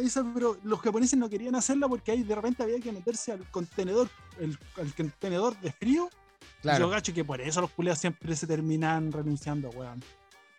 esa, 0.01 0.25
pero 0.35 0.57
los 0.64 0.81
japoneses 0.81 1.17
no 1.19 1.29
querían 1.29 1.55
hacerla 1.55 1.88
porque 1.88 2.11
ahí 2.11 2.23
de 2.25 2.35
repente 2.35 2.64
había 2.64 2.81
que 2.81 2.91
meterse 2.91 3.31
al 3.33 3.49
contenedor, 3.51 4.09
el, 4.41 4.59
al 4.77 4.93
contenedor 4.95 5.57
de 5.61 5.71
frío. 5.73 6.09
Y 6.11 6.11
Yo 6.11 6.61
Claro. 6.62 6.88
gacho 6.88 7.14
que 7.14 7.25
por 7.25 7.41
eso 7.41 7.61
los 7.61 7.71
culiados 7.71 8.01
siempre 8.01 8.35
se 8.35 8.47
terminan 8.49 9.12
renunciando, 9.12 9.71
weón. 9.71 10.03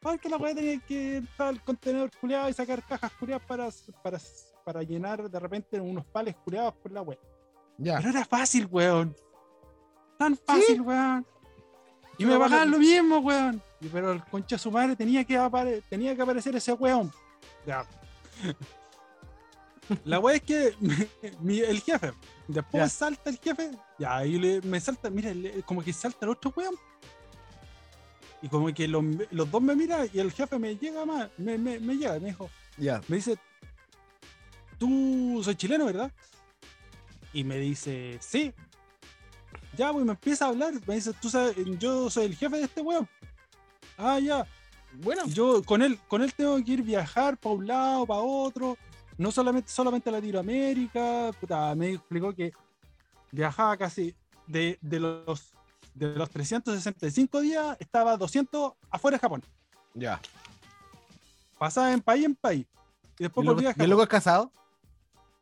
Porque 0.02 0.30
la 0.30 0.38
weá 0.38 0.56
tenía 0.56 0.80
que 0.80 1.18
entrar 1.18 1.50
al 1.50 1.64
contenedor 1.64 2.10
culiado 2.20 2.48
y 2.50 2.54
sacar 2.54 2.86
cajas 2.86 3.12
culiadas 3.20 3.46
para, 3.46 3.70
para, 4.02 4.18
para 4.64 4.84
llenar 4.84 5.30
de 5.30 5.40
repente 5.40 5.80
unos 5.80 6.06
pales 6.06 6.36
culiados 6.38 6.74
por 6.76 6.92
la 6.92 7.02
weá. 7.02 7.18
Ya. 7.78 7.98
Pero 7.98 8.10
era 8.10 8.26
fácil, 8.26 8.68
weón. 8.72 9.16
Tan 10.18 10.38
fácil, 10.38 10.82
weón. 10.82 11.26
Y 12.18 12.26
me 12.26 12.38
pagaban 12.38 12.72
lo 12.72 12.80
mismo, 12.80 13.20
weón. 13.20 13.62
Y 13.82 13.88
pero 13.88 14.12
el 14.12 14.24
concha 14.26 14.56
de 14.56 14.60
su 14.60 14.72
madre 14.72 14.96
tenía 14.96 15.24
que, 15.24 15.38
apare- 15.38 15.82
tenía 15.90 16.16
que 16.16 16.22
aparecer 16.22 16.56
ese 16.56 16.74
weón. 16.74 17.12
Ya. 17.66 17.86
La 20.06 20.20
weá 20.20 20.36
es 20.36 20.42
que 20.44 20.76
mi- 21.42 21.60
el 21.60 21.82
jefe, 21.82 22.14
después 22.48 22.84
Ya. 22.84 22.90
salta 22.90 23.30
el 23.30 23.38
jefe, 23.40 23.72
ya 23.98 24.18
ahí 24.18 24.38
le, 24.38 24.62
me 24.62 24.80
salta, 24.80 25.10
mira, 25.10 25.34
le- 25.34 25.64
como 25.64 25.82
que 25.84 25.92
salta 25.94 26.20
el 26.26 26.30
otro 26.32 26.54
weón. 26.56 26.76
Y 28.42 28.48
como 28.48 28.74
que 28.74 28.88
los, 28.88 29.04
los 29.32 29.52
dos 29.52 29.62
me 29.62 29.76
miran 29.76 30.08
y 30.14 30.20
el 30.20 30.32
jefe 30.32 30.58
me 30.60 30.76
llega 30.78 31.06
más, 31.06 31.30
me, 31.38 31.58
me, 31.58 31.80
me 31.80 31.96
llega, 31.96 32.20
me 32.20 32.28
dijo, 32.30 32.50
Ya. 32.78 33.02
me 33.08 33.18
dice, 33.18 33.38
tú 34.78 35.42
soy 35.44 35.56
chileno, 35.56 35.86
¿verdad? 35.86 36.12
Y 37.34 37.44
me 37.44 37.58
dice, 37.58 38.18
sí. 38.22 38.54
Ya, 39.78 39.92
pues 39.94 40.04
me 40.06 40.12
empieza 40.12 40.46
a 40.46 40.50
hablar. 40.50 40.74
Me 40.88 40.96
dice, 40.96 41.14
tú 41.22 41.30
sabes, 41.30 41.56
yo 41.78 42.10
soy 42.10 42.26
el 42.26 42.36
jefe 42.36 42.58
de 42.58 42.64
este 42.64 42.82
weón. 42.82 43.08
Ah, 43.98 44.20
ya. 44.20 44.48
Bueno. 44.94 45.24
Yo 45.28 45.62
con 45.64 45.82
él, 45.82 46.00
con 46.08 46.22
él 46.22 46.34
tengo 46.34 46.56
que 46.64 46.72
ir 46.72 46.82
viajar 46.82 47.38
para 47.38 47.56
un 47.56 47.68
lado, 47.68 48.06
para 48.08 48.22
otro. 48.22 48.78
No 49.18 49.32
solamente, 49.32 49.70
solamente 49.70 50.10
a 50.10 50.14
Latinoamérica. 50.14 51.32
Puta, 51.40 51.76
me 51.76 51.92
explicó 51.92 52.34
que 52.34 52.52
viajaba 53.32 53.78
casi 53.78 54.16
de, 54.48 54.78
de 54.82 55.00
los 55.00 55.54
de 55.94 56.08
los 56.16 56.30
365 56.30 57.42
días, 57.42 57.78
estaba 57.80 58.16
200 58.18 58.74
afuera 58.90 59.18
de 59.18 59.22
Japón. 59.22 59.44
Ya. 59.94 60.20
Pasaba 61.58 61.92
en 61.92 62.02
país 62.02 62.26
en 62.26 62.36
país. 62.36 62.66
Y 63.18 63.24
¿Y 63.24 63.24
después 63.26 63.44
luego, 63.44 63.56
volvía 63.58 63.70
a 63.70 63.72
¿Y 63.72 63.74
Japón. 63.74 63.88
luego 63.88 64.04
es 64.04 64.10
casado? 64.10 64.52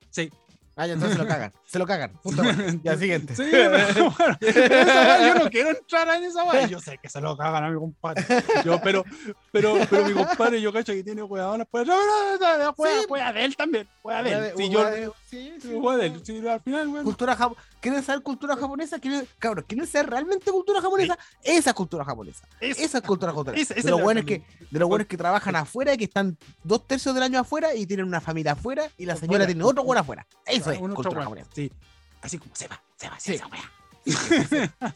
Sí. 0.09 0.31
Ah, 0.79 0.85
ya 0.85 0.93
entonces 0.93 1.17
se 1.17 1.23
lo 1.23 1.27
cagan. 1.27 1.53
Se 1.65 1.79
lo 1.79 1.87
cagan. 1.87 2.11
Punto. 2.23 2.43
Ya, 2.83 2.95
siguiente. 2.97 3.35
Sí, 3.35 3.43
pero 3.51 4.11
bueno, 4.11 4.37
esa 4.39 4.59
weá, 4.59 5.27
yo 5.33 5.43
no 5.43 5.49
quiero 5.49 5.69
entrar 5.71 6.07
en 6.17 6.23
esa 6.23 6.43
weá. 6.43 6.67
Yo 6.67 6.79
sé 6.79 6.99
que 7.01 7.09
se 7.09 7.19
lo 7.19 7.35
cagan 7.35 7.63
a 7.63 7.69
mi 7.71 7.79
compadre. 7.79 8.23
Yo, 8.63 8.79
pero, 8.81 9.03
pero, 9.51 9.75
pero 9.89 10.05
mi 10.05 10.13
compadre, 10.13 10.61
yo 10.61 10.71
cacho 10.71 10.93
que 10.93 11.03
tiene. 11.03 11.25
Pues, 11.25 11.41
no, 11.41 11.55
no, 11.95 12.37
no, 12.39 12.57
no. 12.65 12.73
Wea 14.03 14.21
de- 14.23 14.53
Sí, 14.55 14.69
yo, 14.69 14.79
wea 14.81 14.89
de- 14.91 15.11
sí, 15.29 15.53
sí. 15.61 15.69
él. 16.01 16.21
Sí, 16.23 16.47
al 16.47 16.61
final, 16.61 16.87
weón. 16.87 17.03
Cultura 17.05 17.35
japonesa. 17.35 17.67
¿Quieren 17.79 18.03
saber 18.03 18.21
cultura 18.23 18.55
japonesa? 18.55 18.99
¿Quieren, 18.99 19.27
cabros, 19.39 19.65
¿quieren 19.67 19.85
saber 19.87 20.09
realmente 20.09 20.51
cultura 20.51 20.81
japonesa? 20.81 21.17
Esa 21.43 21.69
es 21.69 21.75
cultura 21.75 22.03
japonesa. 22.05 22.47
Esa- 22.59 22.81
Esa 22.81 22.97
es 22.99 23.03
cultura 23.03 23.31
japonesa. 23.31 23.61
esa- 23.61 23.73
esa 23.73 23.81
de 23.83 23.87
es 23.87 23.91
los 23.91 24.01
buenos 24.01 24.25
que, 24.25 24.43
de 24.71 24.79
los 24.79 24.89
que 25.07 25.17
trabajan 25.17 25.55
afuera 25.55 25.93
y 25.93 25.97
que 25.97 26.05
están 26.05 26.37
dos 26.63 26.87
tercios 26.87 27.13
del 27.13 27.23
año 27.23 27.39
afuera 27.39 27.75
y 27.75 27.85
tienen 27.85 28.05
una 28.07 28.21
familia 28.21 28.53
afuera 28.53 28.89
y 28.97 29.05
la 29.05 29.15
señora 29.15 29.45
tiene 29.45 29.63
otro 29.63 29.83
bueno 29.83 30.01
afuera. 30.01 30.25
Eso 30.45 30.71
es 30.71 30.79
cultura 30.79 31.23
japonesa. 31.23 31.49
Sí. 31.53 31.71
Así 32.21 32.37
como 32.39 32.55
sepa, 32.55 32.81
sepa, 32.95 33.19
Sí. 33.19 33.33
esa 33.35 33.47
weá. 33.47 33.71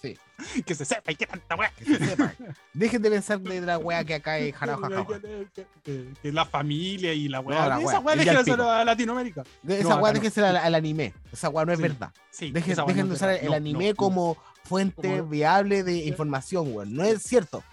Sí, 0.01 0.17
Que 0.65 0.75
se 0.75 0.85
sepa 0.85 1.11
y 1.11 1.15
que 1.15 1.25
tanta 1.27 1.55
weá. 1.55 1.71
que 1.71 1.85
se 1.85 2.05
sepa. 2.05 2.33
Dejen 2.73 3.01
de 3.01 3.09
pensar 3.11 3.39
de 3.41 3.61
la 3.61 3.77
wea 3.77 4.03
que 4.03 4.15
acá 4.15 4.37
es. 4.39 4.53
Que, 4.55 5.65
que- 5.83 6.13
que- 6.21 6.31
la 6.31 6.45
familia 6.45 7.13
y 7.13 7.27
la 7.27 7.39
weá. 7.39 7.61
No, 7.61 7.69
la 7.69 7.75
esa 7.81 7.99
weá, 7.99 8.15
weá 8.15 8.43
pico. 8.43 8.63
a 8.63 8.85
Latinoamérica. 8.85 9.43
Esa 9.67 9.83
No, 9.83 9.89
weá 9.89 9.97
acá 9.97 10.07
no. 10.07 10.13
déjense 10.13 10.45
al, 10.45 10.57
al 10.57 10.75
anime. 10.75 11.13
Esa 11.31 11.49
weá 11.49 11.65
no 11.65 11.71
es 11.73 11.77
Sí. 11.77 11.83
verdad. 11.83 12.13
Sí, 12.29 12.51
Dejen, 12.51 12.77
weá 12.77 12.85
dejen 12.87 13.03
no 13.03 13.09
de 13.09 13.15
usar 13.15 13.29
verdad. 13.29 13.43
el 13.43 13.49
No, 13.51 13.55
anime 13.55 13.89
no, 13.89 13.95
como 13.95 14.37
fuente 14.63 15.09
Como- 15.17 15.27
viable 15.27 15.83
de 15.83 15.93
información, 16.05 16.73
weón. 16.73 16.93
No 16.95 17.03
es 17.03 17.21
cierto. 17.23 17.63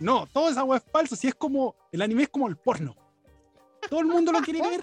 No, 0.00 0.26
toda 0.26 0.50
esa 0.50 0.64
weá 0.64 0.78
es 0.78 0.84
falso. 0.92 1.16
Si 1.16 1.28
es 1.28 1.34
como. 1.34 1.74
El 1.92 2.02
anime 2.02 2.24
es 2.24 2.28
como 2.28 2.48
el 2.48 2.56
porno. 2.56 2.96
Todo 3.88 4.00
el 4.00 4.06
mundo 4.06 4.32
lo 4.32 4.40
quiere 4.40 4.60
ver. 4.70 4.82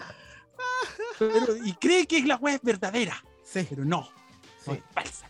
pero- 1.18 1.56
y 1.66 1.74
cree 1.74 2.06
que 2.08 2.22
la 2.24 2.36
weá 2.38 2.56
es 2.56 2.62
verdadera. 2.62 3.24
Sí, 3.44 3.66
Pero 3.70 3.84
no. 3.86 4.08
sí. 4.64 4.72
Es 4.72 4.80
falsa. 4.94 5.30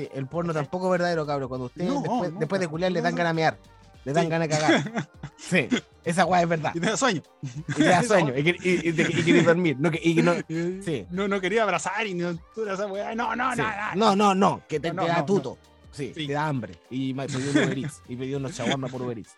Sí, 0.00 0.08
el 0.14 0.26
porno 0.26 0.52
tampoco 0.52 0.86
es 0.86 0.90
verdadero, 0.92 1.26
cabrón. 1.26 1.48
Cuando 1.48 1.66
ustedes 1.66 1.88
No, 1.88 2.00
después, 2.00 2.32
no, 2.32 2.38
después 2.40 2.60
de 2.60 2.68
culiar 2.68 2.92
le 2.92 3.00
dan 3.02 3.14
ganas 3.14 3.30
de 3.30 3.34
mear. 3.34 3.58
Le 4.04 4.12
dan 4.14 4.24
Sí. 4.24 4.30
ganas 4.30 4.48
de 4.48 4.54
cagar. 4.56 5.08
Sí, 5.36 5.68
esa 6.04 6.26
weá 6.26 6.42
es 6.42 6.48
verdad. 6.48 6.72
Y 6.74 6.80
te 6.80 6.86
da 6.86 6.96
sueño. 6.98 7.22
Y 7.42 7.72
te 7.72 7.84
da 7.84 8.02
sueño. 8.02 8.36
Y, 8.36 8.44
que- 8.44 8.56
y- 8.62 9.40
dormir. 9.42 9.76
No, 9.80 9.90
que- 9.90 10.00
y 10.02 10.14
que 10.14 10.22
no, 10.22 10.34
Y- 10.48 10.82
Sí. 10.84 11.06
No, 11.10 11.28
no 11.28 11.40
quería 11.40 11.62
abrazar 11.62 12.06
y 12.06 12.14
no. 12.14 12.36
toda 12.54 12.74
esa 12.74 12.86
weá. 12.86 13.14
No, 13.14 13.34
no, 13.34 13.54
sí. 13.54 13.62
no, 13.96 14.14
no. 14.14 14.16
no, 14.16 14.34
no, 14.34 14.62
que 14.68 14.78
te, 14.80 14.90
te 14.90 14.96
da 14.96 15.24
tuto. 15.26 15.58
Sí, 15.92 16.12
te 16.14 16.26
da 16.32 16.46
hambre. 16.46 16.74
Y 16.90 17.14
me 17.14 17.26
pidió 17.26 17.40
unos 17.50 17.56
Uber 17.66 17.78
Eats, 17.78 18.02
Y 18.08 18.16
pidió 18.16 18.36
unos 18.38 18.52
shawarma 18.52 18.88
por 18.88 19.02
Uber 19.02 19.18
Eats. 19.18 19.36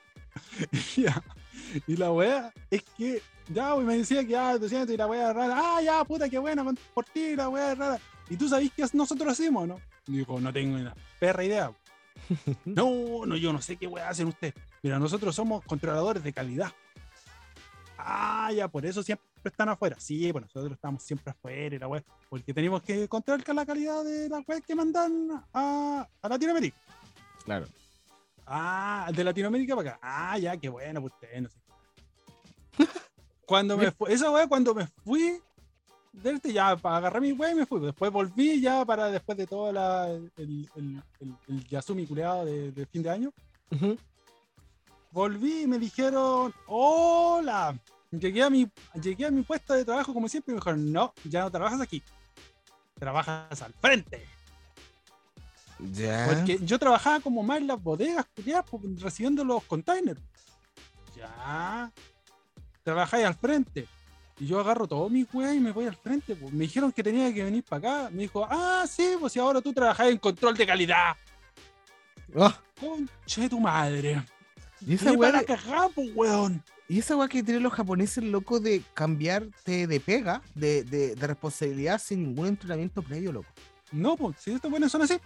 Ya. 0.97 1.23
Y 1.87 1.97
la 1.97 2.11
weá 2.13 2.53
es 2.71 2.83
que 2.97 3.23
ya 3.49 3.75
me 3.77 3.97
decía 3.99 4.23
que 4.23 4.31
ya 4.33 4.59
200 4.59 4.93
y 4.93 4.97
la 4.97 5.07
weá 5.07 5.33
rara. 5.33 5.55
Ah, 5.57 5.81
ya, 5.83 6.05
puta, 6.05 6.29
qué 6.29 6.39
buena 6.39 6.65
por 6.95 7.05
ti, 7.07 7.35
la 7.37 7.49
weá 7.49 7.75
rara. 7.75 7.99
¿Y 8.29 8.37
tú 8.37 8.49
sabés 8.49 8.71
qué 8.77 8.85
nosotros 8.93 9.33
hacemos, 9.33 9.67
no? 9.69 9.77
Y 10.07 10.19
dijo, 10.19 10.41
no 10.41 10.53
tengo 10.53 10.77
una 10.77 10.95
perra 11.19 11.45
idea. 11.45 11.73
no, 12.65 13.25
no, 13.27 13.37
yo 13.37 13.53
no 13.53 13.61
sé 13.61 13.77
qué 13.77 13.87
weá 13.87 14.09
hacen 14.09 14.29
ustedes. 14.29 14.55
Mira, 14.83 14.99
nosotros 14.99 15.35
somos 15.35 15.65
controladores 15.65 16.23
de 16.23 16.33
calidad. 16.33 16.73
Ah, 17.97 18.51
ya, 18.53 18.67
por 18.69 18.85
eso 18.85 19.03
siempre 19.03 19.27
están 19.45 19.69
afuera. 19.69 19.97
Sí, 19.99 20.33
pues 20.33 20.45
nosotros 20.45 20.73
estamos 20.73 21.03
siempre 21.03 21.31
afuera 21.31 21.77
y 21.77 21.79
la 21.79 21.89
weá. 21.89 22.03
Porque 22.29 22.53
tenemos 22.53 22.83
que 22.83 23.07
controlar 23.09 23.55
la 23.55 23.67
calidad 23.67 24.05
de 24.05 24.29
la 24.29 24.41
weá 24.41 24.61
que 24.61 24.75
mandan 24.75 25.45
a, 25.53 26.09
a 26.21 26.29
Latinoamérica. 26.29 26.77
Claro. 27.45 27.67
Ah, 28.47 29.11
de 29.15 29.25
Latinoamérica 29.25 29.77
para 29.77 29.91
acá. 29.91 30.01
Ah, 30.03 30.39
ya, 30.39 30.57
qué 30.57 30.69
bueno, 30.69 31.01
pues 31.01 31.15
usted, 31.15 31.41
no 31.41 31.49
sé. 31.49 31.59
Cuando 33.47 33.77
me 33.77 33.91
fui, 33.91 34.13
esa 34.13 34.31
weá, 34.31 34.47
cuando 34.49 34.75
me 34.75 34.87
fui, 35.05 35.41
de 36.13 36.31
este, 36.31 36.53
ya 36.53 36.77
para 36.77 36.99
agarrar 36.99 37.23
mi 37.23 37.33
weá 37.33 37.53
y 37.53 37.55
me 37.55 37.67
fui. 37.67 37.81
Después 37.81 38.13
volví 38.13 38.61
ya 38.61 38.85
para 38.85 39.11
después 39.11 39.37
de 39.39 39.47
todo 39.47 39.73
la, 39.73 40.11
el, 40.11 40.31
el, 40.37 40.69
el, 40.77 41.37
el 41.49 41.65
Yasumi 41.69 42.07
culeado 42.07 42.45
de, 42.45 42.71
de 42.71 42.87
fin 42.87 43.03
de 43.03 43.11
año. 43.11 43.33
Ujú. 43.71 43.97
volví 45.13 45.63
y 45.63 45.67
me 45.67 45.79
dijeron, 45.79 46.53
hola. 46.67 47.79
Llegué 48.11 48.43
a, 48.43 48.51
mi, 48.51 48.71
llegué 49.01 49.25
a 49.25 49.31
mi 49.31 49.43
puesto 49.43 49.73
de 49.73 49.87
trabajo 49.87 50.13
como 50.13 50.29
siempre 50.29 50.53
y 50.53 50.55
me 50.55 50.61
dijeron, 50.61 50.93
no, 50.93 51.15
ya 51.25 51.43
no 51.43 51.51
trabajas 51.51 51.81
aquí. 51.81 52.03
Trabajas 52.99 53.63
al 53.63 53.73
frente. 53.73 54.27
Ya. 55.79 56.27
Porque 56.29 56.59
yo 56.63 56.79
trabajaba 56.79 57.21
como 57.21 57.43
más 57.43 57.59
en 57.59 57.69
las 57.69 57.83
bodegas, 57.83 58.27
culiadas, 58.37 58.67
pues, 58.71 59.01
recibiendo 59.01 59.45
los 59.45 59.65
containers. 59.65 60.21
Ya. 61.17 61.91
Trabajáis 62.83 63.25
al 63.25 63.35
frente. 63.35 63.89
Y 64.43 64.47
yo 64.49 64.59
agarro 64.59 64.89
todo 64.89 65.09
mi 65.09 65.25
weá 65.33 65.55
y 65.55 65.61
me 65.61 65.71
voy 65.71 65.87
al 65.87 65.95
frente. 65.95 66.35
pues. 66.35 66.53
Me 66.53 66.65
dijeron 66.65 66.91
que 66.91 67.01
tenía 67.01 67.33
que 67.33 67.45
venir 67.45 67.63
para 67.63 67.79
acá. 68.07 68.11
Me 68.11 68.23
dijo, 68.23 68.45
ah, 68.51 68.85
sí, 68.89 69.11
pues 69.21 69.33
si 69.35 69.39
ahora 69.39 69.61
tú 69.61 69.73
trabajas 69.73 70.09
en 70.09 70.19
control 70.19 70.57
de 70.57 70.67
calidad. 70.67 71.15
Ah, 72.37 72.61
Conche 72.81 73.43
de 73.43 73.49
tu 73.49 73.61
madre. 73.61 74.21
y 74.85 74.95
esa 74.95 75.11
¿Qué 75.13 75.17
weá, 75.17 75.45
cagar, 75.45 75.91
pues, 75.95 76.11
weón? 76.17 76.61
y 76.89 76.99
esa 76.99 77.17
weá 77.17 77.29
que 77.29 77.45
tienen 77.45 77.63
los 77.63 77.73
japoneses 77.73 78.25
loco 78.25 78.59
de 78.59 78.83
cambiarte 78.95 79.87
de 79.87 80.01
pega, 80.01 80.43
de, 80.57 80.83
de, 80.83 81.15
de 81.15 81.27
responsabilidad 81.29 82.01
sin 82.01 82.25
ningún 82.25 82.49
entrenamiento 82.49 83.01
previo, 83.01 83.31
loco. 83.31 83.49
No, 83.93 84.17
pues, 84.17 84.39
si 84.41 84.51
estos 84.51 84.73
buenos 84.73 84.91
son 84.91 85.03
así. 85.03 85.21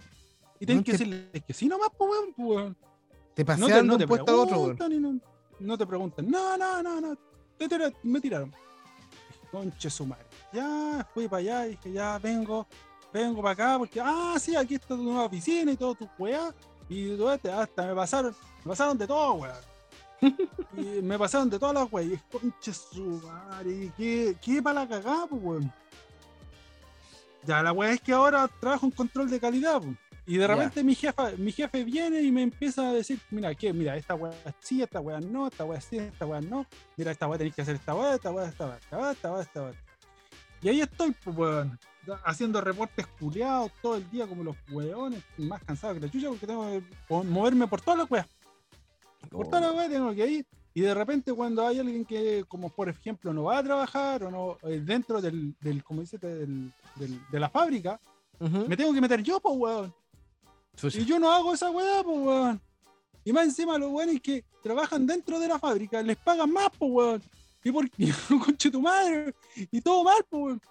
Y 0.59 0.65
tienen 0.67 0.77
No 0.77 0.83
que 0.83 0.91
te- 0.91 0.97
decirles 0.99 1.43
que 1.43 1.53
sí 1.53 1.67
nomás, 1.67 1.89
pues, 1.97 2.11
weón. 2.11 2.33
pues, 2.35 2.47
weón. 2.49 2.77
Te 3.33 3.43
No 3.43 3.45
te, 3.45 3.45
pasean 3.45 3.87
no 3.87 3.93
de 3.93 3.97
te 3.97 4.03
un 4.03 4.07
puesto 4.09 4.31
a 4.31 4.35
otro, 4.43 4.61
weón. 4.61 5.01
no, 5.01 5.19
no 5.59 5.75
te 5.75 5.87
preguntan. 5.87 6.29
No, 6.29 6.55
no, 6.55 6.83
no, 6.83 7.01
no. 7.01 7.17
Te 7.57 7.67
me 8.03 8.21
tiraron. 8.21 8.53
Conche 9.51 9.89
su 9.89 10.05
madre. 10.05 10.25
Ya 10.53 11.07
fui 11.13 11.27
para 11.27 11.39
allá 11.39 11.67
y 11.67 11.69
dije, 11.71 11.91
ya 11.91 12.17
vengo, 12.19 12.67
vengo 13.13 13.41
para 13.41 13.53
acá 13.53 13.77
porque, 13.77 14.01
ah, 14.01 14.35
sí, 14.39 14.55
aquí 14.55 14.75
está 14.75 14.89
tu 14.89 15.03
nueva 15.03 15.25
oficina 15.25 15.71
y 15.71 15.77
todo 15.77 15.95
tu 15.95 16.09
weá. 16.17 16.53
Y 16.89 17.17
todo 17.17 17.33
este, 17.33 17.51
hasta 17.51 17.85
me 17.85 17.95
pasaron, 17.95 18.35
me 18.63 18.69
pasaron 18.69 18.97
de 18.97 19.07
todo, 19.07 19.33
weón. 19.33 19.55
y 20.77 21.01
me 21.01 21.17
pasaron 21.17 21.49
de 21.49 21.59
todas 21.59 21.75
las 21.75 21.91
weas. 21.91 22.07
Y 22.07 22.13
es 22.13 22.23
conche 22.23 22.73
su 22.73 23.21
madre. 23.25 23.91
¿Qué, 23.97 24.35
qué 24.41 24.61
para 24.61 24.81
la 24.81 24.87
cagada, 24.87 25.27
pues, 25.27 25.41
weón? 25.43 25.73
Ya, 27.45 27.61
la 27.63 27.71
weá 27.71 27.93
es 27.93 28.01
que 28.01 28.13
ahora 28.13 28.47
trabajo 28.59 28.85
en 28.85 28.91
control 28.91 29.29
de 29.29 29.39
calidad, 29.39 29.81
pues. 29.81 29.95
Y 30.29 30.37
de 30.37 30.45
repente 30.45 30.83
mi 30.83 30.93
jefa, 30.93 31.31
mi 31.37 31.51
jefe 31.53 31.83
viene 31.85 32.21
y 32.21 32.31
me 32.31 32.41
empieza 32.43 32.89
a 32.89 32.93
decir, 32.93 33.17
mira, 33.31 33.55
¿qué? 33.55 33.71
Mira, 33.71 33.95
esta 33.95 34.13
weá 34.13 34.33
sí, 34.59 34.81
esta 34.81 34.99
weá 34.99 35.21
no, 35.21 35.47
esta 35.47 35.63
weá 35.63 35.79
sí, 35.79 35.97
esta 35.97 36.25
weá 36.25 36.41
no. 36.41 36.65
Mira, 36.97 37.11
esta 37.11 37.27
weá 37.27 37.37
tenéis 37.37 37.55
que 37.55 37.61
hacer 37.61 37.75
esta 37.75 37.95
weá, 37.95 38.15
esta 38.15 38.29
weá, 38.31 38.47
esta 38.49 38.65
weá, 38.67 38.77
esta 38.77 38.97
weá, 38.97 39.11
esta 39.13 39.31
weá, 39.31 39.41
esta 39.41 39.63
weá. 39.63 39.73
Y 40.61 40.69
ahí 40.69 40.81
estoy, 40.81 41.15
pues, 41.23 41.37
weón, 41.37 41.79
haciendo 42.25 42.59
reportes 42.59 43.07
culiados 43.19 43.71
todo 43.81 43.95
el 43.95 44.09
día 44.11 44.27
como 44.27 44.43
los 44.43 44.55
weones, 44.71 45.23
más 45.37 45.63
cansado 45.63 45.93
que 45.93 46.01
la 46.01 46.09
chucha 46.11 46.27
porque 46.29 46.45
tengo 46.47 46.67
que 46.71 46.83
moverme 47.09 47.65
por 47.67 47.79
todas 47.79 47.99
las 47.99 48.11
weas. 48.11 48.27
Por 49.29 49.47
todas 49.47 49.61
las 49.61 49.73
weas 49.75 49.89
tengo 49.89 50.13
que 50.13 50.27
ir. 50.27 50.45
Y 50.73 50.81
de 50.81 50.93
repente 50.93 51.33
cuando 51.33 51.65
hay 51.65 51.79
alguien 51.79 52.03
que, 52.05 52.43
como 52.49 52.69
por 52.69 52.89
ejemplo, 52.89 53.33
no 53.33 53.45
va 53.45 53.59
a 53.59 53.63
trabajar 53.63 54.23
o 54.25 54.29
no, 54.31 54.57
eh, 54.69 54.79
dentro 54.83 55.21
del, 55.21 55.55
del 55.61 55.83
como 55.83 56.01
dice, 56.01 56.17
del, 56.17 56.71
del- 56.95 57.21
de 57.31 57.39
la 57.39 57.49
fábrica, 57.49 57.99
Ujú. 58.39 58.65
me 58.67 58.75
tengo 58.77 58.93
que 58.93 59.01
meter 59.01 59.23
yo, 59.23 59.39
pues, 59.39 59.55
weón. 59.57 59.93
Y 60.83 61.05
yo 61.05 61.19
no 61.19 61.31
hago 61.31 61.53
esa 61.53 61.69
weá, 61.71 62.03
pues, 62.03 62.17
weón. 62.17 62.61
Y 63.23 63.33
más 63.33 63.45
encima 63.45 63.77
los 63.77 63.91
weones 63.91 64.21
que 64.21 64.45
trabajan 64.61 65.05
dentro 65.05 65.39
de 65.39 65.47
la 65.47 65.59
fábrica 65.59 66.01
les 66.01 66.17
pagan 66.17 66.51
más, 66.51 66.69
pues, 66.77 66.91
weón. 66.91 67.23
Y 67.63 67.71
por 67.71 67.89
qué, 67.89 68.11
conche 68.45 68.69
tu 68.69 68.81
madre. 68.81 69.33
Y 69.71 69.81
todo 69.81 70.03
mal, 70.03 70.23
pues, 70.29 70.43
weón. 70.43 70.61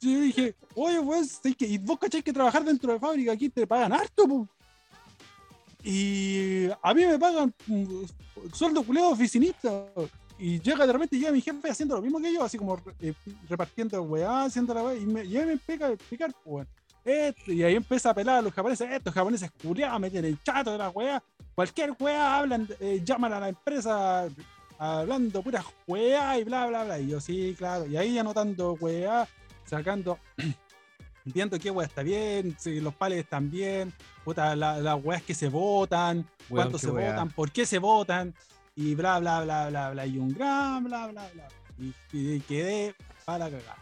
Y 0.00 0.12
yo 0.12 0.20
dije, 0.20 0.54
oye, 0.74 1.00
weón, 1.00 1.26
¿sabes 1.26 1.56
qué? 1.56 1.66
y 1.66 1.78
vos 1.78 1.98
cacháis 1.98 2.22
que 2.22 2.32
trabajar 2.32 2.64
dentro 2.64 2.88
de 2.88 2.94
la 2.94 3.00
fábrica 3.00 3.32
aquí 3.32 3.48
te 3.48 3.66
pagan 3.66 3.92
harto, 3.92 4.28
pues. 4.28 4.48
Y 5.82 6.66
a 6.82 6.94
mí 6.94 7.04
me 7.04 7.18
pagan 7.18 7.54
mm, 7.66 8.04
sueldo 8.52 8.82
culeado 8.82 9.10
oficinista. 9.10 9.86
Y 10.38 10.60
llega 10.60 10.86
de 10.86 10.92
repente 10.92 11.16
llega 11.16 11.30
mi 11.30 11.40
jefe 11.40 11.70
haciendo 11.70 11.96
lo 11.96 12.02
mismo 12.02 12.20
que 12.20 12.32
yo, 12.32 12.42
así 12.42 12.58
como 12.58 12.78
eh, 13.00 13.14
repartiendo 13.48 14.02
weá, 14.02 14.44
haciendo 14.44 14.74
la 14.74 14.82
weá, 14.82 14.96
y 14.96 15.06
me, 15.06 15.24
y 15.24 15.34
me 15.38 15.56
pega 15.56 15.86
a 15.86 15.92
explicar, 15.92 16.32
pues, 16.32 16.44
weón. 16.44 16.68
Esto, 17.04 17.52
y 17.52 17.62
ahí 17.62 17.74
empieza 17.76 18.10
a 18.10 18.14
pelar 18.14 18.38
a 18.38 18.42
los 18.42 18.52
japoneses, 18.52 18.90
estos 18.90 19.12
japoneses 19.12 19.50
culiados, 19.62 20.00
meten 20.00 20.24
el 20.24 20.42
chato 20.42 20.72
de 20.72 20.78
la 20.78 20.88
weá, 20.90 21.22
cualquier 21.54 21.94
weá 21.98 22.38
hablan, 22.38 22.66
eh, 22.80 23.02
llaman 23.04 23.32
a 23.34 23.40
la 23.40 23.48
empresa 23.50 24.26
hablando 24.78 25.42
pura 25.42 25.62
weá 25.86 26.38
y 26.38 26.44
bla 26.44 26.66
bla 26.66 26.84
bla. 26.84 26.98
Y 26.98 27.08
yo 27.08 27.20
sí, 27.20 27.54
claro, 27.58 27.86
y 27.86 27.96
ahí 27.96 28.18
anotando 28.18 28.72
weá, 28.80 29.28
sacando, 29.66 30.18
viendo 31.24 31.58
qué 31.58 31.70
weá 31.70 31.86
está 31.86 32.02
bien, 32.02 32.56
si 32.58 32.80
los 32.80 32.94
pales 32.94 33.18
están 33.18 33.50
bien, 33.50 33.92
puta, 34.24 34.56
la- 34.56 34.78
las 34.78 35.04
weas 35.04 35.22
que 35.22 35.34
se 35.34 35.48
votan, 35.48 36.26
cuánto 36.48 36.78
se 36.78 36.86
votan, 37.10 37.28
por 37.30 37.50
qué 37.50 37.66
se 37.66 37.78
votan, 37.78 38.34
y 38.76 38.94
bla 38.94 39.18
bla 39.20 39.42
bla 39.42 39.68
bla 39.68 39.90
bla, 39.90 40.06
y 40.06 40.16
un 40.18 40.32
gran 40.32 40.82
bla 40.84 41.06
bla 41.08 41.28
bla. 41.34 41.48
Y, 41.78 41.92
y 42.36 42.40
quedé 42.40 42.94
para 43.26 43.50
cagar. 43.50 43.76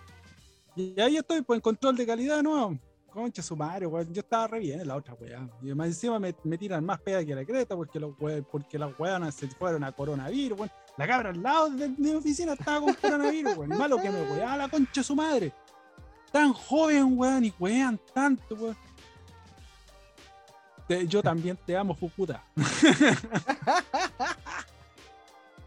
Y 0.75 0.99
ahí 1.01 1.17
estoy, 1.19 1.43
pues 1.43 1.59
en 1.59 1.61
control 1.61 1.97
de 1.97 2.07
calidad 2.07 2.43
nuevo. 2.43 2.79
Concha 3.13 3.43
su 3.43 3.57
madre, 3.57 3.87
weón. 3.87 4.13
Yo 4.13 4.21
estaba 4.21 4.47
re 4.47 4.61
bien 4.61 4.81
en 4.81 4.89
la 4.89 4.97
otra 4.97 5.15
weá. 5.15 5.49
Y 5.61 5.75
más 5.75 5.89
encima 5.89 6.19
me, 6.19 6.33
tiran 6.33 6.85
más 6.85 7.01
pega 7.01 7.25
que 7.25 7.35
la 7.35 7.45
creta 7.45 7.77
porque, 7.77 8.01
los 8.01 8.15
porque 8.51 8.79
las 8.79 8.99
weonas 8.99 9.35
se 9.35 9.49
fueron 9.49 9.85
a 9.85 9.93
coronavirus, 9.93 10.59
weón. 10.59 10.71
La 10.97 11.07
cabra 11.07 11.31
al 11.31 11.43
lado 11.43 11.71
de, 11.71 11.89
mi 11.89 12.15
oficina 12.15 12.55
estaba 12.55 12.81
con 12.81 12.95
coronavirus, 12.95 13.57
weón. 13.57 13.79
Malo 13.79 13.99
que 13.99 14.11
me 14.11 14.23
weá 14.33 14.57
la 14.57 14.69
concha 14.69 15.03
su 15.03 15.15
madre. 15.15 15.53
Tan 16.31 16.53
joven, 16.53 17.19
weón, 17.19 17.45
y 17.45 17.55
wean 17.59 18.01
tanto, 18.15 18.55
weón. 18.55 18.77
Yo 21.09 21.23
también 21.23 21.59
te 21.65 21.77
amo, 21.77 21.95
Fukuda. 21.95 22.45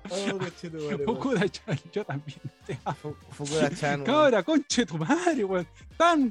Oh, 0.09 0.37
conchetumare, 0.37 0.95
weón. 0.95 1.05
Fukuda, 1.05 1.49
chan, 1.49 1.79
yo 1.91 2.05
también 2.05 2.39
te 2.65 2.79
amo. 2.85 2.95
Fu- 3.01 3.15
Fukuda-chan, 3.31 4.01
weón. 4.01 4.05
Cabra, 4.05 4.43
conche 4.43 4.85
tu 4.85 4.97
madre, 4.97 5.43
weón. 5.43 5.67
Tan 5.97 6.29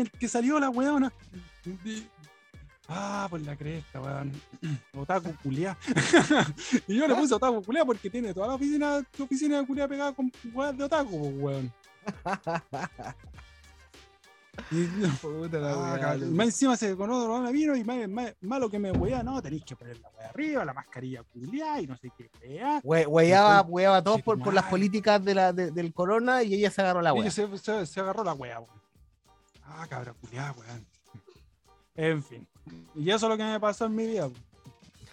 el 0.00 0.10
que 0.10 0.28
salió 0.28 0.58
la 0.60 0.70
weona. 0.70 1.12
Ah, 2.88 3.26
por 3.28 3.40
la 3.40 3.56
cresta, 3.56 4.00
weón. 4.00 4.32
Otaku 4.94 5.34
culiá. 5.42 5.76
y 6.88 6.96
yo 6.96 7.06
le 7.06 7.14
puse 7.14 7.34
otaku 7.34 7.62
culiá 7.62 7.84
porque 7.84 8.08
tiene 8.10 8.32
toda 8.32 8.46
la 8.48 8.54
oficina, 8.54 9.02
tu 9.16 9.24
oficina 9.24 9.58
de 9.60 9.66
culiá 9.66 9.86
pegada 9.88 10.12
con 10.12 10.32
weas 10.54 10.76
de 10.76 10.84
otaku, 10.84 11.16
weón. 11.16 11.72
Puta 15.22 15.58
la 15.58 15.72
ah, 15.72 15.94
weá, 15.94 16.16
más 16.30 16.46
encima 16.46 16.76
se 16.76 16.96
con 16.96 17.10
otro 17.10 17.50
vino 17.52 17.74
y 17.76 17.84
más, 17.84 18.08
más- 18.08 18.34
malo 18.40 18.68
que 18.68 18.78
me 18.78 18.90
weá, 18.92 19.22
no, 19.22 19.40
tenéis 19.40 19.64
que 19.64 19.76
poner 19.76 19.98
la 20.00 20.08
weá 20.10 20.28
arriba, 20.28 20.64
la 20.64 20.72
mascarilla 20.74 21.22
culiá 21.22 21.80
y 21.80 21.86
no 21.86 21.96
sé 21.96 22.10
qué 22.16 22.30
weá. 22.42 22.80
We- 22.82 23.06
Weaba, 23.06 23.62
weaba 23.62 24.02
todos 24.02 24.22
por, 24.22 24.38
por 24.38 24.52
las 24.54 24.64
políticas 24.66 25.24
de 25.24 25.34
la, 25.34 25.52
de- 25.52 25.70
del 25.70 25.92
corona 25.94 26.42
y 26.42 26.54
ella 26.54 26.70
se 26.70 26.80
agarró 26.82 27.00
la 27.02 27.10
Y 27.14 27.20
wea. 27.20 27.30
se, 27.30 27.58
se- 27.58 27.86
se 27.86 28.00
agarró 28.00 28.24
la 28.24 28.34
weón. 28.34 28.64
Ah, 29.64 29.86
cabra 29.88 30.12
culiada, 30.14 30.52
weón. 30.52 30.86
En 31.94 32.22
fin. 32.22 32.46
Y 32.94 33.08
eso 33.10 33.26
es 33.26 33.30
lo 33.30 33.36
que 33.36 33.44
me 33.44 33.58
pasó 33.60 33.86
en 33.86 33.94
mi 33.94 34.06
vida. 34.06 34.26
weón. 34.26 34.47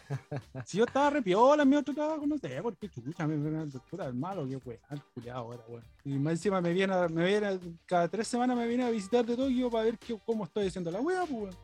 Si 0.65 0.77
yo 0.77 0.85
estaba 0.85 1.09
re 1.09 1.21
piola 1.21 1.63
en 1.63 1.69
mi 1.69 1.75
otro 1.75 1.93
trabajo, 1.93 2.25
no 2.25 2.37
sé, 2.37 2.61
porque 2.61 2.89
chucha, 2.89 3.27
me 3.27 3.35
me 3.37 3.65
puta 3.89 4.05
el 4.05 4.13
malo, 4.13 4.47
qué 4.47 4.55
weón, 4.57 4.79
el 4.91 5.01
culiado 5.13 5.39
ahora, 5.39 5.63
weón. 5.67 5.83
Y 6.03 6.09
más 6.19 6.33
encima 6.33 6.61
me 6.61 6.73
viene, 6.73 6.93
a- 6.93 7.07
me 7.07 7.25
viene, 7.25 7.47
a- 7.47 7.59
cada 7.85 8.07
tres 8.07 8.27
semanas 8.27 8.55
me 8.57 8.67
viene 8.67 8.83
a 8.85 8.89
visitar 8.89 9.25
de 9.25 9.35
Tokio 9.35 9.69
para 9.69 9.83
ver 9.85 9.97
qué, 9.97 10.17
cómo 10.25 10.45
estoy 10.45 10.67
haciendo 10.67 10.91
la 10.91 10.99
wea, 11.01 11.21
pues, 11.21 11.31
weón. 11.31 11.55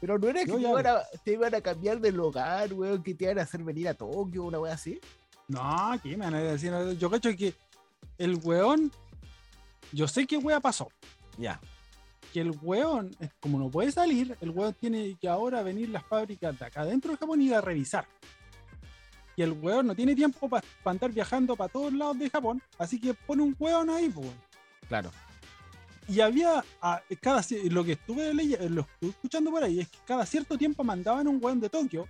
Pero 0.00 0.18
no 0.18 0.28
era 0.28 0.40
que 0.40 0.52
te 0.52 0.60
iban, 0.60 0.86
a, 0.86 0.98
te 1.24 1.32
iban 1.32 1.54
a 1.54 1.60
cambiar 1.60 2.00
de 2.00 2.12
lugar, 2.12 2.72
weón, 2.74 3.02
que 3.02 3.14
te 3.14 3.24
iban 3.24 3.38
a 3.38 3.42
hacer 3.42 3.62
venir 3.62 3.88
a 3.88 3.94
Tokio, 3.94 4.44
una 4.44 4.58
wea 4.58 4.74
así. 4.74 5.00
No, 5.48 5.98
¿qué 6.02 6.10
me 6.16 6.24
van 6.26 6.34
a 6.34 6.40
decir? 6.40 6.72
Yo 6.98 7.08
cacho 7.10 7.30
que 7.36 7.54
el 8.18 8.36
weón, 8.42 8.90
yo 9.92 10.06
sé 10.08 10.26
qué 10.26 10.36
wea 10.36 10.60
pasó. 10.60 10.88
Ya. 11.38 11.60
Que 12.36 12.42
el 12.42 12.52
weón, 12.60 13.16
eh, 13.18 13.30
como 13.40 13.58
no 13.58 13.70
puede 13.70 13.90
salir, 13.90 14.36
el 14.42 14.50
weón 14.50 14.74
tiene 14.74 15.16
que 15.18 15.26
ahora 15.26 15.62
venir 15.62 15.88
las 15.88 16.04
fábricas 16.04 16.58
de 16.58 16.66
acá 16.66 16.84
dentro 16.84 17.12
de 17.12 17.16
Japón 17.16 17.40
y 17.40 17.46
ir 17.46 17.54
a 17.54 17.62
revisar. 17.62 18.06
Y 19.36 19.40
el 19.40 19.52
weón 19.52 19.86
no 19.86 19.94
tiene 19.94 20.14
tiempo 20.14 20.46
para 20.46 20.62
andar 20.84 21.12
viajando 21.12 21.56
para 21.56 21.72
todos 21.72 21.94
lados 21.94 22.18
de 22.18 22.28
Japón, 22.28 22.60
así 22.76 23.00
que 23.00 23.14
pone 23.14 23.42
un 23.42 23.56
weón 23.58 23.88
ahí, 23.88 24.10
pues. 24.10 24.28
Claro. 24.86 25.10
Y 26.08 26.20
había, 26.20 26.62
ah, 26.82 27.00
cada, 27.22 27.42
lo 27.70 27.82
que 27.82 27.92
estuve 27.92 28.34
leyendo, 28.34 28.68
lo 28.68 28.80
estuve 28.82 29.10
escuchando 29.12 29.50
por 29.50 29.64
ahí, 29.64 29.80
es 29.80 29.88
que 29.88 29.98
cada 30.06 30.26
cierto 30.26 30.58
tiempo 30.58 30.84
mandaban 30.84 31.26
un 31.28 31.42
weón 31.42 31.58
de 31.58 31.70
Tokio, 31.70 32.06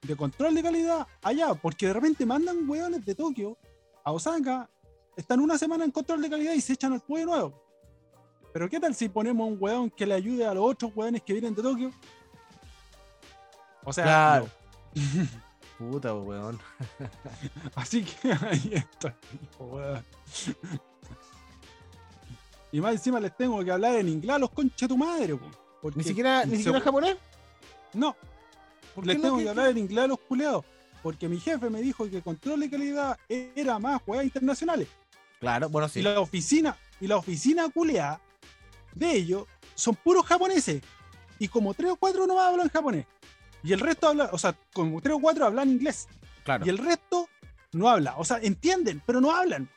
de 0.00 0.16
control 0.16 0.54
de 0.54 0.62
calidad, 0.62 1.06
allá, 1.20 1.52
porque 1.52 1.88
de 1.88 1.92
repente 1.92 2.24
mandan 2.24 2.66
weones 2.66 3.04
de 3.04 3.14
Tokio 3.14 3.58
a 4.02 4.12
Osaka, 4.12 4.70
están 5.18 5.38
una 5.38 5.58
semana 5.58 5.84
en 5.84 5.90
control 5.90 6.22
de 6.22 6.30
calidad 6.30 6.54
y 6.54 6.62
se 6.62 6.72
echan 6.72 6.94
al 6.94 7.02
pollo 7.02 7.26
nuevo. 7.26 7.65
Pero 8.56 8.70
¿qué 8.70 8.80
tal 8.80 8.94
si 8.94 9.10
ponemos 9.10 9.46
un 9.46 9.58
weón 9.60 9.90
que 9.90 10.06
le 10.06 10.14
ayude 10.14 10.46
a 10.46 10.54
los 10.54 10.64
otros 10.64 10.90
weones 10.96 11.20
que 11.20 11.34
vienen 11.34 11.54
de 11.54 11.60
Tokio? 11.62 11.92
O 13.84 13.92
sea, 13.92 14.04
Claro. 14.04 14.48
no. 14.94 15.26
Puta, 15.92 16.14
weón. 16.14 16.58
Así 17.74 18.02
que 18.02 18.32
ahí 18.32 18.70
estoy, 18.72 19.12
weón. 19.58 20.02
Y 22.72 22.80
más 22.80 22.92
encima 22.92 23.20
les 23.20 23.36
tengo 23.36 23.62
que 23.62 23.70
hablar 23.70 23.96
en 23.96 24.08
inglés 24.08 24.36
a 24.36 24.38
los 24.38 24.48
conches 24.48 24.80
de 24.80 24.88
tu 24.88 24.96
madre, 24.96 25.38
porque 25.82 25.98
Ni 25.98 26.04
siquiera, 26.04 26.46
ni 26.46 26.56
siquiera 26.56 26.80
japonés. 26.80 27.18
No, 27.92 28.16
¿Por 28.94 29.04
les 29.06 29.20
tengo 29.20 29.36
¿Qué- 29.36 29.42
que 29.44 29.50
hablar 29.50 29.68
en 29.68 29.76
inglés 29.76 30.04
a 30.04 30.06
los 30.06 30.18
culeados. 30.20 30.64
porque 31.02 31.28
mi 31.28 31.38
jefe 31.38 31.68
me 31.68 31.82
dijo 31.82 32.08
que 32.08 32.22
control 32.22 32.60
de 32.60 32.70
calidad 32.70 33.18
era 33.28 33.78
más 33.78 34.00
juegas 34.00 34.24
internacionales. 34.24 34.88
Claro, 35.40 35.68
bueno, 35.68 35.88
Y 35.88 35.90
sí. 35.90 36.00
la 36.00 36.18
oficina, 36.20 36.74
y 37.02 37.06
la 37.06 37.18
oficina 37.18 37.68
culeada 37.68 38.18
de 38.96 39.12
ellos 39.12 39.46
son 39.74 39.94
puros 39.94 40.26
japoneses. 40.26 40.82
Y 41.38 41.48
como 41.48 41.74
tres 41.74 41.92
o 41.92 41.96
cuatro 41.96 42.26
no 42.26 42.40
hablan 42.40 42.68
japonés. 42.68 43.06
Y 43.62 43.72
el 43.72 43.80
resto 43.80 44.08
habla, 44.08 44.30
o 44.32 44.38
sea, 44.38 44.56
como 44.72 45.00
tres 45.00 45.14
o 45.14 45.20
cuatro 45.20 45.44
hablan 45.44 45.70
inglés. 45.70 46.08
Claro. 46.44 46.64
Y 46.66 46.70
el 46.70 46.78
resto 46.78 47.28
no 47.72 47.88
habla. 47.88 48.14
O 48.16 48.24
sea, 48.24 48.38
entienden, 48.38 49.02
pero 49.06 49.20
no 49.20 49.34
hablan. 49.34 49.68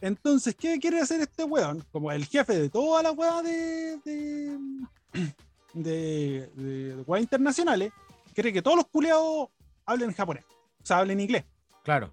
Entonces, 0.00 0.56
¿qué 0.56 0.78
quiere 0.80 1.00
hacer 1.00 1.20
este 1.20 1.44
weón? 1.44 1.84
Como 1.92 2.10
el 2.10 2.24
jefe 2.26 2.58
de 2.58 2.68
toda 2.68 3.02
la 3.02 3.12
weá 3.12 3.42
de. 3.42 3.98
de. 4.04 4.58
de, 5.74 6.50
de, 6.54 6.96
de 6.96 7.20
internacionales, 7.20 7.92
quiere 8.34 8.52
que 8.52 8.62
todos 8.62 8.76
los 8.76 8.86
culeados 8.86 9.48
hablen 9.84 10.12
japonés. 10.12 10.44
O 10.82 10.86
sea, 10.86 10.98
hablen 10.98 11.20
inglés. 11.20 11.44
Claro. 11.84 12.12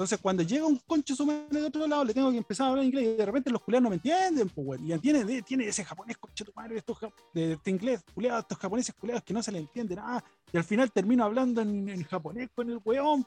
Entonces, 0.00 0.18
cuando 0.18 0.42
llega 0.42 0.64
un 0.64 0.78
concho 0.78 1.14
sumano 1.14 1.44
de 1.50 1.62
otro 1.62 1.86
lado, 1.86 2.06
le 2.06 2.14
tengo 2.14 2.30
que 2.30 2.38
empezar 2.38 2.66
a 2.66 2.70
hablar 2.70 2.86
inglés 2.86 3.04
y 3.04 3.16
de 3.18 3.26
repente 3.26 3.50
los 3.50 3.60
culeados 3.60 3.82
no 3.82 3.90
me 3.90 3.96
entienden, 3.96 4.48
pues, 4.48 4.66
weón. 4.66 4.90
Y 4.90 4.98
tiene, 4.98 5.42
tiene 5.42 5.66
ese 5.66 5.84
japonés 5.84 6.16
concho 6.16 6.42
tu 6.42 6.52
madre, 6.56 6.78
estos, 6.78 6.96
de 7.34 7.52
este 7.52 7.70
inglés, 7.70 8.02
culeados, 8.14 8.44
estos 8.44 8.56
japoneses 8.56 8.94
culeados 8.94 9.22
que 9.22 9.34
no 9.34 9.42
se 9.42 9.52
le 9.52 9.58
entiende 9.58 9.94
nada. 9.96 10.24
Y 10.50 10.56
al 10.56 10.64
final 10.64 10.90
termino 10.90 11.22
hablando 11.22 11.60
en, 11.60 11.86
en 11.90 12.02
japonés 12.04 12.48
con 12.54 12.70
el 12.70 12.80
weón. 12.82 13.26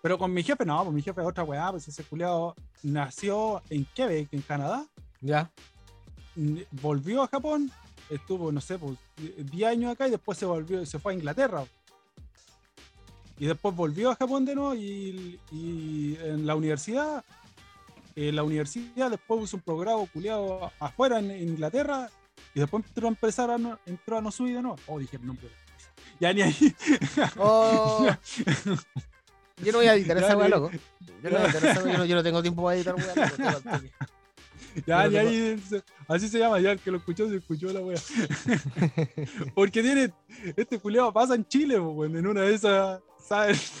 Pero 0.00 0.16
con 0.16 0.32
mi 0.32 0.44
jefe, 0.44 0.64
no, 0.64 0.80
pues 0.84 0.94
mi 0.94 1.02
jefe 1.02 1.20
es 1.20 1.26
otra 1.26 1.42
weá, 1.42 1.72
pues 1.72 1.88
ese 1.88 2.04
culeado 2.04 2.54
nació 2.84 3.60
en 3.68 3.84
Quebec, 3.84 4.28
en 4.30 4.42
Canadá, 4.42 4.86
Ya. 5.20 5.50
volvió 6.80 7.24
a 7.24 7.26
Japón, 7.26 7.68
estuvo, 8.08 8.52
no 8.52 8.60
sé, 8.60 8.78
pues 8.78 8.96
10 9.16 9.70
años 9.70 9.90
acá 9.90 10.06
y 10.06 10.12
después 10.12 10.38
se 10.38 10.46
volvió, 10.46 10.86
se 10.86 11.00
fue 11.00 11.14
a 11.14 11.16
Inglaterra. 11.16 11.64
Y 13.40 13.46
después 13.46 13.74
volvió 13.74 14.10
a 14.10 14.16
Japón 14.16 14.44
de 14.44 14.54
nuevo 14.54 14.74
y, 14.74 15.40
y 15.50 16.16
en 16.22 16.46
la 16.46 16.54
universidad, 16.54 17.24
en 18.14 18.36
la 18.36 18.42
universidad 18.42 19.10
después 19.10 19.40
puso 19.40 19.56
un 19.56 19.62
programa 19.62 20.04
culiado 20.12 20.70
afuera 20.78 21.18
en 21.18 21.30
Inglaterra 21.30 22.10
y 22.54 22.60
después 22.60 22.84
entró 22.86 23.06
a 23.06 23.08
empezar 23.08 23.50
a 23.50 23.56
no, 23.56 23.78
entró 23.86 24.18
a 24.18 24.20
no 24.20 24.30
subir 24.30 24.56
de 24.56 24.62
nuevo. 24.62 24.76
Oh, 24.86 24.98
dije 24.98 25.16
el 25.16 25.26
nombre. 25.26 25.48
Ya 26.20 26.34
ni 26.34 26.42
ahí. 26.42 26.74
Oh, 27.38 28.06
yo 29.64 29.72
no 29.72 29.78
voy 29.78 29.86
a 29.86 29.94
editar 29.94 30.18
Ya, 30.20 30.26
esa 30.26 30.36
weá, 30.36 30.48
loco. 30.48 30.70
Yo 31.22 31.30
no 31.30 31.38
voy 31.38 31.38
a 31.38 31.44
editar 31.44 31.64
esa 31.64 31.82
weá, 31.82 31.92
yo 31.92 31.98
no, 31.98 32.04
yo 32.04 32.14
no 32.16 32.22
tengo 32.22 32.42
tiempo 32.42 32.62
para 32.62 32.76
editar 32.76 32.94
weá, 32.94 33.52
loco. 33.54 33.86
Ya, 34.86 35.04
tengo- 35.08 35.18
ahí, 35.18 35.62
así 36.08 36.28
se 36.28 36.38
llama, 36.38 36.60
ya 36.60 36.72
el 36.72 36.78
que 36.78 36.90
lo 36.90 36.98
escuchó 36.98 37.26
se 37.28 37.36
escuchó 37.36 37.72
la 37.72 37.80
wea. 37.80 37.98
Porque 39.54 39.82
tiene, 39.82 40.12
este 40.56 40.78
culiado 40.78 41.10
pasa 41.10 41.34
en 41.34 41.46
Chile, 41.48 41.80
pues, 41.80 42.12
en 42.14 42.26
una 42.26 42.42
de 42.42 42.54
esas, 42.54 43.00
¿sabes? 43.26 43.72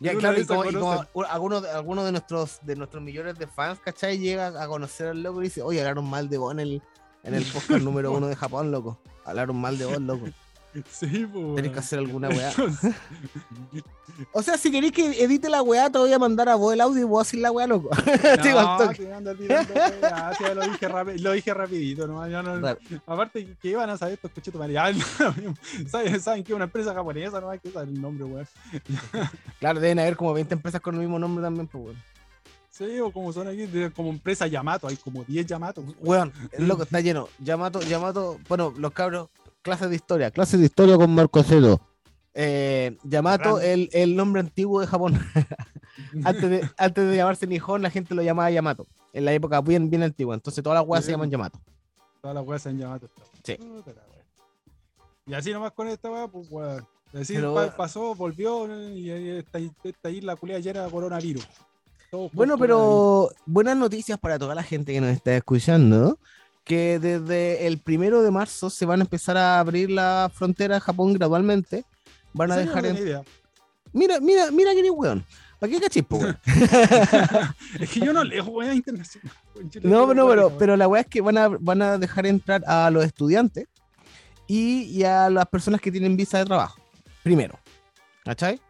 Ya, 0.00 0.14
claro, 0.14 0.40
y 0.40 0.46
como, 0.46 0.64
y 0.64 0.72
como 0.74 0.80
conocen. 0.86 1.08
u- 1.12 1.22
alguno, 1.24 1.60
de- 1.60 1.70
alguno 1.70 2.04
de 2.04 2.12
nuestros 2.12 2.60
de 2.62 2.76
nuestros 2.76 3.02
millones 3.02 3.36
de 3.36 3.48
fans, 3.48 3.80
¿cachai? 3.80 4.16
Llega 4.18 4.46
a 4.62 4.68
conocer 4.68 5.08
al 5.08 5.22
loco 5.24 5.40
y 5.40 5.44
dice, 5.46 5.60
oye, 5.62 5.80
hablaron 5.80 6.08
mal 6.08 6.28
de 6.28 6.38
vos 6.38 6.52
en 6.52 6.60
el, 6.60 6.82
en 7.24 7.34
el 7.34 7.44
podcast 7.52 7.82
número 7.82 8.12
uno 8.12 8.28
de 8.28 8.36
Japón, 8.36 8.70
loco. 8.70 9.00
Hablaron 9.24 9.56
mal 9.60 9.76
de 9.76 9.86
vos, 9.86 10.00
loco. 10.00 10.26
Sí, 10.90 11.26
pues. 11.32 11.54
Tenés 11.56 11.72
que 11.72 11.78
hacer 11.78 11.98
alguna 11.98 12.28
weá. 12.28 12.52
O 14.32 14.42
sea, 14.42 14.58
si 14.58 14.72
queréis 14.72 14.92
que 14.92 15.22
edite 15.22 15.48
la 15.48 15.62
weá, 15.62 15.90
te 15.90 15.98
voy 15.98 16.12
a 16.12 16.18
mandar 16.18 16.48
a 16.48 16.56
vos 16.56 16.72
el 16.74 16.80
audio 16.80 17.00
y 17.02 17.04
vos 17.04 17.26
hacer 17.26 17.38
la 17.38 17.52
weá, 17.52 17.68
loco. 17.68 17.88
Digo, 18.42 18.58
al 18.58 18.64
No, 18.66 18.78
toque. 18.78 19.04
te 19.04 19.12
anda 19.14 19.32
tirando, 19.34 19.74
weá, 19.74 20.32
sí, 20.36 20.44
lo 20.54 20.62
dije, 20.62 20.88
rapi- 20.88 21.18
lo 21.20 21.32
dije 21.32 21.54
rapidito, 21.54 22.06
¿no? 22.08 22.28
Yo 22.28 22.42
no- 22.42 22.58
Rap- 22.58 22.80
aparte 23.06 23.54
que- 23.62 23.68
iban 23.68 23.88
a 23.90 23.96
saber 23.96 24.14
estos 24.14 24.32
cochetos 24.32 24.60
no, 24.68 25.54
¿saben, 25.88 26.20
saben 26.20 26.42
que 26.42 26.52
una 26.52 26.64
empresa 26.64 26.92
japonesa, 26.92 27.40
no 27.40 27.48
hay 27.50 27.60
que 27.60 27.70
saber 27.70 27.88
el 27.90 28.00
nombre, 28.00 28.24
weón. 28.24 28.48
Claro, 29.60 29.78
deben 29.78 30.00
haber 30.00 30.16
como 30.16 30.32
20 30.34 30.52
empresas 30.54 30.80
con 30.80 30.96
el 30.96 31.00
mismo 31.02 31.18
nombre 31.20 31.42
también, 31.44 31.68
pues, 31.68 31.84
weón. 31.84 31.96
Sí, 32.70 32.98
o 33.00 33.12
como 33.12 33.32
son 33.32 33.46
aquí, 33.48 33.68
como 33.94 34.10
empresa 34.10 34.46
Yamato, 34.48 34.88
hay 34.88 34.96
como 34.96 35.22
10 35.24 35.46
Yamato. 35.46 35.84
Weón, 36.00 36.32
loco 36.58 36.82
está 36.82 37.00
lleno. 37.00 37.28
Yamato, 37.38 37.80
Yamato, 37.82 38.38
bueno, 38.48 38.74
los 38.76 38.92
cabros, 38.92 39.28
clases 39.68 39.90
de 39.90 39.96
historia, 39.96 40.30
clases 40.30 40.60
de 40.60 40.66
historia 40.66 40.96
con 40.96 41.14
Marco 41.14 41.42
Cedo. 41.42 41.80
Eh, 42.34 42.96
Yamato, 43.04 43.60
el, 43.60 43.88
el 43.92 44.16
nombre 44.16 44.40
antiguo 44.40 44.80
de 44.80 44.86
Japón. 44.86 45.18
antes, 46.24 46.50
de, 46.50 46.70
antes 46.78 47.08
de 47.10 47.16
llamarse 47.16 47.46
Nihon, 47.46 47.82
la 47.82 47.90
gente 47.90 48.14
lo 48.14 48.22
llamaba 48.22 48.50
Yamato. 48.50 48.86
En 49.12 49.24
la 49.24 49.32
época 49.32 49.60
bien, 49.60 49.90
bien 49.90 50.02
antigua. 50.02 50.34
Entonces 50.34 50.62
todas 50.62 50.78
las 50.78 50.88
weas 50.88 51.04
se 51.04 51.10
llaman 51.10 51.30
Yamato. 51.30 51.58
Todas 52.22 52.34
las 52.34 52.46
weas 52.46 52.62
se 52.62 52.68
han 52.70 52.78
llamado. 52.78 53.08
Sí. 53.44 53.56
La 53.58 53.92
wea. 53.92 54.24
Y 55.26 55.34
así 55.34 55.52
nomás 55.52 55.72
con 55.72 55.88
esta 55.88 56.10
wea, 56.10 56.28
pues 56.28 56.46
weón. 56.50 56.86
Así 57.12 57.34
Pero, 57.34 57.54
pa- 57.54 57.74
pasó, 57.76 58.14
volvió 58.14 58.66
y 58.94 59.10
ahí 59.10 59.28
esta, 59.30 59.58
esta 59.84 60.10
isla 60.10 60.36
culia 60.36 60.58
ya 60.60 60.70
era 60.70 60.88
coronavirus. 60.88 61.46
Todo 62.10 62.30
Bueno, 62.32 62.56
pero 62.56 63.30
buenas 63.46 63.76
noticias 63.76 64.18
para 64.18 64.38
toda 64.38 64.54
la 64.54 64.62
gente 64.62 64.92
que 64.92 65.00
nos 65.00 65.10
está 65.10 65.34
escuchando. 65.36 66.18
Que 66.68 66.98
desde 66.98 67.66
el 67.66 67.78
primero 67.78 68.22
de 68.22 68.30
marzo 68.30 68.70
se 68.70 68.86
van 68.86 69.00
a 69.00 69.04
empezar 69.04 69.36
a 69.36 69.58
abrir 69.58 69.90
la 69.90 70.30
frontera 70.32 70.74
de 70.76 70.80
Japón 70.80 71.14
gradualmente. 71.14 71.84
Van 72.34 72.52
a 72.52 72.56
dejar 72.56 72.82
No 72.84 72.90
en... 72.90 72.96
idea. 72.98 73.22
Mira, 73.92 74.20
mira, 74.20 74.50
mira 74.50 74.72
que 74.72 74.80
eres 74.80 74.92
weón. 74.94 75.24
¿Para 75.58 75.72
qué 75.72 75.80
cachis, 75.80 76.04
po, 76.04 76.18
weón? 76.18 76.38
Es 77.80 77.90
que 77.90 78.00
yo 78.00 78.12
no 78.12 78.22
leo. 78.22 78.44
No, 79.82 80.06
pero, 80.06 80.14
no, 80.14 80.28
pero, 80.28 80.58
pero 80.58 80.76
la 80.76 80.86
weá 80.86 81.00
es 81.00 81.06
que 81.08 81.20
van 81.20 81.38
a, 81.38 81.48
van 81.48 81.82
a 81.82 81.98
dejar 81.98 82.26
entrar 82.26 82.62
a 82.66 82.90
los 82.90 83.04
estudiantes 83.04 83.66
y, 84.46 84.82
y 84.82 85.04
a 85.04 85.30
las 85.30 85.46
personas 85.46 85.80
que 85.80 85.90
tienen 85.90 86.16
visa 86.16 86.38
de 86.38 86.44
trabajo. 86.44 86.80
Primero. 87.22 87.58
¿Cachai? 88.24 88.60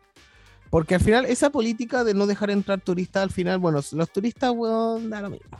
Porque 0.70 0.94
al 0.94 1.00
final, 1.00 1.24
esa 1.26 1.50
política 1.50 2.04
de 2.04 2.14
no 2.14 2.26
dejar 2.26 2.50
entrar 2.50 2.80
turistas, 2.80 3.22
al 3.22 3.30
final, 3.30 3.58
bueno, 3.58 3.80
los 3.92 4.10
turistas, 4.10 4.52
weón, 4.54 5.10
da 5.10 5.20
lo 5.22 5.30
mismo. 5.30 5.58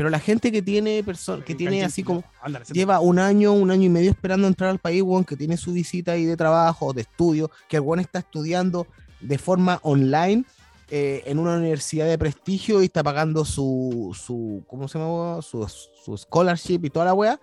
Pero 0.00 0.08
la 0.08 0.18
gente 0.18 0.50
que 0.50 0.62
tiene 0.62 1.04
personas, 1.04 1.44
que 1.44 1.54
tiene 1.54 1.84
así 1.84 2.02
como, 2.02 2.24
lleva 2.72 3.00
un 3.00 3.18
año, 3.18 3.52
un 3.52 3.70
año 3.70 3.84
y 3.84 3.90
medio 3.90 4.10
esperando 4.10 4.48
entrar 4.48 4.70
al 4.70 4.78
país, 4.78 5.02
weón, 5.02 5.26
que 5.26 5.36
tiene 5.36 5.58
su 5.58 5.74
visita 5.74 6.12
ahí 6.12 6.24
de 6.24 6.38
trabajo 6.38 6.94
de 6.94 7.02
estudio, 7.02 7.50
que 7.68 7.76
el 7.76 7.82
weón 7.82 8.00
está 8.00 8.20
estudiando 8.20 8.86
de 9.20 9.36
forma 9.36 9.78
online 9.82 10.46
eh, 10.88 11.22
en 11.26 11.38
una 11.38 11.58
universidad 11.58 12.06
de 12.06 12.16
prestigio 12.16 12.80
y 12.80 12.86
está 12.86 13.02
pagando 13.02 13.44
su, 13.44 14.16
su 14.18 14.64
¿cómo 14.68 14.88
se 14.88 14.98
llama? 14.98 15.42
Su, 15.42 15.68
su 15.68 16.16
scholarship 16.16 16.80
y 16.82 16.88
toda 16.88 17.04
la 17.04 17.12
weá. 17.12 17.38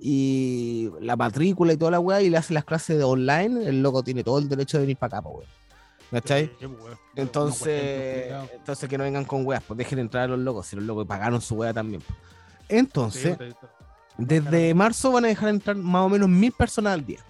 Y 0.00 0.88
la 0.98 1.14
matrícula 1.16 1.74
y 1.74 1.76
toda 1.76 1.90
la 1.90 2.00
weá, 2.00 2.22
y 2.22 2.30
le 2.30 2.38
hace 2.38 2.54
las 2.54 2.64
clases 2.64 2.96
de 2.96 3.04
online, 3.04 3.68
el 3.68 3.82
loco 3.82 4.02
tiene 4.02 4.24
todo 4.24 4.38
el 4.38 4.48
derecho 4.48 4.78
de 4.78 4.84
venir 4.84 4.96
para 4.96 5.18
acá, 5.18 5.28
weón. 5.28 5.44
¿Cachai? 6.12 6.52
Entonces, 7.16 8.32
entonces 8.54 8.88
que 8.88 8.96
no 8.98 9.04
vengan 9.04 9.24
con 9.24 9.44
weas, 9.46 9.62
pues 9.66 9.76
dejen 9.78 9.98
entrar 9.98 10.24
a 10.24 10.28
los 10.28 10.38
locos, 10.38 10.66
si 10.66 10.76
los 10.76 10.84
locos 10.84 11.06
pagaron 11.06 11.40
su 11.40 11.54
wea 11.56 11.72
también. 11.72 12.02
pues. 12.02 12.18
Entonces, 12.68 13.36
desde 14.18 14.74
marzo 14.74 15.10
van 15.12 15.24
a 15.24 15.28
dejar 15.28 15.48
entrar 15.48 15.74
más 15.76 16.02
o 16.02 16.08
menos 16.08 16.28
mil 16.28 16.52
personas 16.52 16.92
al 16.94 17.04
día. 17.04 17.20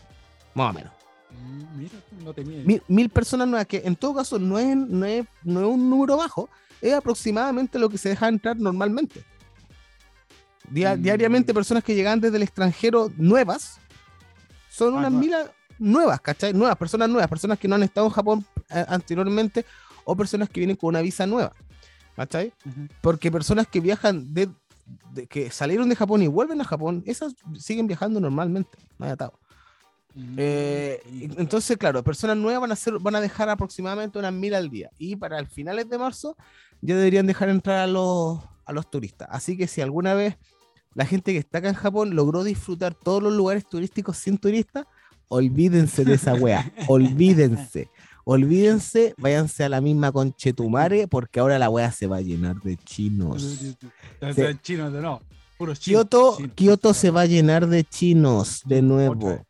Más 0.54 0.70
o 0.70 0.72
menos. 0.74 0.92
Mm, 1.30 1.78
Mira, 1.78 1.92
no. 2.24 2.34
Mil, 2.66 2.82
mil 2.88 3.08
personas 3.08 3.48
nuevas, 3.48 3.66
que 3.66 3.82
en 3.84 3.96
todo 3.96 4.16
caso 4.16 4.38
no 4.38 4.58
es, 4.58 4.76
no, 4.76 5.06
es, 5.06 5.24
no 5.44 5.60
es 5.60 5.66
un 5.66 5.88
número 5.88 6.16
bajo, 6.16 6.48
es 6.80 6.92
aproximadamente 6.92 7.78
lo 7.78 7.88
que 7.88 7.96
se 7.98 8.08
deja 8.10 8.28
entrar 8.28 8.56
normalmente. 8.58 9.24
Dia- 10.70 10.96
Mm. 10.96 11.02
Diariamente 11.02 11.54
personas 11.54 11.84
que 11.84 11.94
llegan 11.94 12.20
desde 12.20 12.36
el 12.36 12.42
extranjero 12.42 13.10
nuevas, 13.16 13.78
son 14.70 14.94
Ah, 14.94 14.98
unas 14.98 15.12
nuevas. 15.12 15.50
mil 15.78 15.90
nuevas, 15.92 16.20
¿cachai? 16.20 16.52
Nuevas, 16.52 16.76
personas 16.76 17.08
nuevas, 17.08 17.28
personas 17.28 17.58
que 17.58 17.68
no 17.68 17.74
han 17.76 17.82
estado 17.82 18.06
en 18.06 18.12
Japón 18.12 18.44
anteriormente 18.88 19.64
o 20.04 20.16
personas 20.16 20.48
que 20.48 20.60
vienen 20.60 20.76
con 20.76 20.88
una 20.88 21.00
visa 21.00 21.26
nueva, 21.26 21.52
¿cachai? 22.16 22.52
Ujú. 22.66 22.88
Porque 23.00 23.30
personas 23.30 23.66
que 23.66 23.80
viajan 23.80 24.32
de, 24.34 24.48
de- 25.12 25.26
que 25.26 25.50
salieron 25.50 25.88
de 25.88 25.96
Japón 25.96 26.22
y 26.22 26.26
vuelven 26.26 26.60
a 26.60 26.64
Japón, 26.64 27.02
esas 27.06 27.34
siguen 27.58 27.86
viajando 27.86 28.20
normalmente, 28.20 28.78
no 28.98 29.06
hay 29.06 29.12
atado. 29.12 29.38
Mm, 30.14 30.34
Eh, 30.36 31.00
entonces, 31.38 31.76
claro, 31.78 32.02
personas 32.02 32.36
nuevas 32.36 32.60
van 32.60 32.70
a 32.70 32.74
hacer, 32.74 32.98
van 32.98 33.14
a 33.16 33.20
dejar 33.20 33.48
aproximadamente 33.48 34.18
unas 34.18 34.32
mil 34.32 34.54
al 34.54 34.68
día. 34.68 34.90
Y 34.98 35.16
para 35.16 35.38
el 35.38 35.46
finales 35.46 35.88
de 35.88 35.96
marzo 35.98 36.36
ya 36.82 36.96
deberían 36.96 37.26
dejar 37.26 37.48
entrar 37.48 37.78
a 37.78 37.86
los, 37.86 38.38
a 38.66 38.72
los 38.72 38.90
turistas. 38.90 39.28
Así 39.30 39.56
que 39.56 39.66
si 39.66 39.80
alguna 39.80 40.12
vez 40.14 40.36
la 40.94 41.06
gente 41.06 41.32
que 41.32 41.38
está 41.38 41.58
acá 41.58 41.68
en 41.70 41.74
Japón 41.74 42.14
logró 42.14 42.44
disfrutar 42.44 42.92
todos 42.94 43.22
los 43.22 43.32
lugares 43.32 43.66
turísticos 43.66 44.18
sin 44.18 44.36
turistas, 44.36 44.84
olvídense 45.28 46.04
de 46.04 46.12
esa 46.14 46.34
wea. 46.34 46.70
olvídense. 46.88 47.88
Olvídense, 48.24 49.14
váyanse 49.18 49.64
a 49.64 49.68
la 49.68 49.80
misma 49.80 50.12
conchetumare, 50.12 51.08
porque 51.08 51.40
ahora 51.40 51.58
la 51.58 51.68
wea 51.68 51.90
se 51.92 52.06
va 52.06 52.18
a 52.18 52.20
llenar 52.20 52.56
de 52.62 52.76
chinos. 52.76 53.42
Sea, 54.34 54.60
chinos 54.62 54.92
de 54.92 55.00
no. 55.00 55.20
Puros 55.58 55.80
chinos. 55.80 56.02
Kioto, 56.02 56.36
chinos. 56.36 56.52
Kioto 56.54 56.94
se 56.94 57.10
va 57.10 57.22
a 57.22 57.26
llenar 57.26 57.66
de 57.66 57.84
chinos 57.84 58.62
de 58.64 58.82
nuevo. 58.82 59.28
Otra. 59.32 59.44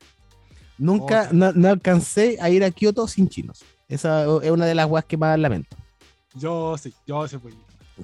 Nunca, 0.79 1.29
no, 1.33 1.53
no 1.53 1.69
alcancé 1.69 2.39
a 2.41 2.51
ir 2.51 2.65
a 2.65 2.71
Kioto 2.71 3.07
sin 3.07 3.29
chinos. 3.29 3.63
Esa 3.89 4.25
es 4.43 4.51
una 4.51 4.65
de 4.67 4.75
las 4.75 4.89
weas 4.89 5.05
que 5.05 5.17
más 5.17 5.39
lamento. 5.39 5.77
Yo 6.35 6.77
sí, 6.79 6.93
yo 7.07 7.29
sí 7.29 7.37
fui. 7.39 7.53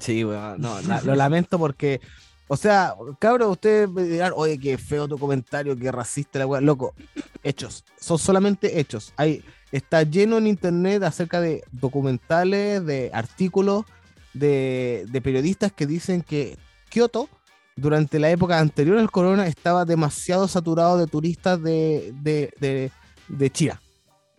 Sí, 0.01 0.23
weón, 0.23 0.61
no, 0.61 0.81
la- 0.83 1.01
lo 1.01 1.15
lamento 1.15 1.59
porque 1.59 2.01
O 2.49 2.57
sea, 2.57 2.95
cabrón, 3.19 3.51
ustedes 3.51 3.89
me 3.91 4.03
dirán, 4.05 4.33
oye, 4.35 4.59
qué 4.59 4.79
feo 4.79 5.07
tu 5.07 5.19
comentario, 5.19 5.77
qué 5.77 5.93
racista 5.93 6.39
la 6.39 6.47
weá. 6.47 6.61
Loco, 6.61 6.95
hechos. 7.43 7.85
Son 8.01 8.19
solamente 8.19 8.81
hechos. 8.81 9.13
Hay, 9.17 9.45
está 9.71 10.03
lleno 10.03 10.39
en 10.39 10.47
internet 10.47 11.03
acerca 11.03 11.41
de 11.41 11.63
documentales, 11.71 12.85
de 12.85 13.11
artículos, 13.13 13.85
de, 14.33 15.07
de 15.11 15.21
periodistas 15.21 15.73
que 15.73 15.87
dicen 15.87 16.23
que 16.23 16.57
Kioto, 16.89 17.29
durante 17.77 18.19
la 18.19 18.31
época 18.31 18.59
anterior 18.59 18.99
al 18.99 19.11
corona, 19.11 19.47
estaba 19.47 19.85
demasiado 19.85 20.49
saturado 20.49 20.99
de 20.99 21.07
turistas 21.07 21.63
de, 21.63 22.15
de, 22.23 22.53
de, 22.59 22.91
de 23.29 23.51
China. 23.51 23.81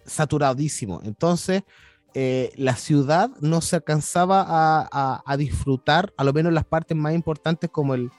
Saturadísimo. 0.05 0.99
Entonces, 1.03 1.61
eh, 2.13 2.51
la 2.55 2.75
ciudad 2.75 3.29
no 3.41 3.61
se 3.61 3.75
alcanzaba 3.77 4.41
a, 4.47 4.87
a- 4.91 5.23
a 5.25 5.37
disfrutar, 5.37 6.13
a 6.17 6.23
lo 6.23 6.33
menos 6.33 6.51
las 6.53 6.65
partes 6.65 6.97
más 6.97 7.13
importantes 7.13 7.69
como 7.69 7.93
el, 7.95 8.09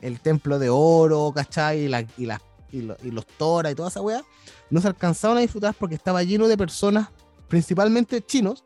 el 0.00 0.20
templo 0.20 0.58
de 0.58 0.68
oro, 0.70 1.32
¿cachai? 1.34 1.80
Y, 1.84 1.88
la- 1.88 2.06
y, 2.18 2.26
las- 2.26 2.42
y 2.72 2.82
lo- 2.82 2.96
y 3.02 3.10
los 3.10 3.26
toras 3.26 3.72
y 3.72 3.74
toda 3.74 3.88
esa 3.88 4.00
weá, 4.02 4.22
no 4.70 4.80
se 4.80 4.88
alcanzaban 4.88 5.38
a 5.38 5.40
disfrutar 5.40 5.74
porque 5.78 5.94
estaba 5.94 6.22
lleno 6.22 6.48
de 6.48 6.56
personas, 6.56 7.08
principalmente 7.48 8.20
chinos, 8.24 8.64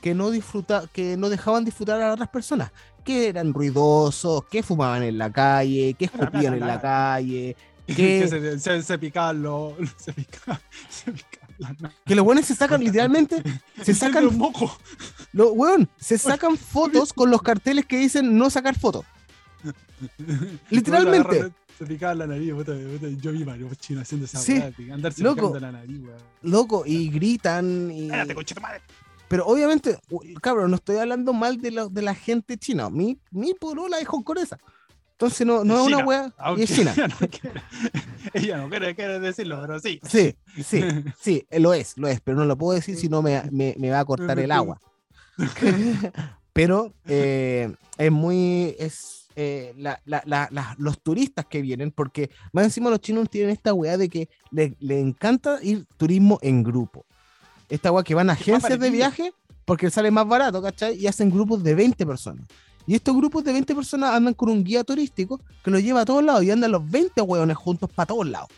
que 0.00 0.14
no, 0.14 0.30
disfruta, 0.30 0.84
que 0.92 1.16
no 1.16 1.28
dejaban 1.28 1.64
disfrutar 1.64 2.00
a 2.00 2.12
otras 2.12 2.28
personas, 2.28 2.72
que 3.04 3.28
eran 3.28 3.52
ruidosos, 3.52 4.44
que 4.46 4.62
fumaban 4.62 5.02
en 5.02 5.18
la 5.18 5.30
calle, 5.32 5.94
que 5.98 6.04
escupían 6.06 6.54
en 6.54 6.60
la 6.66 6.80
calle, 6.80 7.56
Que 7.86 7.94
que, 7.96 8.28
se, 8.28 8.58
se, 8.60 8.82
se 8.82 8.98
picaban 8.98 9.42
los. 9.42 9.72
Se 9.98 10.12
picaban, 10.12 10.60
se 10.88 11.10
picaban 11.10 11.39
las. 11.39 11.39
Que 12.04 12.14
los 12.14 12.24
buenos 12.24 12.46
se 12.46 12.54
sacan 12.54 12.82
literalmente, 12.82 13.42
se 13.82 13.94
sacan 13.94 14.24
los 14.24 14.34
mocos. 14.34 14.72
Weón, 15.34 15.88
se 15.98 16.18
sacan 16.18 16.56
fotos 16.56 17.12
con 17.12 17.30
los 17.30 17.42
carteles 17.42 17.86
que 17.86 17.96
dicen 17.98 18.36
no 18.36 18.50
sacar 18.50 18.78
fotos. 18.78 19.04
Literalmente. 20.70 21.52
Se 21.78 21.86
picaban 21.86 22.18
la 22.18 22.26
nariz, 22.26 22.52
Yo 23.20 23.32
vi 23.32 23.42
varios 23.42 23.74
chinos 23.78 24.02
haciendo 24.02 24.26
esa 24.26 24.38
Sí, 24.38 24.62
andarse 24.92 25.22
loco. 25.22 25.36
picando 25.52 25.60
la 25.60 25.72
nariz, 25.72 25.98
weón. 26.02 26.18
Loco, 26.42 26.82
y 26.84 27.08
gritan. 27.08 27.90
Y... 27.90 28.08
Madre. 28.08 28.34
Pero 29.28 29.46
obviamente, 29.46 29.98
cabrón, 30.42 30.70
no 30.70 30.76
estoy 30.76 30.96
hablando 30.96 31.32
mal 31.32 31.58
de, 31.60 31.70
la- 31.70 31.86
de 31.88 32.02
la 32.02 32.14
gente 32.14 32.58
china. 32.58 32.90
Mi, 32.90 33.18
mi 33.30 33.54
polola 33.54 33.98
es 33.98 34.06
hongkonesa. 34.10 34.58
Entonces 35.20 35.46
no, 35.46 35.64
no 35.64 35.80
es 35.80 35.86
una 35.86 35.96
China, 35.98 36.06
wea. 36.08 36.32
Y 36.56 36.62
es 36.62 36.74
china. 36.74 36.94
ella 36.96 37.08
no 37.08 37.16
quiere, 37.28 37.60
ella 38.32 38.56
no 38.56 38.68
quiere, 38.70 38.94
quiere 38.94 39.20
decirlo, 39.20 39.58
pero 39.60 39.78
sí. 39.78 40.00
Sí, 40.02 40.34
sí, 40.64 40.82
sí, 41.20 41.46
eh, 41.50 41.60
lo 41.60 41.74
es, 41.74 41.98
lo 41.98 42.08
es. 42.08 42.20
Pero 42.22 42.38
no 42.38 42.46
lo 42.46 42.56
puedo 42.56 42.74
decir 42.74 42.96
si 42.96 43.10
no 43.10 43.20
me, 43.20 43.42
me, 43.52 43.74
me 43.78 43.90
va 43.90 44.00
a 44.00 44.04
cortar 44.06 44.38
el 44.38 44.50
agua. 44.50 44.80
pero 46.54 46.94
eh, 47.06 47.70
es 47.98 48.10
muy. 48.10 48.74
Es, 48.78 49.28
eh, 49.36 49.74
la- 49.76 50.00
la- 50.06 50.22
la- 50.26 50.74
los 50.78 51.00
turistas 51.02 51.44
que 51.46 51.60
vienen, 51.62 51.90
porque 51.92 52.30
más 52.52 52.64
encima 52.64 52.90
los 52.90 53.00
chinos 53.00 53.28
tienen 53.30 53.50
esta 53.50 53.72
weá 53.74 53.96
de 53.96 54.08
que 54.08 54.28
le, 54.50 54.74
le 54.80 55.00
encanta 55.00 55.58
ir 55.62 55.86
turismo 55.98 56.38
en 56.42 56.62
grupo. 56.62 57.04
Esta 57.68 57.92
weá 57.92 58.02
que 58.02 58.14
van 58.14 58.30
a 58.30 58.32
agencias 58.32 58.78
de 58.80 58.90
viaje 58.90 59.32
porque 59.64 59.90
sale 59.90 60.10
más 60.10 60.26
barato, 60.26 60.60
¿cachai? 60.60 60.96
Y 60.96 61.06
hacen 61.06 61.30
grupos 61.30 61.62
de 61.62 61.74
20 61.74 62.04
personas. 62.06 62.46
Y 62.90 62.96
estos 62.96 63.14
grupos 63.14 63.44
de 63.44 63.52
20 63.52 63.72
personas 63.72 64.12
andan 64.14 64.34
con 64.34 64.48
un 64.48 64.64
guía 64.64 64.82
turístico 64.82 65.40
que 65.62 65.70
los 65.70 65.80
lleva 65.80 66.00
a 66.00 66.04
todos 66.04 66.24
lados 66.24 66.42
y 66.42 66.50
andan 66.50 66.72
los 66.72 66.90
20 66.90 67.20
hueones 67.22 67.56
juntos 67.56 67.88
para 67.94 68.06
todos 68.06 68.26
lados. 68.28 68.48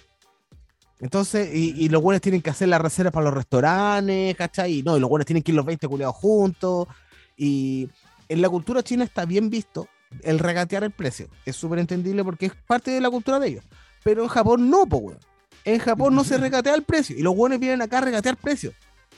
Entonces, 1.01 1.55
y, 1.55 1.74
y 1.76 1.91
los 1.91 2.01
buenos 2.01 2.22
tienen 2.22 2.41
que 2.41 2.49
hacer 2.49 2.68
la 2.68 2.78
reserva 2.78 3.11
para 3.11 3.24
los 3.24 3.35
restaurantes, 3.35 4.35
¿cachai? 4.35 4.78
Y 4.78 4.83
no, 4.83 4.97
y 4.97 5.01
los 5.01 5.11
buenos 5.11 5.26
tienen 5.26 5.43
que 5.43 5.53
ir 5.53 5.57
los 5.57 5.66
20 5.66 5.87
culiados 5.87 6.16
juntos. 6.16 6.89
Y 7.37 7.91
en 8.26 8.41
la 8.41 8.49
cultura 8.49 8.83
china 8.83 9.05
está 9.05 9.26
bien 9.26 9.51
visto 9.51 9.87
el 10.22 10.39
regatear 10.39 10.83
el 10.83 10.93
precio. 10.93 11.28
Es 11.45 11.57
súper 11.57 11.80
entendible 11.80 12.24
porque 12.24 12.47
es 12.47 12.53
parte 12.66 12.91
de 12.91 13.03
la 13.03 13.11
cultura 13.11 13.39
de 13.39 13.49
ellos. 13.49 13.64
Pero 14.03 14.22
en 14.22 14.28
Japón 14.30 14.70
no, 14.70 14.87
po, 14.87 14.97
weón. 14.97 15.18
En 15.66 15.78
Japón 15.78 16.14
no 16.14 16.24
se 16.24 16.39
regatea 16.39 16.74
el 16.74 16.85
precio. 16.85 17.14
Y 17.18 17.20
los 17.20 17.37
buenos 17.37 17.61
vienen 17.61 17.83
acá 17.83 17.99
a 17.99 18.01
regatear 18.01 18.39
precio. 18.39 18.72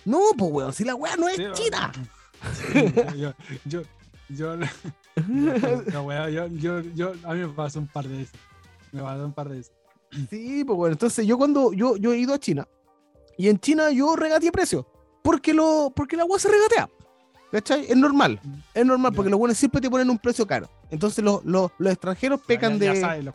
No, 0.05 0.19
po, 0.37 0.47
weón. 0.47 0.73
Si 0.73 0.83
la 0.83 0.97
weá 0.97 1.15
no 1.15 1.29
es 1.29 1.37
Sí, 1.37 1.45
china. 1.53 1.93
yo, 3.65 3.83
yo, 4.29 4.57
la 5.17 6.03
weá, 6.03 6.29
yo, 6.31 6.47
yo, 6.49 6.81
yo, 6.81 7.12
a 7.25 7.35
mí 7.35 7.41
me 7.41 7.49
pasó 7.49 7.79
un 7.79 7.87
par 7.87 8.07
de 8.07 8.19
veces. 8.19 8.35
Me 8.93 9.03
pasó 9.03 9.25
un 9.25 9.33
par 9.33 9.49
de 9.49 9.57
veces. 9.59 9.73
Sí, 10.31 10.62
pues 10.65 10.77
bueno, 10.77 10.93
entonces 10.93 11.27
yo 11.27 11.37
cuando 11.37 11.73
yo, 11.73 11.97
yo 11.97 12.12
he 12.12 12.19
ido 12.19 12.35
a 12.35 12.39
China 12.39 12.69
y 13.37 13.49
en 13.49 13.59
China 13.59 13.91
yo 13.91 14.15
regateé 14.15 14.53
precio 14.53 14.87
porque 15.23 15.53
lo 15.53 15.93
porque 15.95 16.17
la 16.17 16.23
agua 16.23 16.39
se 16.39 16.49
regatea. 16.49 16.89
¿Cachai? 17.51 17.87
Es 17.89 17.97
normal, 17.97 18.41
es 18.73 18.87
normal 18.87 19.12
porque 19.12 19.31
los 19.31 19.39
buenos 19.39 19.59
siempre 19.59 19.81
te 19.81 19.91
ponen 19.91 20.11
un 20.11 20.19
precio 20.19 20.47
caro. 20.47 20.69
Entonces 20.91 21.25
los, 21.25 21.45
los, 21.45 21.71
los 21.79 21.93
extranjeros 21.93 22.41
pecan 22.47 22.75
ya, 22.75 22.79
de. 22.79 22.87
Ya 22.87 23.01
saben 23.01 23.25
los. 23.25 23.35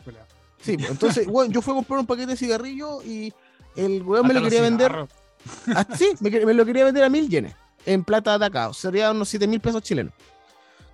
Sí, 0.60 0.76
pues, 0.76 0.90
entonces, 0.90 1.26
bueno, 1.30 1.52
yo 1.52 1.60
fui 1.60 1.72
a 1.72 1.76
comprar 1.76 2.00
un 2.00 2.06
paquete 2.06 2.28
de 2.28 2.36
cigarrillos 2.36 3.04
y 3.04 3.32
el 3.76 4.02
weón 4.02 4.26
me 4.26 4.34
lo 4.34 4.42
quería 4.42 4.62
vender. 4.62 4.90
cigarros. 4.90 5.10
Ah, 5.74 5.86
sí, 5.96 6.12
me, 6.20 6.30
me 6.30 6.52
lo 6.52 6.66
quería 6.66 6.84
vender 6.84 7.02
a 7.02 7.08
mil 7.08 7.28
yenes 7.28 7.54
en 7.86 8.04
plata 8.04 8.38
de 8.38 8.46
acá. 8.46 8.72
Sería 8.72 9.10
unos 9.10 9.28
7 9.28 9.46
mil 9.46 9.60
pesos 9.60 9.82
chilenos. 9.82 10.12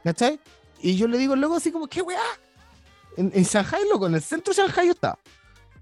¿Cachai? 0.05 0.39
Y 0.81 0.97
yo 0.97 1.09
le 1.09 1.19
digo 1.19 1.35
luego 1.37 1.57
así 1.57 1.71
como, 1.73 1.87
¿qué 1.87 2.03
weá? 2.03 2.21
En, 3.17 3.31
en 3.35 3.45
Shanghai, 3.45 3.81
loco, 3.91 4.07
en 4.07 4.15
el 4.15 4.23
centro 4.23 4.53
de 4.53 4.63
Shanghai 4.63 4.87
yo 4.87 4.93
estaba. 4.93 5.19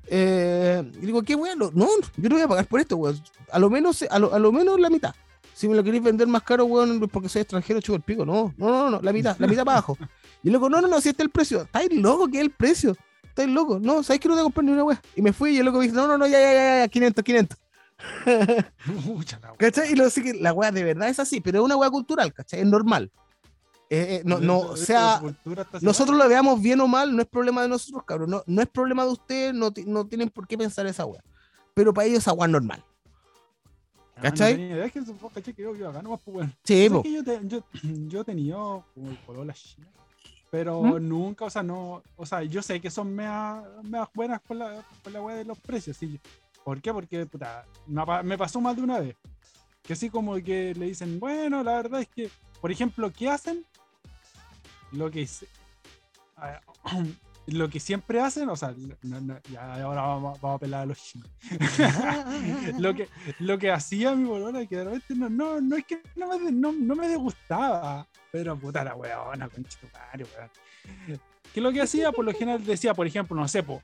Eh, 0.06 0.82
y 1.02 1.06
digo, 1.06 1.22
¿qué 1.22 1.34
weá? 1.34 1.54
Lo- 1.54 1.70
No, 1.72 1.88
yo 2.16 2.28
no 2.28 2.34
voy 2.36 2.42
a 2.44 2.48
pagar 2.48 2.66
por 2.66 2.80
esto, 2.80 2.96
weón. 2.96 3.20
A 3.50 3.58
lo 3.58 3.70
menos, 3.70 4.02
a 4.08 4.18
lo, 4.18 4.32
a 4.34 4.38
lo 4.38 4.52
menos 4.52 4.78
la 4.78 4.90
mitad. 4.90 5.14
Si 5.54 5.68
me 5.68 5.74
lo 5.76 5.84
queréis 5.84 6.02
vender 6.02 6.26
más 6.26 6.42
caro, 6.42 6.64
weón, 6.64 7.00
porque 7.12 7.28
soy 7.28 7.42
extranjero, 7.42 7.80
chupo 7.80 7.96
el 7.96 8.02
pico. 8.02 8.24
No, 8.24 8.52
no, 8.56 8.68
no, 8.68 8.90
no, 8.90 9.00
la 9.00 9.12
mitad, 9.12 9.36
la 9.38 9.46
mitad 9.46 9.64
para 9.64 9.78
abajo. 9.78 9.96
Y 10.42 10.50
luego, 10.50 10.68
no, 10.68 10.80
no, 10.80 10.88
no, 10.88 11.00
si 11.00 11.08
este 11.10 11.22
es 11.22 11.26
el 11.26 11.30
precio. 11.30 11.62
¿Estáis 11.62 11.92
loco? 11.92 12.28
¿Qué 12.28 12.38
es 12.38 12.44
el 12.44 12.50
precio? 12.50 12.96
¿Estáis 13.22 13.48
loco? 13.48 13.78
No, 13.80 14.02
¿sabes 14.02 14.20
que 14.20 14.28
no 14.28 14.36
te 14.36 14.42
comprar 14.42 14.64
ni 14.64 14.72
una 14.72 14.84
weá? 14.84 15.00
Y 15.16 15.22
me 15.22 15.32
fui 15.32 15.56
y 15.56 15.58
el 15.58 15.64
loco 15.66 15.78
me 15.78 15.84
dice, 15.84 15.96
no, 15.96 16.06
no, 16.06 16.18
no, 16.18 16.26
ya, 16.26 16.40
ya, 16.40 16.52
ya, 16.52 16.78
ya, 16.82 16.88
500, 16.88 17.24
500. 17.24 17.58
Pucha 19.06 19.38
la 19.40 19.48
weá. 19.50 19.56
¿Cachai? 19.58 19.92
Y 19.92 19.96
lo 19.96 20.10
sé 20.10 20.22
que 20.22 20.34
la 20.34 20.52
weá 20.52 20.70
de 20.70 20.84
verdad 20.84 21.08
es 21.08 21.18
así, 21.18 21.40
pero 21.40 21.58
es 21.60 21.64
una 21.64 21.76
weá 21.76 21.90
cultural, 21.90 22.32
¿cachai? 22.32 22.60
Es 22.60 22.66
normal. 22.66 23.10
Eh, 23.94 24.14
eh, 24.16 24.22
no, 24.24 24.38
no, 24.40 24.58
o 24.58 24.74
Esa- 24.74 24.84
sea, 24.84 25.22
nosotros 25.80 26.16
lo 26.18 26.28
veamos 26.28 26.60
bien 26.60 26.80
o 26.80 26.88
mal, 26.88 27.14
no 27.14 27.22
es 27.22 27.28
problema 27.28 27.62
de 27.62 27.68
nosotros, 27.68 28.02
cabrón. 28.04 28.30
No, 28.30 28.42
no 28.46 28.62
es 28.62 28.68
problema 28.68 29.04
de 29.04 29.12
ustedes, 29.12 29.54
no, 29.54 29.72
no 29.86 30.06
tienen 30.06 30.30
por 30.30 30.46
qué 30.46 30.58
pensar 30.58 30.86
esa 30.86 31.04
weá. 31.06 31.22
Pero 31.74 31.92
para 31.94 32.06
ellos 32.06 32.18
esa 32.18 32.32
weá 32.32 32.48
normal. 32.48 32.82
Ah, 34.16 34.22
¿cachai? 34.22 34.54
pues. 36.32 36.48
Sí, 36.62 36.88
po. 36.88 37.02
yo, 37.04 37.24
te- 37.24 37.40
yo, 37.44 37.62
yo 38.08 38.20
he 38.20 38.24
tenido 38.24 38.84
como 38.94 39.14
pololas 39.26 39.58
chinas, 39.60 39.90
pero 40.50 40.80
¿Mm? 40.82 41.08
nunca, 41.08 41.44
o 41.46 41.50
sea, 41.50 41.62
no, 41.62 42.02
o 42.16 42.24
sea, 42.26 42.42
yo 42.44 42.62
sé 42.62 42.80
que 42.80 42.90
son 42.90 43.12
meas, 43.14 43.62
meas 43.82 44.08
buenas 44.14 44.40
con 44.42 44.58
la, 44.58 44.84
con 45.02 45.12
la 45.12 45.20
weá 45.20 45.36
de 45.36 45.44
los 45.44 45.58
precios, 45.58 45.96
sí. 45.96 46.18
¿Por 46.64 46.80
qué? 46.80 46.92
Porque, 46.92 47.26
puta, 47.26 47.66
me 48.22 48.38
pasó 48.38 48.60
más 48.60 48.74
de 48.76 48.82
una 48.82 49.00
vez. 49.00 49.16
Que 49.82 49.92
así 49.92 50.08
como 50.08 50.34
que 50.36 50.74
le 50.74 50.86
dicen, 50.86 51.20
bueno, 51.20 51.62
la 51.62 51.72
verdad 51.72 52.00
es 52.00 52.08
que, 52.08 52.30
por 52.60 52.70
ejemplo, 52.72 53.12
¿qué 53.12 53.28
hacen? 53.28 53.66
Lo 54.96 55.10
que 55.10 55.28
lo 57.46 57.68
que 57.68 57.78
siempre 57.80 58.20
hacen, 58.20 58.48
o 58.48 58.56
sea, 58.56 58.74
no- 59.02 59.20
no, 59.20 59.38
ya 59.50 59.74
ahora 59.84 60.02
vamos, 60.02 60.40
vamos 60.40 60.56
a 60.56 60.60
pelar 60.60 60.82
a 60.82 60.86
los 60.86 60.98
chinos. 60.98 61.28
lo 62.78 62.94
que 62.94 63.08
lo 63.38 63.58
que 63.58 63.70
hacía 63.70 64.14
mi 64.14 64.24
bolona 64.24 64.66
que 64.66 64.76
de 64.76 64.84
repente 64.84 65.14
no, 65.14 65.28
no, 65.28 65.60
no 65.60 65.76
es 65.76 65.84
que 65.84 66.00
no 66.16 66.38
me, 66.38 66.50
no, 66.50 66.72
no 66.72 66.94
me 66.94 67.08
disgustaba, 67.08 68.06
pero 68.32 68.56
puta 68.58 68.82
la 68.84 68.94
weona, 68.94 69.48
conchito 69.48 69.88
madre, 69.92 70.26
weón. 70.36 71.20
Que 71.52 71.60
lo 71.60 71.70
que 71.70 71.82
hacía, 71.82 72.10
por 72.12 72.24
lo 72.24 72.32
general 72.32 72.64
decía, 72.64 72.94
por 72.94 73.06
ejemplo, 73.06 73.36
no 73.36 73.46
sé, 73.46 73.62
po, 73.62 73.80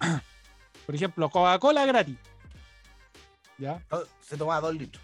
por 0.86 0.94
ejemplo, 0.94 1.30
Coca-Cola 1.30 1.86
gratis. 1.86 2.16
¿Ya? 3.56 3.80
Se 4.20 4.36
tomaba 4.36 4.60
dos 4.60 4.74
litros. 4.74 5.02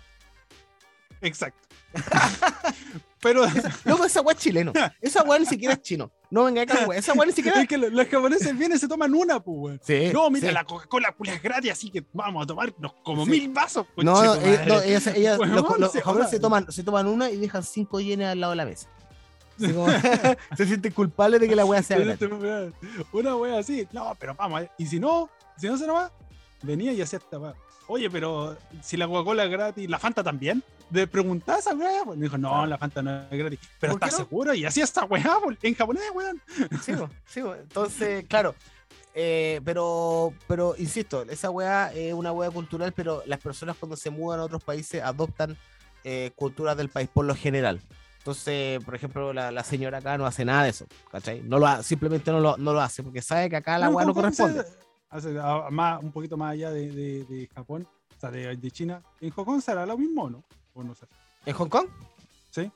Exacto. 1.20 1.68
pero 3.20 3.44
Luego 3.84 4.04
esa 4.04 4.20
weá 4.22 4.34
es 4.34 4.40
chileno. 4.42 4.72
Esa 5.00 5.22
weá 5.22 5.38
ni 5.38 5.46
siquiera 5.46 5.74
es 5.74 5.82
chino. 5.82 6.10
No 6.30 6.44
venga 6.44 6.62
acá, 6.62 6.86
weá. 6.86 6.98
Esa 6.98 7.12
weá 7.12 7.26
ni 7.26 7.32
siquiera 7.32 7.60
es 7.62 7.68
que 7.68 7.76
lo- 7.76 7.90
los 7.90 8.06
japoneses 8.08 8.56
vienen 8.56 8.76
y 8.76 8.80
se 8.80 8.88
toman 8.88 9.12
una, 9.14 9.40
pues, 9.40 9.56
weón. 9.58 9.80
Sí, 9.82 10.10
No, 10.12 10.30
mira, 10.30 10.48
sí. 10.48 10.54
la 10.54 10.64
Coca-Cola 10.64 11.14
es 11.24 11.42
gratis, 11.42 11.72
así 11.72 11.90
que 11.90 12.04
vamos 12.12 12.44
a 12.44 12.46
tomarnos 12.46 12.92
como 13.02 13.24
Sí. 13.24 13.30
mil 13.32 13.48
vasos. 13.50 13.86
No, 13.96 14.02
no, 14.22 14.34
conchetumare. 14.34 14.54
eh, 14.54 14.66
no, 14.66 14.80
ellas, 14.82 15.06
ellas- 15.08 15.38
los, 15.38 15.78
los 15.78 15.92
se 15.92 16.00
japoneses 16.00 16.30
se 16.30 16.40
toman, 16.40 16.70
se 16.72 16.82
toman 16.82 17.06
una 17.08 17.30
y 17.30 17.36
dejan 17.36 17.62
cinco 17.62 18.00
yenes 18.00 18.28
al 18.28 18.40
lado 18.40 18.52
de 18.52 18.56
la 18.56 18.64
mesa. 18.64 18.88
Como- 19.58 19.88
se 20.56 20.66
sienten 20.66 20.92
culpables 20.92 21.40
de 21.40 21.48
que 21.48 21.56
la 21.56 21.64
weá 21.64 21.82
sea 21.82 21.98
gratis. 21.98 22.18
te- 22.18 22.26
weón, 22.34 22.74
Una 23.12 23.36
wea 23.36 23.58
así, 23.58 23.86
no, 23.92 24.16
pero 24.18 24.34
vamos, 24.34 24.62
eh. 24.62 24.70
y 24.78 24.86
si 24.86 24.98
no, 25.00 25.28
si 25.58 25.66
no 25.66 25.76
se 25.76 25.86
va, 25.86 26.10
venía 26.62 26.92
y 26.92 27.02
hacía 27.02 27.18
esta 27.18 27.38
wea. 27.38 27.54
Oye, 27.88 28.08
pero 28.08 28.56
si 28.82 28.96
la 28.96 29.08
Coca-Cola 29.08 29.44
es 29.44 29.50
gratis, 29.50 29.90
¿la 29.90 29.98
Fanta 29.98 30.22
también? 30.22 30.62
De 30.90 31.06
preguntar 31.06 31.56
a 31.56 31.58
esa 31.60 31.74
wea, 31.74 32.02
pues, 32.04 32.18
me 32.18 32.24
dijo, 32.24 32.36
no, 32.36 32.66
la 32.66 32.76
Fanta 32.76 33.00
no 33.02 33.22
es 33.30 33.38
gratis. 33.38 33.60
Pero 33.78 33.92
¿Por 33.92 34.00
qué 34.00 34.06
¿estás 34.06 34.20
no? 34.20 34.26
seguro? 34.26 34.54
Y 34.54 34.64
esta 34.64 35.04
wea, 35.04 35.36
pues, 35.42 35.56
en 35.62 35.74
japonés, 35.74 36.02
weón. 36.14 36.40
Sí, 36.82 36.92
bo, 36.92 37.08
sí, 37.26 37.40
bo. 37.42 37.54
entonces, 37.54 38.24
claro. 38.28 38.54
eh, 39.14 39.60
pero, 39.64 40.32
pero, 40.48 40.74
insisto, 40.78 41.22
esa 41.22 41.50
weá 41.50 41.92
es 41.94 42.12
una 42.12 42.32
weá 42.32 42.50
cultural, 42.50 42.92
pero 42.92 43.22
las 43.26 43.38
personas 43.40 43.76
cuando 43.78 43.96
se 43.96 44.10
mudan 44.10 44.40
a 44.40 44.44
otros 44.44 44.62
países 44.64 45.02
adoptan 45.02 45.56
eh, 46.04 46.32
culturas 46.34 46.76
del 46.76 46.88
país 46.88 47.08
por 47.12 47.24
lo 47.24 47.34
general. 47.34 47.80
Entonces, 48.18 48.82
por 48.84 48.94
ejemplo, 48.94 49.32
la, 49.32 49.50
la 49.50 49.64
señora 49.64 49.98
acá 49.98 50.18
no 50.18 50.26
hace 50.26 50.44
nada 50.44 50.64
de 50.64 50.70
eso, 50.70 50.86
¿cachai? 51.10 51.40
No 51.42 51.58
lo 51.58 51.66
ha- 51.66 51.82
simplemente 51.82 52.30
no 52.30 52.38
lo, 52.40 52.56
no 52.58 52.72
lo 52.72 52.80
hace 52.80 53.02
porque 53.02 53.22
sabe 53.22 53.48
que 53.48 53.56
acá 53.56 53.78
la 53.78 53.88
weá 53.90 54.04
no 54.04 54.12
corresponde. 54.12 54.62
hace- 55.08 55.38
a- 55.40 55.70
más, 55.70 56.02
un 56.02 56.12
poquito 56.12 56.36
más 56.36 56.52
allá 56.52 56.70
de, 56.70 56.90
de- 56.90 57.24
de 57.24 57.48
Japón, 57.54 57.86
o 58.16 58.20
sea, 58.20 58.30
de, 58.30 58.56
de 58.56 58.70
China. 58.70 59.02
¿En 59.20 59.30
Hong 59.30 59.44
Kong 59.44 59.60
será 59.62 59.86
lo 59.86 59.96
mismo 59.96 60.28
no? 60.28 60.44
¿En 61.46 61.54
Hong 61.54 61.68
Kong? 61.68 61.88
Sí. 62.50 62.70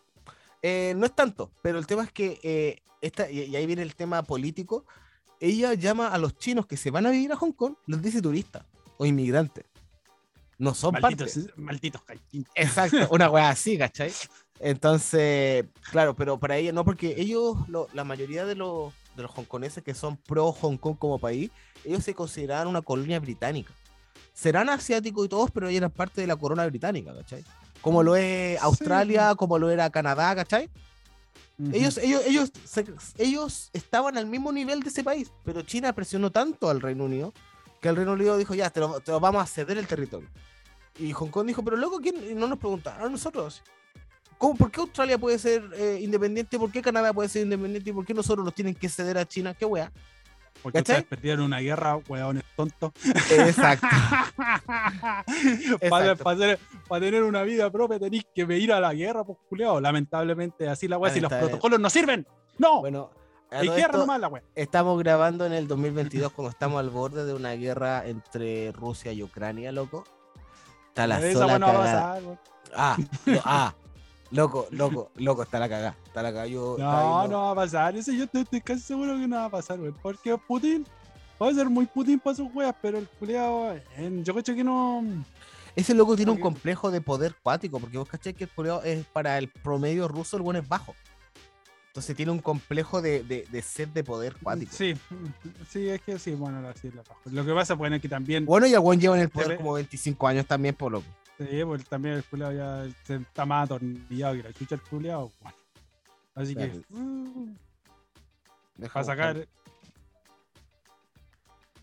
Eh, 0.63 0.95
no 0.97 1.05
es 1.07 1.15
tanto, 1.15 1.51
pero 1.63 1.79
el 1.79 1.87
tema 1.87 2.05
es 2.05 2.13
que, 2.13 2.41
eh, 2.43 2.81
esta, 3.03 3.31
y, 3.31 3.43
y 3.43 3.57
ahí 3.57 3.67
viene 3.67 3.83
el 3.83 3.95
tema 3.95 4.23
político, 4.23 4.87
ella 5.41 5.75
llama 5.75 6.09
a 6.09 6.17
los 6.19 6.39
chinos 6.39 6.67
que 6.67 6.77
se 6.77 6.91
van 6.91 7.05
a 7.07 7.11
vivir 7.11 7.33
a 7.33 7.37
Hong 7.37 7.53
Kong, 7.53 7.75
los 7.87 8.01
dice 8.01 8.23
turistas 8.23 8.65
o 8.97 9.05
inmigrantes. 9.05 9.65
No 10.57 10.73
son 10.73 10.93
parte. 10.95 11.25
Malditos, 11.25 11.59
malditos 11.59 12.03
caiquín. 12.03 12.47
Exacto, 12.55 12.97
una 13.11 13.29
weá 13.29 13.51
así, 13.51 13.77
¿cachai? 13.77 14.13
Entonces, 14.61 15.67
claro, 15.91 16.15
pero 16.15 16.39
para 16.39 16.57
ella 16.57 16.73
no, 16.73 16.85
porque 16.85 17.15
ellos, 17.19 17.57
lo- 17.69 17.89
la 17.93 18.05
mayoría 18.05 18.45
de 18.47 18.55
los, 18.55 18.95
de 19.17 19.23
los 19.25 19.31
hongkoneses 19.37 19.83
que 19.85 19.95
son 19.95 20.17
pro 20.17 20.53
Hong 20.53 20.77
Kong 20.79 20.97
como 20.99 21.19
país, 21.19 21.51
ellos 21.85 22.03
se 22.05 22.15
consideraban 22.15 22.69
una 22.69 22.81
colonia 22.81 23.21
británica. 23.21 23.73
Serán 24.33 24.71
asiáticos 24.71 25.27
y 25.27 25.29
todos, 25.29 25.51
pero 25.51 25.69
ellos 25.69 25.79
eran 25.79 25.91
parte 25.91 26.21
de 26.23 26.27
la 26.27 26.37
corona 26.37 26.65
británica, 26.67 27.15
¿cachai? 27.15 27.45
Como 27.85 28.03
lo 28.03 28.17
es 28.17 28.59
Australia, 28.63 29.35
como 29.37 29.59
lo 29.59 29.71
era 29.71 29.91
Canadá, 29.91 30.35
¿cachai? 30.35 30.71
Ellos, 31.73 31.99
ellos, 31.99 32.23
ellos, 32.27 32.51
se- 32.65 32.85
ellos 33.19 33.71
estaban 33.73 34.17
al 34.19 34.27
mismo 34.27 34.51
nivel 34.51 34.81
de 34.81 34.89
ese 34.89 35.05
país, 35.05 35.31
pero 35.45 35.63
China 35.63 35.93
presionó 35.93 36.33
tanto 36.33 36.69
al 36.71 36.81
Reino 36.81 37.05
Unido 37.05 37.33
que 37.81 37.89
el 37.91 37.97
Reino 37.97 38.15
Unido 38.15 38.37
dijo, 38.39 38.55
ya, 38.55 38.71
te 38.71 38.81
lo, 38.81 38.99
te 39.01 39.13
lo 39.13 39.21
vamos 39.21 39.43
a 39.43 39.47
ceder 39.47 39.77
el 39.79 39.87
territorio. 39.87 40.29
Y 40.99 41.13
Hong 41.13 41.29
Kong 41.29 41.47
dijo, 41.47 41.63
pero 41.63 41.77
loco, 41.77 42.01
¿quién? 42.01 42.39
No 42.41 42.47
nos 42.49 42.59
preguntaron 42.59 43.07
a 43.07 43.11
nosotros. 43.11 43.63
¿Cómo, 44.39 44.57
¿Por 44.57 44.71
qué 44.73 44.81
Australia 44.81 45.19
puede 45.19 45.39
ser 45.39 45.63
eh, 45.77 45.99
independiente? 46.03 46.59
¿Por 46.59 46.73
qué 46.73 46.81
Canadá 46.83 47.13
puede 47.13 47.29
ser 47.29 47.43
independiente? 47.43 47.91
¿Y 47.91 47.93
por 47.93 48.05
qué 48.07 48.15
nosotros 48.15 48.45
nos 48.45 48.55
tienen 48.55 48.75
que 48.75 48.89
ceder 48.89 49.19
a 49.19 49.27
China? 49.29 49.55
¿Qué 49.55 49.65
wea? 49.67 49.93
Porque 50.65 50.79
¿cachai? 50.79 50.97
ustedes 50.97 51.09
perdieron 51.09 51.45
una 51.45 51.61
guerra, 51.61 51.97
hueones 52.09 52.43
tontos. 52.57 52.91
Exacto. 53.31 53.87
para, 55.91 56.13
Exacto. 56.13 57.01
tener 57.01 57.23
una 57.23 57.43
vida 57.43 57.71
propia 57.71 57.99
tenéis 58.01 58.25
que 58.35 58.43
ir 58.59 58.73
a 58.73 58.81
la 58.81 58.93
guerra, 58.95 59.23
pues 59.25 59.39
culiao. 59.49 59.81
Lamentablemente, 59.81 60.69
así 60.69 60.89
la 60.89 60.99
weá, 60.99 61.13
si 61.13 61.21
los 61.21 61.33
protocolos 61.33 61.79
no 61.79 61.89
sirven. 61.91 62.27
¡No! 62.59 62.81
Bueno, 62.81 63.11
Hay 63.51 63.69
guerra 63.69 63.99
nomás 63.99 64.21
la 64.21 64.29
weá. 64.29 64.43
estamos 64.55 64.99
grabando 64.99 65.45
en 65.47 65.53
el 65.53 65.69
2022 65.69 66.33
cuando 66.33 66.51
estamos 66.51 66.81
al 66.81 66.91
borde 66.91 67.25
de 67.25 67.35
una 67.35 67.53
guerra 67.53 68.07
entre 68.07 68.73
Rusia 68.73 69.13
y 69.13 69.23
Ucrania, 69.23 69.71
loco. 69.71 70.05
Está 70.89 71.07
la 71.07 71.19
Esa 71.21 71.33
sola 71.41 71.47
weá 71.47 71.59
no 71.59 71.67
va 71.67 71.73
a 71.73 71.77
cagada. 71.77 72.15
pasar. 72.15 72.39
Ah, 72.77 72.97
lo- 73.27 73.41
ah, 73.45 73.75
loco, 74.35 74.67
loco, 74.71 75.11
loco, 75.17 75.43
está 75.43 75.59
la 75.59 75.69
cagada. 75.69 75.97
Está 76.07 76.23
la 76.23 76.29
cagada. 76.31 76.47
Yo 76.47 76.77
No, 76.79 77.29
no 77.29 77.39
va 77.43 77.51
a 77.53 77.55
pasar. 77.55 77.97
Eso 77.97 78.13
yo 78.13 78.25
estoy, 78.25 78.43
estoy 78.43 78.61
casi 78.61 78.81
seguro 78.81 79.17
que 79.19 79.27
no 79.27 79.37
va 79.37 79.45
a 79.47 79.51
pasar, 79.51 79.81
weón. 79.81 79.97
Porque 80.03 80.37
Putin 80.37 80.87
va 81.41 81.49
a 81.49 81.55
ser 81.55 81.69
muy 81.69 81.87
Putin 81.87 82.21
para 82.21 82.37
sus 82.37 82.55
weas, 82.55 82.75
pero 82.81 82.99
el 82.99 83.09
culiao, 83.09 83.73
eh, 83.73 84.21
yo 84.23 84.35
cacho 84.35 84.55
que 84.55 84.65
no. 84.65 85.03
Ese 85.77 85.95
loco 85.95 86.15
tiene 86.15 86.31
un 86.31 86.39
complejo 86.39 86.91
de 86.91 87.01
poder 87.01 87.35
cuático, 87.43 87.81
porque 87.81 87.99
vos 87.99 88.09
cachai 88.09 88.35
que 88.35 88.45
el 88.45 88.51
culiao 88.51 88.83
es 88.83 89.05
para 89.07 89.39
el 89.39 89.49
promedio 89.49 90.07
ruso, 90.07 90.37
el 90.37 90.43
buen 90.43 90.57
es 90.57 90.69
bajo. 90.69 90.95
Entonces 91.89 92.17
tiene 92.17 92.33
un 92.33 92.41
complejo 92.41 93.01
de, 93.01 93.23
de, 93.23 93.47
de 93.51 93.63
sed 93.63 93.87
de 93.89 94.03
poder 94.03 94.35
cuático. 94.43 94.73
Sí, 94.75 94.95
sí, 95.69 95.89
es 95.89 96.03
que 96.03 96.19
sí, 96.19 96.33
bueno, 96.33 96.67
así 96.69 96.89
es 96.89 96.95
la 96.95 97.05
paja. 97.05 97.21
Lo 97.27 97.45
que 97.45 97.53
pasa, 97.55 97.75
bueno, 97.75 97.95
es 97.95 98.03
que 98.03 98.09
también. 98.09 98.45
Bueno, 98.45 98.67
y 98.67 98.75
el 98.75 98.81
buen 98.81 99.01
lleva 99.01 99.15
en 99.17 99.23
el 99.23 99.29
poder 99.29 99.57
como 99.57 99.75
25 99.75 100.27
años 100.27 100.45
también, 100.45 100.75
por 100.75 100.91
loco. 100.91 101.07
Sí, 101.39 101.65
pues 101.65 101.85
también 101.89 102.15
el 102.17 102.25
culiao 102.25 102.53
ya 102.53 102.87
se 103.05 103.17
está 103.17 103.45
más 103.45 103.65
atornillado 103.65 104.35
que 104.37 104.43
la 104.45 104.53
chucha 104.53 104.77
el 104.77 104.83
culiao. 104.83 105.33
Bueno. 105.41 105.57
Así 106.35 106.55
que. 106.55 106.83
Deja 108.77 108.93
Para 108.95 109.05
sacar. 109.05 109.49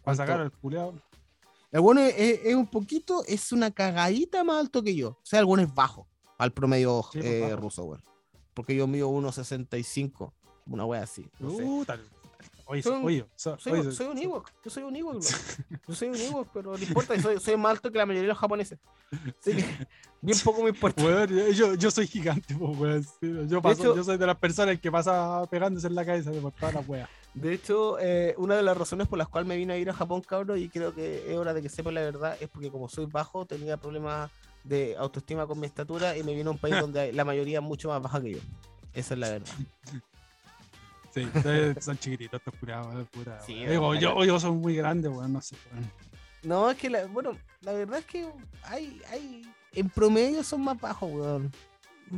Para 0.04 0.18
sacar 0.18 0.40
al 0.42 0.52
culiao. 0.52 0.94
El 1.72 1.82
bueno 1.82 2.02
es, 2.02 2.14
es- 2.18 2.40
es 2.46 2.56
un 2.56 2.68
poquito, 2.68 3.24
es 3.28 3.52
una 3.52 3.72
cagadita 3.72 4.44
más 4.44 4.58
alto 4.60 4.84
que 4.84 4.96
yo. 4.96 5.10
O 5.12 5.20
sea, 5.24 5.40
el 5.40 5.46
bueno 5.46 5.64
es 5.64 5.74
bajo 5.74 6.08
al 6.38 6.52
promedio 6.52 7.04
Sí, 7.12 7.20
pues, 7.20 7.26
eh, 7.26 7.56
ruso, 7.56 7.84
weón. 7.86 8.04
Porque 8.54 8.76
yo 8.76 8.88
mido 8.88 9.10
1.65, 9.10 10.34
una 10.66 10.86
wea 10.86 11.04
así. 11.04 11.26
No 11.40 11.52
sé. 11.52 11.64
Puta, 11.64 12.00
Oye, 12.66 12.82
Soy 12.84 12.94
un- 12.94 13.06
oye, 13.06 13.26
so- 13.36 13.58
Soy, 13.60 13.74
oye, 13.74 13.92
soy 13.92 14.08
un 14.08 14.18
Ewok, 14.18 14.52
yo 14.64 14.70
soy 14.72 14.84
un 14.84 14.96
Ewok. 14.96 15.22
Yo 15.88 15.96
soy 15.96 16.08
un 16.10 16.16
Ewok, 16.16 16.48
pero 16.54 16.78
no 16.78 16.84
importa, 16.84 17.20
soy, 17.22 17.40
soy 17.40 17.58
más 17.58 17.72
alto 17.72 17.92
que 17.92 17.98
la 17.98 18.06
mayoría 18.06 18.24
de 18.24 18.28
los 18.30 18.38
japoneses. 18.38 18.80
Así 19.12 19.56
que 19.56 19.66
bien 20.22 20.38
poco 20.44 20.64
me 20.64 20.70
importa. 20.70 21.26
Yo, 21.52 21.74
yo 21.76 21.92
soy 21.92 22.08
gigante, 22.08 22.56
pues, 22.56 23.08
Yo, 23.22 23.62
paso- 23.62 23.82
hecho- 23.84 23.96
yo 23.96 24.04
soy 24.04 24.18
de 24.18 24.26
las 24.28 24.38
personas 24.38 24.80
que 24.80 24.92
pasa 24.92 25.44
pegándose 25.50 25.88
en 25.88 25.96
la 25.96 26.06
cabeza 26.06 26.32
por 26.32 26.52
todas 26.54 26.76
las 26.76 26.88
weas. 26.88 27.10
De 27.34 27.54
hecho, 27.54 27.98
eh, 28.00 28.36
una 28.38 28.56
de 28.56 28.64
las 28.64 28.78
razones 28.78 29.08
por 29.08 29.18
las 29.18 29.28
cuales 29.30 29.48
me 29.48 29.56
vine 29.56 29.74
a 29.74 29.78
ir 29.78 29.90
a 29.90 29.94
Japón, 29.94 30.22
cabrón, 30.22 30.60
y 30.60 30.68
creo 30.70 30.94
que 30.94 31.32
es 31.32 31.38
hora 31.38 31.54
de 31.54 31.62
que 31.62 31.70
sepan 31.70 31.94
la 31.94 32.02
verdad, 32.02 32.38
es 32.42 32.50
porque 32.50 32.70
como 32.70 32.90
soy 32.90 33.06
bajo, 33.06 33.46
tenía 33.46 33.78
problemas 33.78 34.30
de 34.64 34.96
autoestima 34.98 35.48
con 35.48 35.60
mi 35.60 35.66
estatura 35.66 36.16
y 36.18 36.24
me 36.24 36.34
vine 36.36 36.48
a 36.48 36.52
un 36.52 36.58
país 36.58 36.76
donde 36.92 37.12
la 37.14 37.24
mayoría 37.26 37.60
es 37.60 37.64
mucho 37.64 37.88
más 37.90 38.02
baja 38.02 38.22
que 38.22 38.32
yo. 38.34 38.40
Esa 38.94 39.14
es 39.14 39.20
la 39.20 39.30
verdad. 39.30 39.54
Sí, 41.12 41.28
son 41.80 41.98
chiquititos 41.98 42.40
estos 42.40 42.54
curados, 42.60 43.08
pura. 43.10 43.40
Sí. 43.46 43.66
Digo, 43.66 43.96
yo, 43.96 44.24
yo 44.24 44.40
soy 44.40 44.52
muy 44.52 44.76
grande, 44.76 45.10
weón, 45.10 45.34
no 45.34 45.42
sé. 45.42 45.56
weón. 45.72 45.92
No, 46.44 46.72
es 46.72 46.78
que, 46.78 46.90
la, 46.90 47.06
bueno, 47.06 47.38
la 47.62 47.74
verdad 47.74 48.00
es 48.00 48.06
que 48.06 48.28
hay, 48.64 49.02
hay, 49.12 49.42
en 49.74 49.90
promedio 49.90 50.44
son 50.44 50.62
más 50.62 50.80
bajos, 50.80 51.12
weón. 51.12 51.52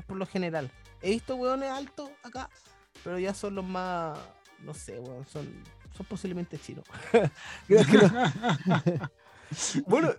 Por 0.08 0.18
lo 0.18 0.26
general. 0.26 0.70
He 1.02 1.12
visto 1.12 1.36
weones 1.36 1.70
altos 1.70 2.10
acá, 2.24 2.50
pero 3.04 3.20
ya 3.20 3.34
son 3.34 3.56
los 3.56 3.66
más, 3.66 4.18
no 4.60 4.74
sé, 4.74 5.00
weón, 5.00 5.26
son, 5.28 5.48
son 5.96 6.06
posiblemente 6.06 6.58
chinos. 6.60 6.86
Creo 7.68 7.86
que 7.86 7.98
no. 7.98 9.10
Bueno, 9.86 10.10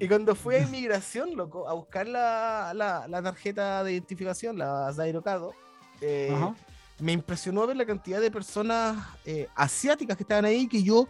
y 0.00 0.08
cuando 0.08 0.34
fui 0.34 0.56
a 0.56 0.62
inmigración, 0.62 1.36
loco, 1.36 1.68
a 1.68 1.74
buscar 1.74 2.08
la, 2.08 2.72
la, 2.74 3.06
la 3.06 3.22
tarjeta 3.22 3.84
de 3.84 3.92
identificación, 3.92 4.58
la 4.58 4.92
Zairocado, 4.92 5.54
eh, 6.00 6.32
Ajá. 6.34 6.54
Me 6.98 7.12
impresionó 7.12 7.66
ver 7.66 7.76
la 7.76 7.84
cantidad 7.86 8.20
de 8.20 8.30
personas 8.30 8.96
eh, 9.24 9.48
asiáticas 9.54 10.16
que 10.16 10.22
estaban 10.22 10.44
ahí 10.44 10.66
que 10.66 10.82
yo 10.82 11.08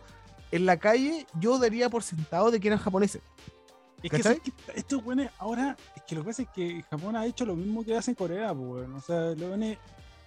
en 0.51 0.67
la 0.67 0.77
calle 0.79 1.27
yo 1.41 1.59
daría 1.59 1.89
por 1.89 2.03
sentado 2.03 2.51
de 2.51 2.61
que 2.61 2.69
eran 2.69 2.79
japoneses. 2.81 3.23
Es 4.03 4.11
que. 4.11 4.23
¿sabes 4.23 4.41
qué? 4.45 4.53
estos 4.75 5.05
weones 5.05 5.31
ahora, 5.39 5.77
es 5.95 6.03
que 6.03 6.15
lo 6.15 6.23
que 6.23 6.27
pasa 6.29 6.43
es 6.43 6.49
que 6.55 6.83
Japón 6.91 7.17
ha 7.17 7.25
hecho 7.27 7.45
lo 7.45 7.57
mismo 7.57 7.85
que 7.85 7.97
hace 7.97 8.11
en 8.13 8.15
Corea, 8.15 8.55
pues. 8.55 8.89
O 8.89 9.01
sea, 9.01 9.21
los 9.31 9.41
weones 9.41 9.79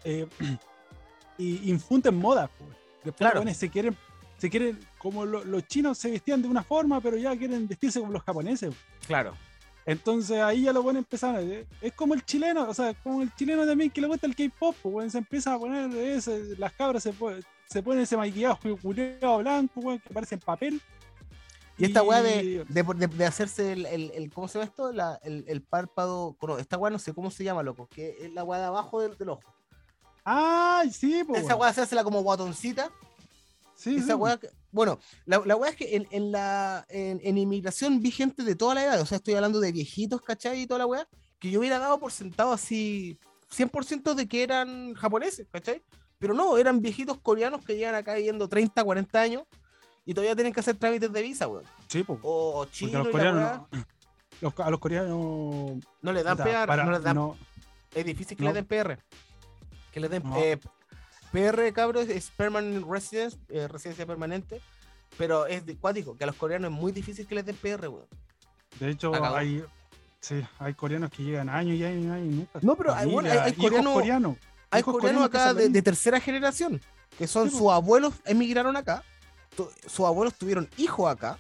eh, 0.04 0.28
y 1.38 1.70
infunden 1.70 2.16
moda, 2.16 2.50
pues. 2.58 2.72
Después 3.04 3.16
Claro. 3.32 3.44
los 3.44 3.56
se 3.56 3.70
quieren, 3.70 3.96
se 4.38 4.50
quieren, 4.50 4.80
como 4.98 5.26
lo- 5.26 5.44
los 5.46 5.66
chinos 5.68 5.98
se 5.98 6.12
vestían 6.12 6.42
de 6.42 6.48
una 6.50 6.64
forma, 6.64 7.00
pero 7.00 7.16
ya 7.18 7.36
quieren 7.38 7.68
vestirse 7.68 8.00
como 8.00 8.12
los 8.12 8.24
japoneses. 8.24 8.74
Claro. 9.08 9.34
Entonces 9.92 10.40
ahí 10.42 10.64
ya 10.64 10.74
lo 10.74 10.84
pueden 10.84 10.98
empezar. 10.98 11.36
a- 11.36 11.42
Es 11.42 11.94
como 11.96 12.14
el 12.14 12.24
chileno, 12.24 12.68
o 12.70 12.74
sea, 12.74 12.94
como 12.96 13.22
el 13.22 13.34
chileno 13.36 13.66
también 13.66 13.90
que 13.90 14.02
le 14.02 14.08
gusta 14.08 14.28
el 14.28 14.36
K-pop, 14.36 14.76
pues, 14.82 14.94
weón, 14.96 15.12
se 15.12 15.18
empieza 15.18 15.54
a 15.54 15.60
poner 15.60 15.92
ese- 15.98 16.56
las 16.58 16.72
cabras 16.74 17.04
se, 17.04 17.14
se 17.68 17.84
ponen 17.84 18.04
ese 18.04 18.16
maquillaje 18.18 18.76
culeado 18.78 19.38
blanco, 19.40 19.80
weón, 19.80 20.00
que 20.00 20.14
parece 20.14 20.36
en 20.36 20.42
papel. 20.42 20.82
Y 21.78 21.86
esta 21.86 22.04
weá 22.04 22.22
de, 22.22 22.66
de, 22.68 22.84
de- 22.84 23.08
de 23.08 23.26
hacerse 23.26 23.72
el, 23.72 23.86
el, 23.86 24.12
el- 24.14 24.32
¿cómo 24.34 24.48
se 24.48 24.60
llama 24.60 24.70
esto? 24.70 24.92
La- 24.92 25.20
el, 25.24 25.46
el 25.48 25.62
párpado, 25.62 26.36
esta 26.60 26.78
weá 26.78 26.92
no 26.92 27.00
sé 27.00 27.14
cómo 27.14 27.32
se 27.32 27.44
llama, 27.44 27.64
loco, 27.64 27.88
que 27.88 28.18
es 28.22 28.34
la 28.34 28.44
weá 28.44 28.60
de 28.60 28.66
abajo 28.66 29.00
del, 29.02 29.18
del 29.18 29.30
ojo. 29.30 29.42
¡Ay, 30.24 30.92
sí, 30.92 31.24
pues! 31.26 31.44
Esa 31.44 31.56
weá 31.56 31.74
se 31.74 31.82
hace 31.82 31.96
la 31.96 32.04
como 32.04 32.22
guatoncita. 32.22 32.92
Sí, 33.80 33.96
Esa 33.96 34.08
sí, 34.08 34.14
weá 34.14 34.38
que- 34.38 34.50
bueno, 34.72 35.00
la, 35.26 35.42
la 35.46 35.56
weá 35.56 35.72
es 35.72 35.76
que 35.78 35.96
en, 35.96 36.08
en 36.12 36.32
la 36.32 36.86
en, 36.90 37.20
en 37.24 37.38
inmigración 37.38 38.02
vi 38.02 38.12
gente 38.12 38.44
de 38.44 38.56
toda 38.56 38.76
la 38.76 38.84
edad, 38.84 39.02
o 39.02 39.06
sea, 39.06 39.18
estoy 39.18 39.34
hablando 39.36 39.60
de 39.60 39.72
viejitos, 39.72 40.22
¿cachai? 40.22 40.62
Y 40.62 40.68
toda 40.68 40.80
la 40.80 40.86
weá, 40.86 41.08
que 41.40 41.50
yo 41.50 41.60
hubiera 41.60 41.80
dado 41.80 42.00
por 42.00 42.12
sentado 42.12 42.52
así 42.54 43.18
100% 43.52 44.14
de 44.14 44.28
que 44.28 44.44
eran 44.44 44.94
japoneses, 44.94 45.48
¿cachai? 45.52 45.82
Pero 46.20 46.34
no, 46.34 46.58
eran 46.58 46.82
viejitos 46.82 47.18
coreanos 47.20 47.64
que 47.66 47.76
llegan 47.78 47.96
acá 47.96 48.14
viviendo 48.16 48.48
30, 48.48 48.84
40 48.84 49.20
años 49.22 49.44
y 50.06 50.14
todavía 50.14 50.36
tienen 50.36 50.54
que 50.54 50.60
hacer 50.60 50.76
trámites 50.78 51.12
de 51.12 51.22
visa, 51.22 51.48
weón. 51.48 51.64
Sí, 51.88 52.04
pues. 52.04 52.20
O, 52.22 52.50
o 52.50 52.54
Porque 52.66 52.70
a 52.70 52.74
chino 52.74 53.00
los 53.00 53.08
y 53.08 53.08
la 53.08 53.12
coreanos 53.12 53.42
weá, 53.44 53.68
no, 53.72 53.86
los- 54.42 54.60
a 54.60 54.70
los 54.70 54.80
coreanos 54.80 55.84
no 56.02 56.14
le 56.14 56.24
dan 56.24 56.38
PR, 56.38 56.68
para- 56.68 56.84
no 56.84 56.92
les 56.92 57.02
dan 57.04 57.16
no, 57.16 57.38
Es 57.96 58.06
difícil 58.06 58.38
que 58.38 58.44
No. 58.44 58.50
le 58.52 58.62
den 58.62 58.66
PR. 58.66 59.00
Que 59.92 60.00
le 60.00 60.10
den 60.10 60.22
No. 60.24 60.38
eh, 60.38 60.60
PR, 61.32 61.72
cabros, 61.74 62.08
es 62.10 62.30
permanent 62.32 62.86
residence, 62.88 63.38
eh, 63.50 63.68
residencia 63.68 64.06
permanente. 64.06 64.62
Pero 65.18 65.48
es 65.48 65.66
de 65.66 65.76
cuático, 65.76 66.16
que 66.16 66.24
a 66.24 66.28
los 66.28 66.36
coreanos 66.36 66.72
es 66.72 66.78
muy 66.78 66.92
difícil 66.92 67.26
que 67.28 67.36
les 67.36 67.46
den 67.46 67.56
PR, 67.56 67.88
weón. 67.90 68.06
de 68.80 68.92
hecho 68.92 69.12
La 69.12 69.20
cagó. 69.22 69.36
hay 69.38 69.64
sí, 70.22 70.42
hay 70.60 70.74
coreanos 70.76 71.10
que 71.10 71.24
llegan 71.24 71.50
años 71.50 71.76
y 71.78 71.84
años 71.84 72.04
y 72.06 72.10
años 72.10 72.36
nunca 72.36 72.60
No, 72.62 72.76
pero 72.76 72.94
hay- 72.94 73.12
bueno, 73.12 73.30
hay- 73.32 73.38
hay 73.40 73.54
coreanos- 73.54 73.94
coreanos 73.94 74.38
Hay 74.72 74.84
que 74.84 75.24
acá 75.24 75.54
de, 75.56 75.70
de 75.70 75.82
tercera 75.82 76.20
generación, 76.20 76.80
que 77.18 77.26
son 77.26 77.46
Sí, 77.46 77.52
sus 77.54 77.62
po. 77.62 77.72
abuelos 77.74 78.14
emigraron 78.26 78.78
acá, 78.78 79.04
tu- 79.56 79.68
sus 79.88 80.06
abuelos 80.06 80.36
tuvieron 80.36 80.70
hijos 80.78 81.12
acá, 81.12 81.40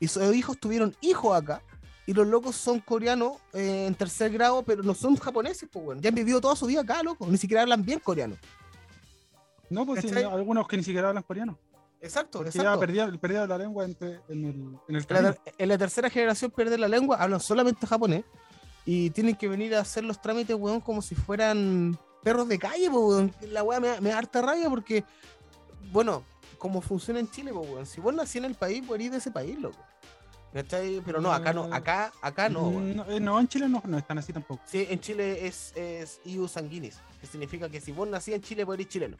y 0.00 0.08
sus 0.08 0.34
hijos 0.34 0.58
tuvieron 0.58 0.96
hijos 1.02 1.36
acá, 1.36 1.60
y 2.06 2.14
los 2.14 2.26
locos 2.26 2.56
son 2.56 2.80
coreanos 2.80 3.34
eh, 3.52 3.84
en 3.86 3.94
tercer 3.94 4.32
grado, 4.32 4.62
pero 4.62 4.82
no 4.82 4.94
son 4.94 5.14
japoneses, 5.16 5.68
pues, 5.70 5.84
weón. 5.84 6.00
Ya 6.00 6.08
han 6.08 6.14
vivido 6.14 6.40
toda 6.40 6.56
su 6.56 6.64
vida 6.66 6.80
acá, 6.80 7.02
loco. 7.02 7.26
Ni 7.26 7.36
siquiera 7.36 7.62
hablan 7.62 7.84
bien 7.84 7.98
coreano. 8.00 8.36
No, 9.70 9.86
pues 9.86 10.02
sí, 10.02 10.10
algunos 10.14 10.68
que 10.68 10.76
ni 10.76 10.82
siquiera 10.82 11.08
hablan 11.08 11.22
coreano. 11.22 11.58
Exacto, 12.02 12.38
Porque 12.38 12.48
exacto. 12.50 12.74
ya 12.92 13.18
perdieron 13.18 13.48
la 13.48 13.58
lengua 13.58 13.84
en 13.84 13.96
el, 14.00 14.20
en 14.28 14.44
el 14.88 15.06
En 15.08 15.22
la, 15.22 15.36
en 15.58 15.68
la 15.68 15.78
tercera 15.78 16.08
generación 16.08 16.50
perder 16.50 16.80
la 16.80 16.88
lengua, 16.88 17.16
hablan 17.18 17.40
solamente 17.40 17.86
japonés 17.86 18.24
y 18.86 19.10
tienen 19.10 19.36
que 19.36 19.46
venir 19.48 19.74
a 19.74 19.80
hacer 19.80 20.04
los 20.04 20.20
trámites, 20.20 20.56
weón, 20.56 20.80
como 20.80 21.02
si 21.02 21.14
fueran 21.14 21.98
perros 22.22 22.48
de 22.48 22.58
calle, 22.58 22.88
weón. 22.88 23.32
La 23.48 23.62
weá 23.62 23.80
me, 23.80 23.88
da- 23.88 24.00
me 24.00 24.10
da 24.10 24.18
harta 24.18 24.40
rabia 24.40 24.70
porque, 24.70 25.04
bueno, 25.92 26.24
como 26.58 26.80
funciona 26.80 27.20
en 27.20 27.30
Chile, 27.30 27.52
weón. 27.52 27.84
Si 27.86 28.00
vos 28.00 28.14
nací 28.14 28.38
en 28.38 28.46
el 28.46 28.54
país, 28.54 28.84
vos 28.86 28.94
eres 28.96 29.12
de 29.12 29.18
ese 29.18 29.30
país, 29.30 29.58
loco. 29.58 29.78
¿Cachai? 30.54 31.00
Pero 31.04 31.20
no, 31.20 31.32
acá 31.32 31.52
no, 31.52 31.72
acá, 31.72 32.12
acá 32.22 32.48
no, 32.48 32.68
weón. 32.68 32.96
No, 32.96 33.04
eh, 33.10 33.20
no, 33.20 33.38
en 33.38 33.46
Chile 33.46 33.68
no, 33.68 33.82
no 33.86 33.98
están 33.98 34.16
así 34.18 34.32
tampoco. 34.32 34.62
Sí, 34.66 34.86
en 34.88 34.98
Chile 35.00 35.46
es, 35.46 35.72
es 35.76 36.18
EU 36.24 36.48
sanguinis, 36.48 36.96
que 37.20 37.26
significa 37.26 37.68
que 37.68 37.80
si 37.80 37.92
vos 37.92 38.08
nacís 38.08 38.34
en 38.34 38.40
Chile, 38.42 38.64
vos 38.64 38.74
eres 38.74 38.88
chileno. 38.88 39.16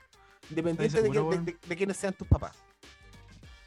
Independiente 0.50 0.96
de, 1.02 1.08
que- 1.10 1.18
de- 1.18 1.52
de- 1.52 1.58
de 1.68 1.76
quiénes 1.76 1.96
sean 1.96 2.12
tus 2.14 2.26
papás. 2.28 2.56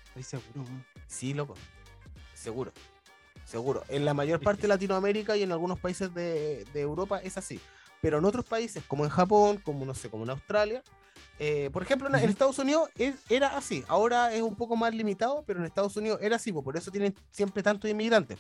Estoy 0.08 0.24
seguro. 0.24 0.70
Sí, 1.08 1.34
loco. 1.34 1.56
Seguro. 2.34 2.72
Seguro. 3.46 3.84
En 3.90 4.06
la 4.06 4.14
mayor 4.14 4.40
parte 4.42 4.64
de 4.64 4.68
Latinoamérica 4.70 5.36
y 5.36 5.44
en 5.44 5.52
algunos 5.52 5.80
países 5.80 6.14
de, 6.14 6.66
de 6.74 6.82
Europa 6.82 7.20
es 7.22 7.38
así. 7.38 7.60
Pero 8.02 8.18
en 8.18 8.26
otros 8.26 8.46
países, 8.46 8.84
como 8.88 9.04
en 9.06 9.10
Japón, 9.10 9.58
como 9.64 9.86
no 9.86 9.94
sé, 9.94 10.10
como 10.10 10.24
en 10.24 10.30
Australia, 10.32 10.84
eh, 11.40 11.70
por 11.72 11.84
ejemplo, 11.84 12.08
en. 12.10 12.16
Estados 12.30 12.60
Unidos 12.60 12.90
es- 12.98 13.16
era 13.30 13.58
así. 13.58 13.84
Ahora 13.88 14.34
es 14.34 14.42
un 14.42 14.56
poco 14.56 14.76
más 14.76 14.94
limitado, 14.94 15.44
pero 15.48 15.60
en 15.60 15.66
Estados 15.66 15.96
Unidos 15.98 16.20
era 16.22 16.36
así, 16.36 16.52
por 16.52 16.76
eso 16.78 16.92
tienen 16.92 17.16
siempre 17.32 17.64
tantos 17.64 17.90
inmigrantes. 17.90 18.40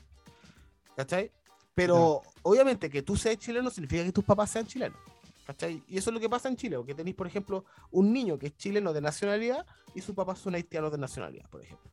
¿Cachai? 0.96 1.32
Pero 1.76 2.22
obviamente 2.44 2.90
que 2.90 3.02
tú 3.02 3.18
seas 3.18 3.38
chileno 3.38 3.70
significa 3.72 4.04
que 4.04 4.12
tus 4.12 4.24
papás 4.24 4.52
sean 4.52 4.68
chilenos. 4.68 4.98
¿Cachai? 5.46 5.84
Y 5.88 5.98
eso 5.98 6.10
es 6.10 6.14
lo 6.14 6.20
que 6.20 6.30
pasa 6.30 6.48
en 6.48 6.56
Chile, 6.56 6.78
porque 6.78 6.94
tenéis, 6.96 7.16
por 7.16 7.28
ejemplo, 7.28 7.66
un 7.92 8.14
niño 8.14 8.40
que 8.40 8.48
es 8.48 8.58
chileno 8.58 8.94
de 8.94 9.02
nacionalidad 9.02 9.66
y 9.94 10.02
sus 10.02 10.16
papás 10.16 10.40
son 10.40 10.56
haitianos 10.56 10.92
de 10.92 10.98
nacionalidad, 10.98 11.50
por 11.50 11.62
ejemplo. 11.62 11.92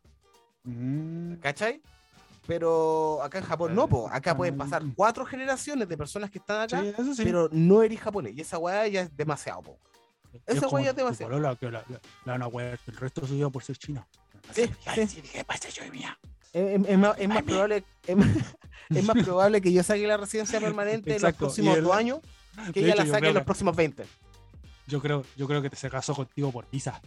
Mm, 0.65 1.35
¿Cachai? 1.37 1.81
Pero 2.47 3.23
acá 3.23 3.39
en 3.39 3.45
Japón 3.45 3.75
no, 3.75 3.87
po. 3.89 4.09
acá 4.11 4.37
pueden 4.37 4.57
pasar 4.57 4.83
cuatro 4.97 5.25
generaciones 5.25 5.89
de 5.89 5.97
personas 5.97 6.31
que 6.31 6.39
están 6.39 6.63
acá, 6.63 6.83
sí, 6.83 7.15
sí. 7.15 7.23
pero 7.25 7.49
no 7.53 7.83
eres 7.83 8.01
japonés. 8.01 8.35
Y 8.37 8.41
esa 8.41 8.59
weá 8.59 8.87
ya 8.89 9.03
es 9.03 9.17
demasiado, 9.17 9.63
po. 9.63 9.79
Es 10.47 10.57
esa 10.57 10.69
weá 10.69 10.87
ya 10.87 10.95
tu 10.95 11.07
hacer. 11.07 11.27
polola 11.27 11.55
que 11.57 11.67
la, 11.71 11.85
la, 11.89 12.01
la 12.25 12.33
van 12.33 12.43
a 12.43 12.47
wear 12.47 12.79
el 12.87 12.97
resto 12.97 13.21
de 13.23 13.27
su 13.29 13.35
vida 13.35 13.51
por 13.51 13.63
ser 13.63 13.77
chino. 13.77 14.07
¿Qué 14.55 14.69
pasa, 15.47 15.69
yo 15.69 15.85
y 15.85 15.91
mía? 15.91 16.19
Es, 16.53 16.81
es- 16.81 16.89
es 16.89 16.99
más, 16.99 17.17
es 17.19 17.29
probable, 17.45 17.85
es, 18.07 18.17
más- 18.17 18.29
es 19.19 19.25
probable 19.25 19.61
que 19.61 19.73
yo 19.73 19.83
saque 19.83 20.07
la 20.07 20.17
residencia 20.17 20.61
permanente 20.61 21.11
en 21.11 21.15
los 21.15 21.23
Exacto, 21.23 21.39
próximos 21.47 21.77
el- 21.77 21.85
dos 21.85 21.95
años 21.95 22.19
que 22.73 22.81
ella 22.81 22.95
hecho, 22.95 23.05
la 23.05 23.11
saque 23.11 23.29
en 23.29 23.35
los 23.35 23.41
que- 23.43 23.47
próximos 23.47 23.77
20. 23.77 24.05
Yo 24.87 25.01
creo, 25.01 25.25
yo 25.37 25.47
creo 25.47 25.63
que 25.63 25.71
te 25.71 25.77
se 25.77 25.89
casó 25.89 26.15
contigo 26.15 26.51
por 26.51 26.69
visa. 26.71 27.01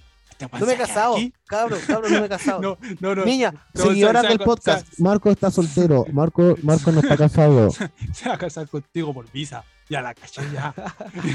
No 0.59 0.65
me 0.65 0.73
he 0.73 0.77
casado, 0.77 1.13
aquí. 1.15 1.31
cabrón, 1.45 1.79
cabrón, 1.85 2.11
no 2.13 2.19
me 2.21 2.25
he 2.25 2.29
casado. 2.37 2.59
No, 2.61 2.77
no, 3.01 3.15
no. 3.15 3.23
Niña, 3.25 3.53
No, 3.73 3.83
seguidoras 3.83 4.23
se- 4.23 4.27
se 4.31 4.37
del 4.37 4.45
podcast. 4.45 4.87
Marco 4.99 5.29
está 5.29 5.51
soltero. 5.51 6.05
Marco, 6.13 6.55
Marco 6.63 6.91
no 6.91 7.01
está 7.01 7.15
casado. 7.17 7.69
Se 7.71 8.27
va 8.29 8.35
a 8.35 8.37
casar 8.37 8.67
contigo 8.67 9.13
por 9.13 9.29
visa. 9.31 9.63
Ya 9.89 10.01
la 10.01 10.13
caché, 10.13 10.41
ya. 10.53 10.73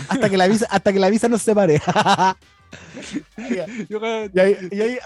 Hasta 0.09 0.29
que 0.31 0.37
la 0.39 0.49
visa, 0.49 0.67
hasta 0.71 0.93
que 0.93 0.99
la 0.99 1.11
visa 1.11 1.29
nos 1.29 1.43
separe. 1.43 1.81
Yo 3.89 4.01
y 4.33 4.41
ahí, 4.41 4.57
y 4.71 4.81
ahí, 4.81 4.99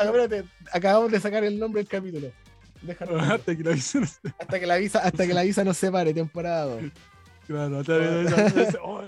acabamos 0.72 1.10
de 1.12 1.20
sacar 1.20 1.44
el 1.44 1.58
nombre 1.58 1.80
del 1.82 1.88
capítulo. 1.88 2.28
Déjalo. 2.80 3.20
hasta 3.20 3.54
que 3.56 3.62
la 3.62 3.70
visa 3.72 4.00
no 4.00 4.06
se- 4.06 4.20
Hasta 4.38 4.60
que 4.60 4.66
la 4.66 4.76
visa, 4.76 4.98
hasta 5.00 5.26
que 5.26 5.34
la 5.34 5.42
visa 5.42 5.64
nos 5.64 5.76
separe, 5.76 6.14
temporada. 6.14 6.76
Dos. 7.52 7.68
Claro, 7.68 7.80
está 7.80 7.96
bien, 7.98 8.26
eso, 8.26 8.60
eso, 8.60 8.78
oh, 8.84 9.02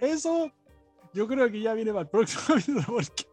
eso, 0.00 0.50
yo 1.12 1.26
creo 1.28 1.50
que 1.50 1.60
ya 1.60 1.74
viene 1.74 1.90
para 1.92 2.02
el 2.02 2.08
próximo 2.08 2.42
capítulo 2.48 2.82
porque 2.86 3.24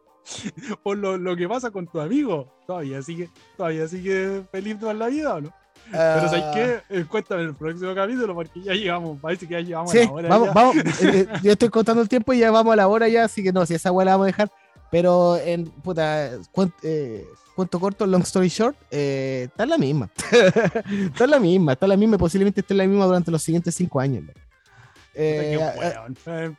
por 0.82 0.96
lo, 0.98 1.16
lo 1.18 1.36
que 1.36 1.48
pasa 1.48 1.70
con 1.70 1.86
tu 1.86 2.00
amigo, 2.00 2.48
todavía 2.66 3.02
sigue, 3.02 3.28
todavía 3.56 3.88
sigue 3.88 4.42
feliz 4.52 4.78
toda 4.78 4.94
la 4.94 5.08
vida, 5.08 5.34
¿o 5.34 5.40
no? 5.40 5.52
Pero 5.90 6.28
¿sabes 6.28 6.44
Ah, 6.46 6.52
qué? 6.54 6.80
Eh, 6.90 7.04
Cuéntame 7.08 7.42
el 7.42 7.54
próximo 7.56 7.92
capítulo 7.94 8.34
porque 8.34 8.62
ya 8.62 8.72
llegamos, 8.72 9.18
parece 9.20 9.48
que 9.48 9.54
ya 9.54 9.60
llegamos 9.60 9.90
Sí, 9.90 9.98
a 9.98 10.04
la 10.04 10.12
hora. 10.12 10.28
vamos, 10.28 10.46
ya. 10.46 10.52
vamos. 10.54 10.76
eh, 10.76 10.82
eh, 11.02 11.26
yo 11.42 11.52
estoy 11.52 11.68
contando 11.70 12.02
el 12.02 12.08
tiempo 12.08 12.32
y 12.32 12.38
ya 12.38 12.50
vamos 12.52 12.72
a 12.72 12.76
la 12.76 12.86
hora 12.88 13.08
ya, 13.08 13.24
así 13.24 13.42
que 13.42 13.52
no, 13.52 13.66
si 13.66 13.74
esa 13.74 13.90
weá 13.90 14.04
la 14.04 14.12
vamos 14.12 14.24
a 14.24 14.26
dejar. 14.28 14.50
Pero 14.92 15.36
en 15.38 15.64
puta, 15.70 16.30
eh, 16.82 17.24
cuento 17.62 17.80
corto, 17.80 18.06
long 18.06 18.22
story 18.22 18.48
short, 18.48 18.76
eh, 18.90 19.44
está 19.48 19.66
la 19.66 19.78
misma. 19.78 20.10
está 21.12 21.26
la 21.26 21.38
misma, 21.38 21.72
está 21.72 21.86
en 21.86 21.90
la 21.90 21.96
misma 21.96 22.16
y 22.16 22.18
posiblemente 22.18 22.60
esté 22.60 22.74
la 22.74 22.86
misma 22.86 23.06
durante 23.06 23.30
los 23.30 23.42
siguientes 23.42 23.74
cinco 23.74 24.00
años. 24.00 24.24
Eh, 25.14 25.58
eh. 26.26 26.52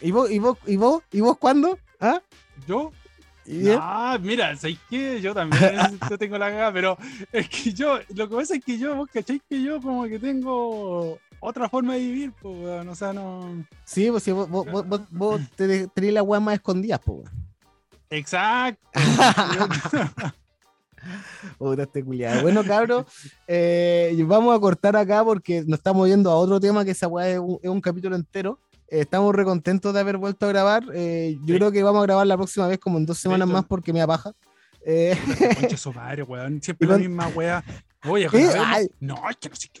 ¿Y 0.00 0.10
vos, 0.10 0.30
y 0.30 0.38
vos, 0.38 0.58
y 0.66 0.76
vos, 0.76 1.02
y 1.12 1.20
vos 1.20 1.36
cuándo? 1.38 1.78
¿Ah? 2.00 2.20
Yo, 2.66 2.92
ah, 3.80 4.18
mira, 4.20 4.54
¿sabes 4.56 4.78
qué? 4.88 5.20
Yo 5.20 5.34
también 5.34 5.60
yo 6.10 6.18
tengo 6.18 6.38
la 6.38 6.50
cagada, 6.50 6.72
pero 6.72 6.98
es 7.32 7.48
que 7.48 7.72
yo, 7.72 7.98
lo 8.14 8.28
que 8.28 8.36
pasa 8.36 8.54
es 8.56 8.64
que 8.64 8.78
yo, 8.78 8.94
vos 8.94 9.08
cacháis 9.12 9.42
que 9.48 9.62
yo 9.62 9.80
como 9.80 10.04
que 10.04 10.18
tengo 10.18 11.18
otra 11.40 11.68
forma 11.68 11.94
de 11.94 12.00
vivir, 12.00 12.32
pues, 12.40 12.86
o 12.86 12.94
sea, 12.94 13.12
no... 13.12 13.64
Sí, 13.84 14.10
pues 14.10 14.22
si 14.22 14.32
vos, 14.32 14.48
vos, 14.50 14.66
vos, 14.70 14.86
vos- 14.86 15.02
vos 15.10 15.40
te- 15.56 15.86
tenés 15.88 16.12
la 16.12 16.22
weá 16.22 16.40
más 16.40 16.54
escondida, 16.54 16.98
pues. 16.98 17.28
Exacto. 18.10 18.80
Puta 21.58 21.82
este 21.84 22.04
culiado. 22.04 22.42
Bueno, 22.42 22.64
cabros, 22.64 23.06
eh, 23.46 24.14
vamos 24.26 24.54
a 24.56 24.60
cortar 24.60 24.96
acá 24.96 25.24
porque 25.24 25.62
nos 25.66 25.78
estamos 25.78 26.08
yendo 26.08 26.30
a 26.30 26.36
otro 26.36 26.58
tema 26.60 26.84
que 26.84 26.90
esa 26.90 27.06
weá 27.08 27.28
es 27.30 27.38
un, 27.38 27.58
es 27.62 27.70
un 27.70 27.80
capítulo 27.80 28.16
entero. 28.16 28.58
Eh, 28.88 29.00
estamos 29.00 29.34
recontentos 29.34 29.94
de 29.94 30.00
haber 30.00 30.16
vuelto 30.16 30.46
a 30.46 30.48
grabar. 30.48 30.84
Eh, 30.94 31.36
yo 31.44 31.54
Sí. 31.54 31.58
creo 31.58 31.70
que 31.72 31.82
vamos 31.82 32.00
a 32.00 32.06
grabar 32.06 32.26
la 32.26 32.36
próxima 32.36 32.66
vez 32.66 32.78
como 32.78 32.98
en 32.98 33.06
dos 33.06 33.18
semanas 33.18 33.46
Sí, 33.48 33.52
más 33.52 33.64
porque 33.64 33.92
me 33.92 34.02
apaja. 34.02 34.32
Eh, 34.84 35.16
Concha 35.60 35.76
su 35.76 35.92
madre, 35.92 36.22
weón. 36.24 36.60
Siempre 36.62 36.88
la 36.88 36.98
misma 36.98 37.28
weá. 37.28 37.62
Oye, 38.04 38.28
¿Eh? 38.32 38.88
No, 39.00 39.28
es 39.30 39.36
que 39.36 39.48
no 39.48 39.56
sé 39.56 39.68
qué 39.72 39.80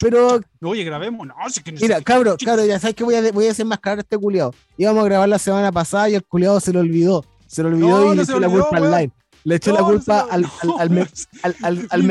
pero, 0.00 0.40
Oye, 0.62 0.84
grabemos. 0.84 1.26
No, 1.26 1.34
es 1.46 1.60
que 1.60 1.72
mira, 1.72 2.00
cabro, 2.00 2.36
cabro, 2.44 2.64
ya 2.64 2.78
sabes 2.78 2.96
que 2.96 3.04
voy 3.04 3.14
a, 3.14 3.32
voy 3.32 3.44
a 3.44 3.48
desenmascarar 3.48 3.98
a 3.98 4.00
este 4.02 4.16
culiado. 4.18 4.54
Íbamos 4.76 5.02
a 5.02 5.06
grabar 5.06 5.28
la 5.28 5.38
semana 5.38 5.70
pasada 5.72 6.08
y 6.10 6.14
el 6.14 6.24
culiado 6.24 6.60
se 6.60 6.72
lo 6.72 6.80
olvidó. 6.80 7.24
Se 7.46 7.62
lo 7.62 7.68
olvidó 7.70 7.88
No, 7.88 8.04
y 8.04 8.08
no 8.08 8.14
le 8.14 8.22
echó 8.22 8.40
la 8.40 8.48
culpa 8.48 8.76
al 8.76 8.90
line. 8.90 9.12
Le 9.44 9.54
echó 9.54 9.72
la 9.72 9.80
No, 9.80 9.86
culpa 9.86 10.26
al, 10.30 10.44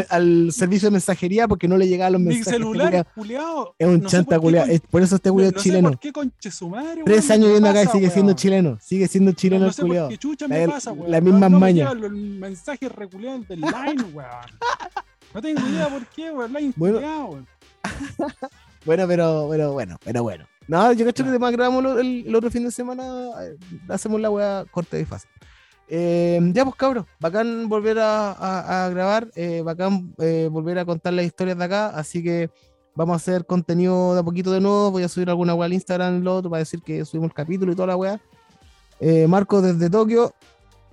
al, 0.10 0.52
servicio 0.52 0.88
de 0.88 0.92
mensajería 0.92 1.48
porque 1.48 1.68
no 1.68 1.78
le 1.78 1.88
llegaban 1.88 2.14
los 2.14 2.22
Mi 2.22 2.28
mensajes. 2.30 2.54
Este 2.54 2.58
celular, 2.58 3.08
culiao. 3.14 3.76
Es 3.78 3.88
un 3.88 4.06
chanta 4.06 4.40
Es- 4.68 4.82
Por 4.90 5.02
eso 5.04 5.16
este 5.18 5.30
no 5.30 5.42
es 5.42 5.54
chileno. 5.64 5.90
por 5.90 6.00
qué 6.00 6.12
conche 6.12 6.50
su 6.50 6.70
madre, 6.70 7.02
Tres 7.06 7.30
años 7.30 7.44
¿qué 7.44 7.54
viviendo 7.54 7.70
acá 7.70 7.84
y 7.84 7.88
sigue 7.88 8.10
siendo 8.10 8.34
chileno. 8.34 8.78
Sigue 8.82 9.08
siendo 9.08 9.32
chileno 9.34 9.66
no, 9.66 9.72
el 10.10 10.18
chucha 10.18 10.48
La- 11.08 11.22
misma 11.22 11.50
maña. 11.50 11.94
los 11.94 12.12
mensajes 12.12 12.92
reculeados 12.92 13.48
del 13.48 13.60
line, 13.62 14.04
weón. 14.14 14.30
No 15.38 15.42
tengo 15.44 15.68
idea 15.70 15.88
por 15.88 16.04
qué, 16.08 16.32
weón. 16.32 16.52
Line 16.52 16.74
Bueno. 16.76 16.98
weón. 16.98 17.48
Bueno, 18.86 19.06
pero, 19.08 19.48
pero 19.52 19.74
bueno, 19.74 19.98
pero 20.04 20.24
bueno. 20.24 20.46
No, 20.68 20.94
yo 20.94 21.06
cacho 21.06 21.22
que 21.24 21.30
además 21.30 21.52
grabamos 21.52 22.00
el, 22.00 22.26
el 22.26 22.36
otro 22.36 22.50
fin 22.50 22.64
de 22.64 22.72
semana, 22.72 23.04
eh, 23.44 23.56
hacemos 23.90 24.20
la 24.20 24.30
weá 24.32 24.66
corta 24.72 24.98
y 24.98 25.06
fácil. 25.06 25.30
Eh, 25.90 26.40
ya 26.54 26.64
pues 26.64 26.76
cabros, 26.76 27.06
bacán 27.20 27.70
volver 27.70 28.00
a, 28.00 28.32
a- 28.32 28.86
a 28.86 28.90
grabar, 28.90 29.28
eh, 29.36 29.62
bacán 29.64 30.14
eh, 30.20 30.48
volver 30.52 30.80
a 30.80 30.86
contar 30.86 31.14
las 31.14 31.26
historias 31.26 31.58
de 31.58 31.66
acá, 31.66 31.88
así 31.90 32.24
que 32.24 32.50
vamos 32.96 33.14
a 33.14 33.18
hacer 33.18 33.46
contenido 33.46 34.14
de 34.14 34.22
a 34.22 34.24
poquito 34.24 34.52
de 34.52 34.62
nuevo, 34.62 34.90
voy 34.92 35.04
a 35.04 35.10
subir 35.10 35.30
alguna 35.30 35.54
weá 35.54 35.66
al 35.66 35.74
Instagram, 35.74 36.22
lo 36.24 36.36
otro, 36.38 36.50
para 36.50 36.60
decir 36.60 36.82
que 36.82 37.04
subimos 37.06 37.30
el 37.30 37.36
capítulo 37.36 37.72
y 37.74 37.76
toda 37.76 37.90
la 37.90 37.96
weá. 37.98 38.20
Eh, 39.02 39.28
Marco 39.28 39.62
desde 39.62 39.90
Tokio, 39.90 40.34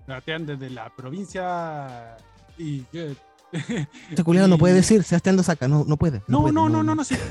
Sebastián 0.05 0.47
desde 0.47 0.69
la 0.71 0.91
provincia 0.97 2.17
y 2.59 2.81
que- 2.85 3.17
este 4.11 4.25
culiado 4.25 4.49
no 4.49 4.59
puede 4.59 4.75
decir, 4.75 5.03
Sebastián 5.05 5.37
lo 5.37 5.43
saca, 5.43 5.69
no, 5.69 5.85
no 5.87 5.97
puede. 5.97 6.23
no, 6.27 6.43
puede, 6.43 6.55
no, 6.55 6.69
no, 6.69 6.83
no, 6.83 6.95
no, 6.95 7.05
sí. 7.05 7.17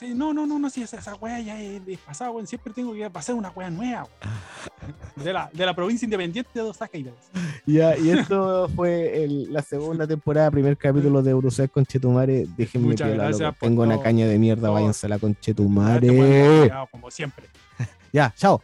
Sí, 0.00 0.14
no, 0.14 0.32
no, 0.32 0.46
no, 0.46 0.58
no, 0.58 0.70
sí, 0.70 0.80
esa, 0.82 0.96
esa 0.96 1.14
wea 1.16 1.38
ya 1.40 1.60
es 1.60 1.84
desfasada, 1.84 2.30
weón. 2.30 2.46
Siempre 2.46 2.72
tengo 2.72 2.94
que 2.94 3.10
pasar 3.10 3.34
una 3.34 3.50
wea 3.50 3.68
nueva. 3.68 4.06
De 5.14 5.30
la, 5.30 5.50
de 5.52 5.66
la 5.66 5.74
provincia 5.74 6.06
independiente 6.06 6.48
de 6.54 6.62
Osaka 6.62 6.96
y 6.96 7.06
Ya, 7.66 7.94
y 7.98 8.08
esto 8.08 8.66
fue 8.74 9.22
el- 9.24 9.52
la 9.52 9.60
segunda 9.60 10.06
temporada, 10.06 10.50
primer 10.50 10.78
capítulo 10.78 11.20
de 11.22 11.32
Eurosec 11.32 11.70
con 11.70 11.84
Chetumare. 11.84 12.46
Déjenme 12.56 12.86
Muchas 12.88 13.10
gracias 13.12 13.54
Tengo 13.58 13.82
una 13.82 14.00
caña 14.00 14.26
de 14.26 14.38
mierda, 14.38 14.68
todo. 14.68 14.72
váyansela 14.72 15.18
con 15.18 15.32
Este 15.32 15.52
weón 15.52 15.76
Chetumare. 15.76 16.88
como 16.90 17.10
siempre. 17.10 17.44
Ya, 18.10 18.32
chao. 18.38 18.62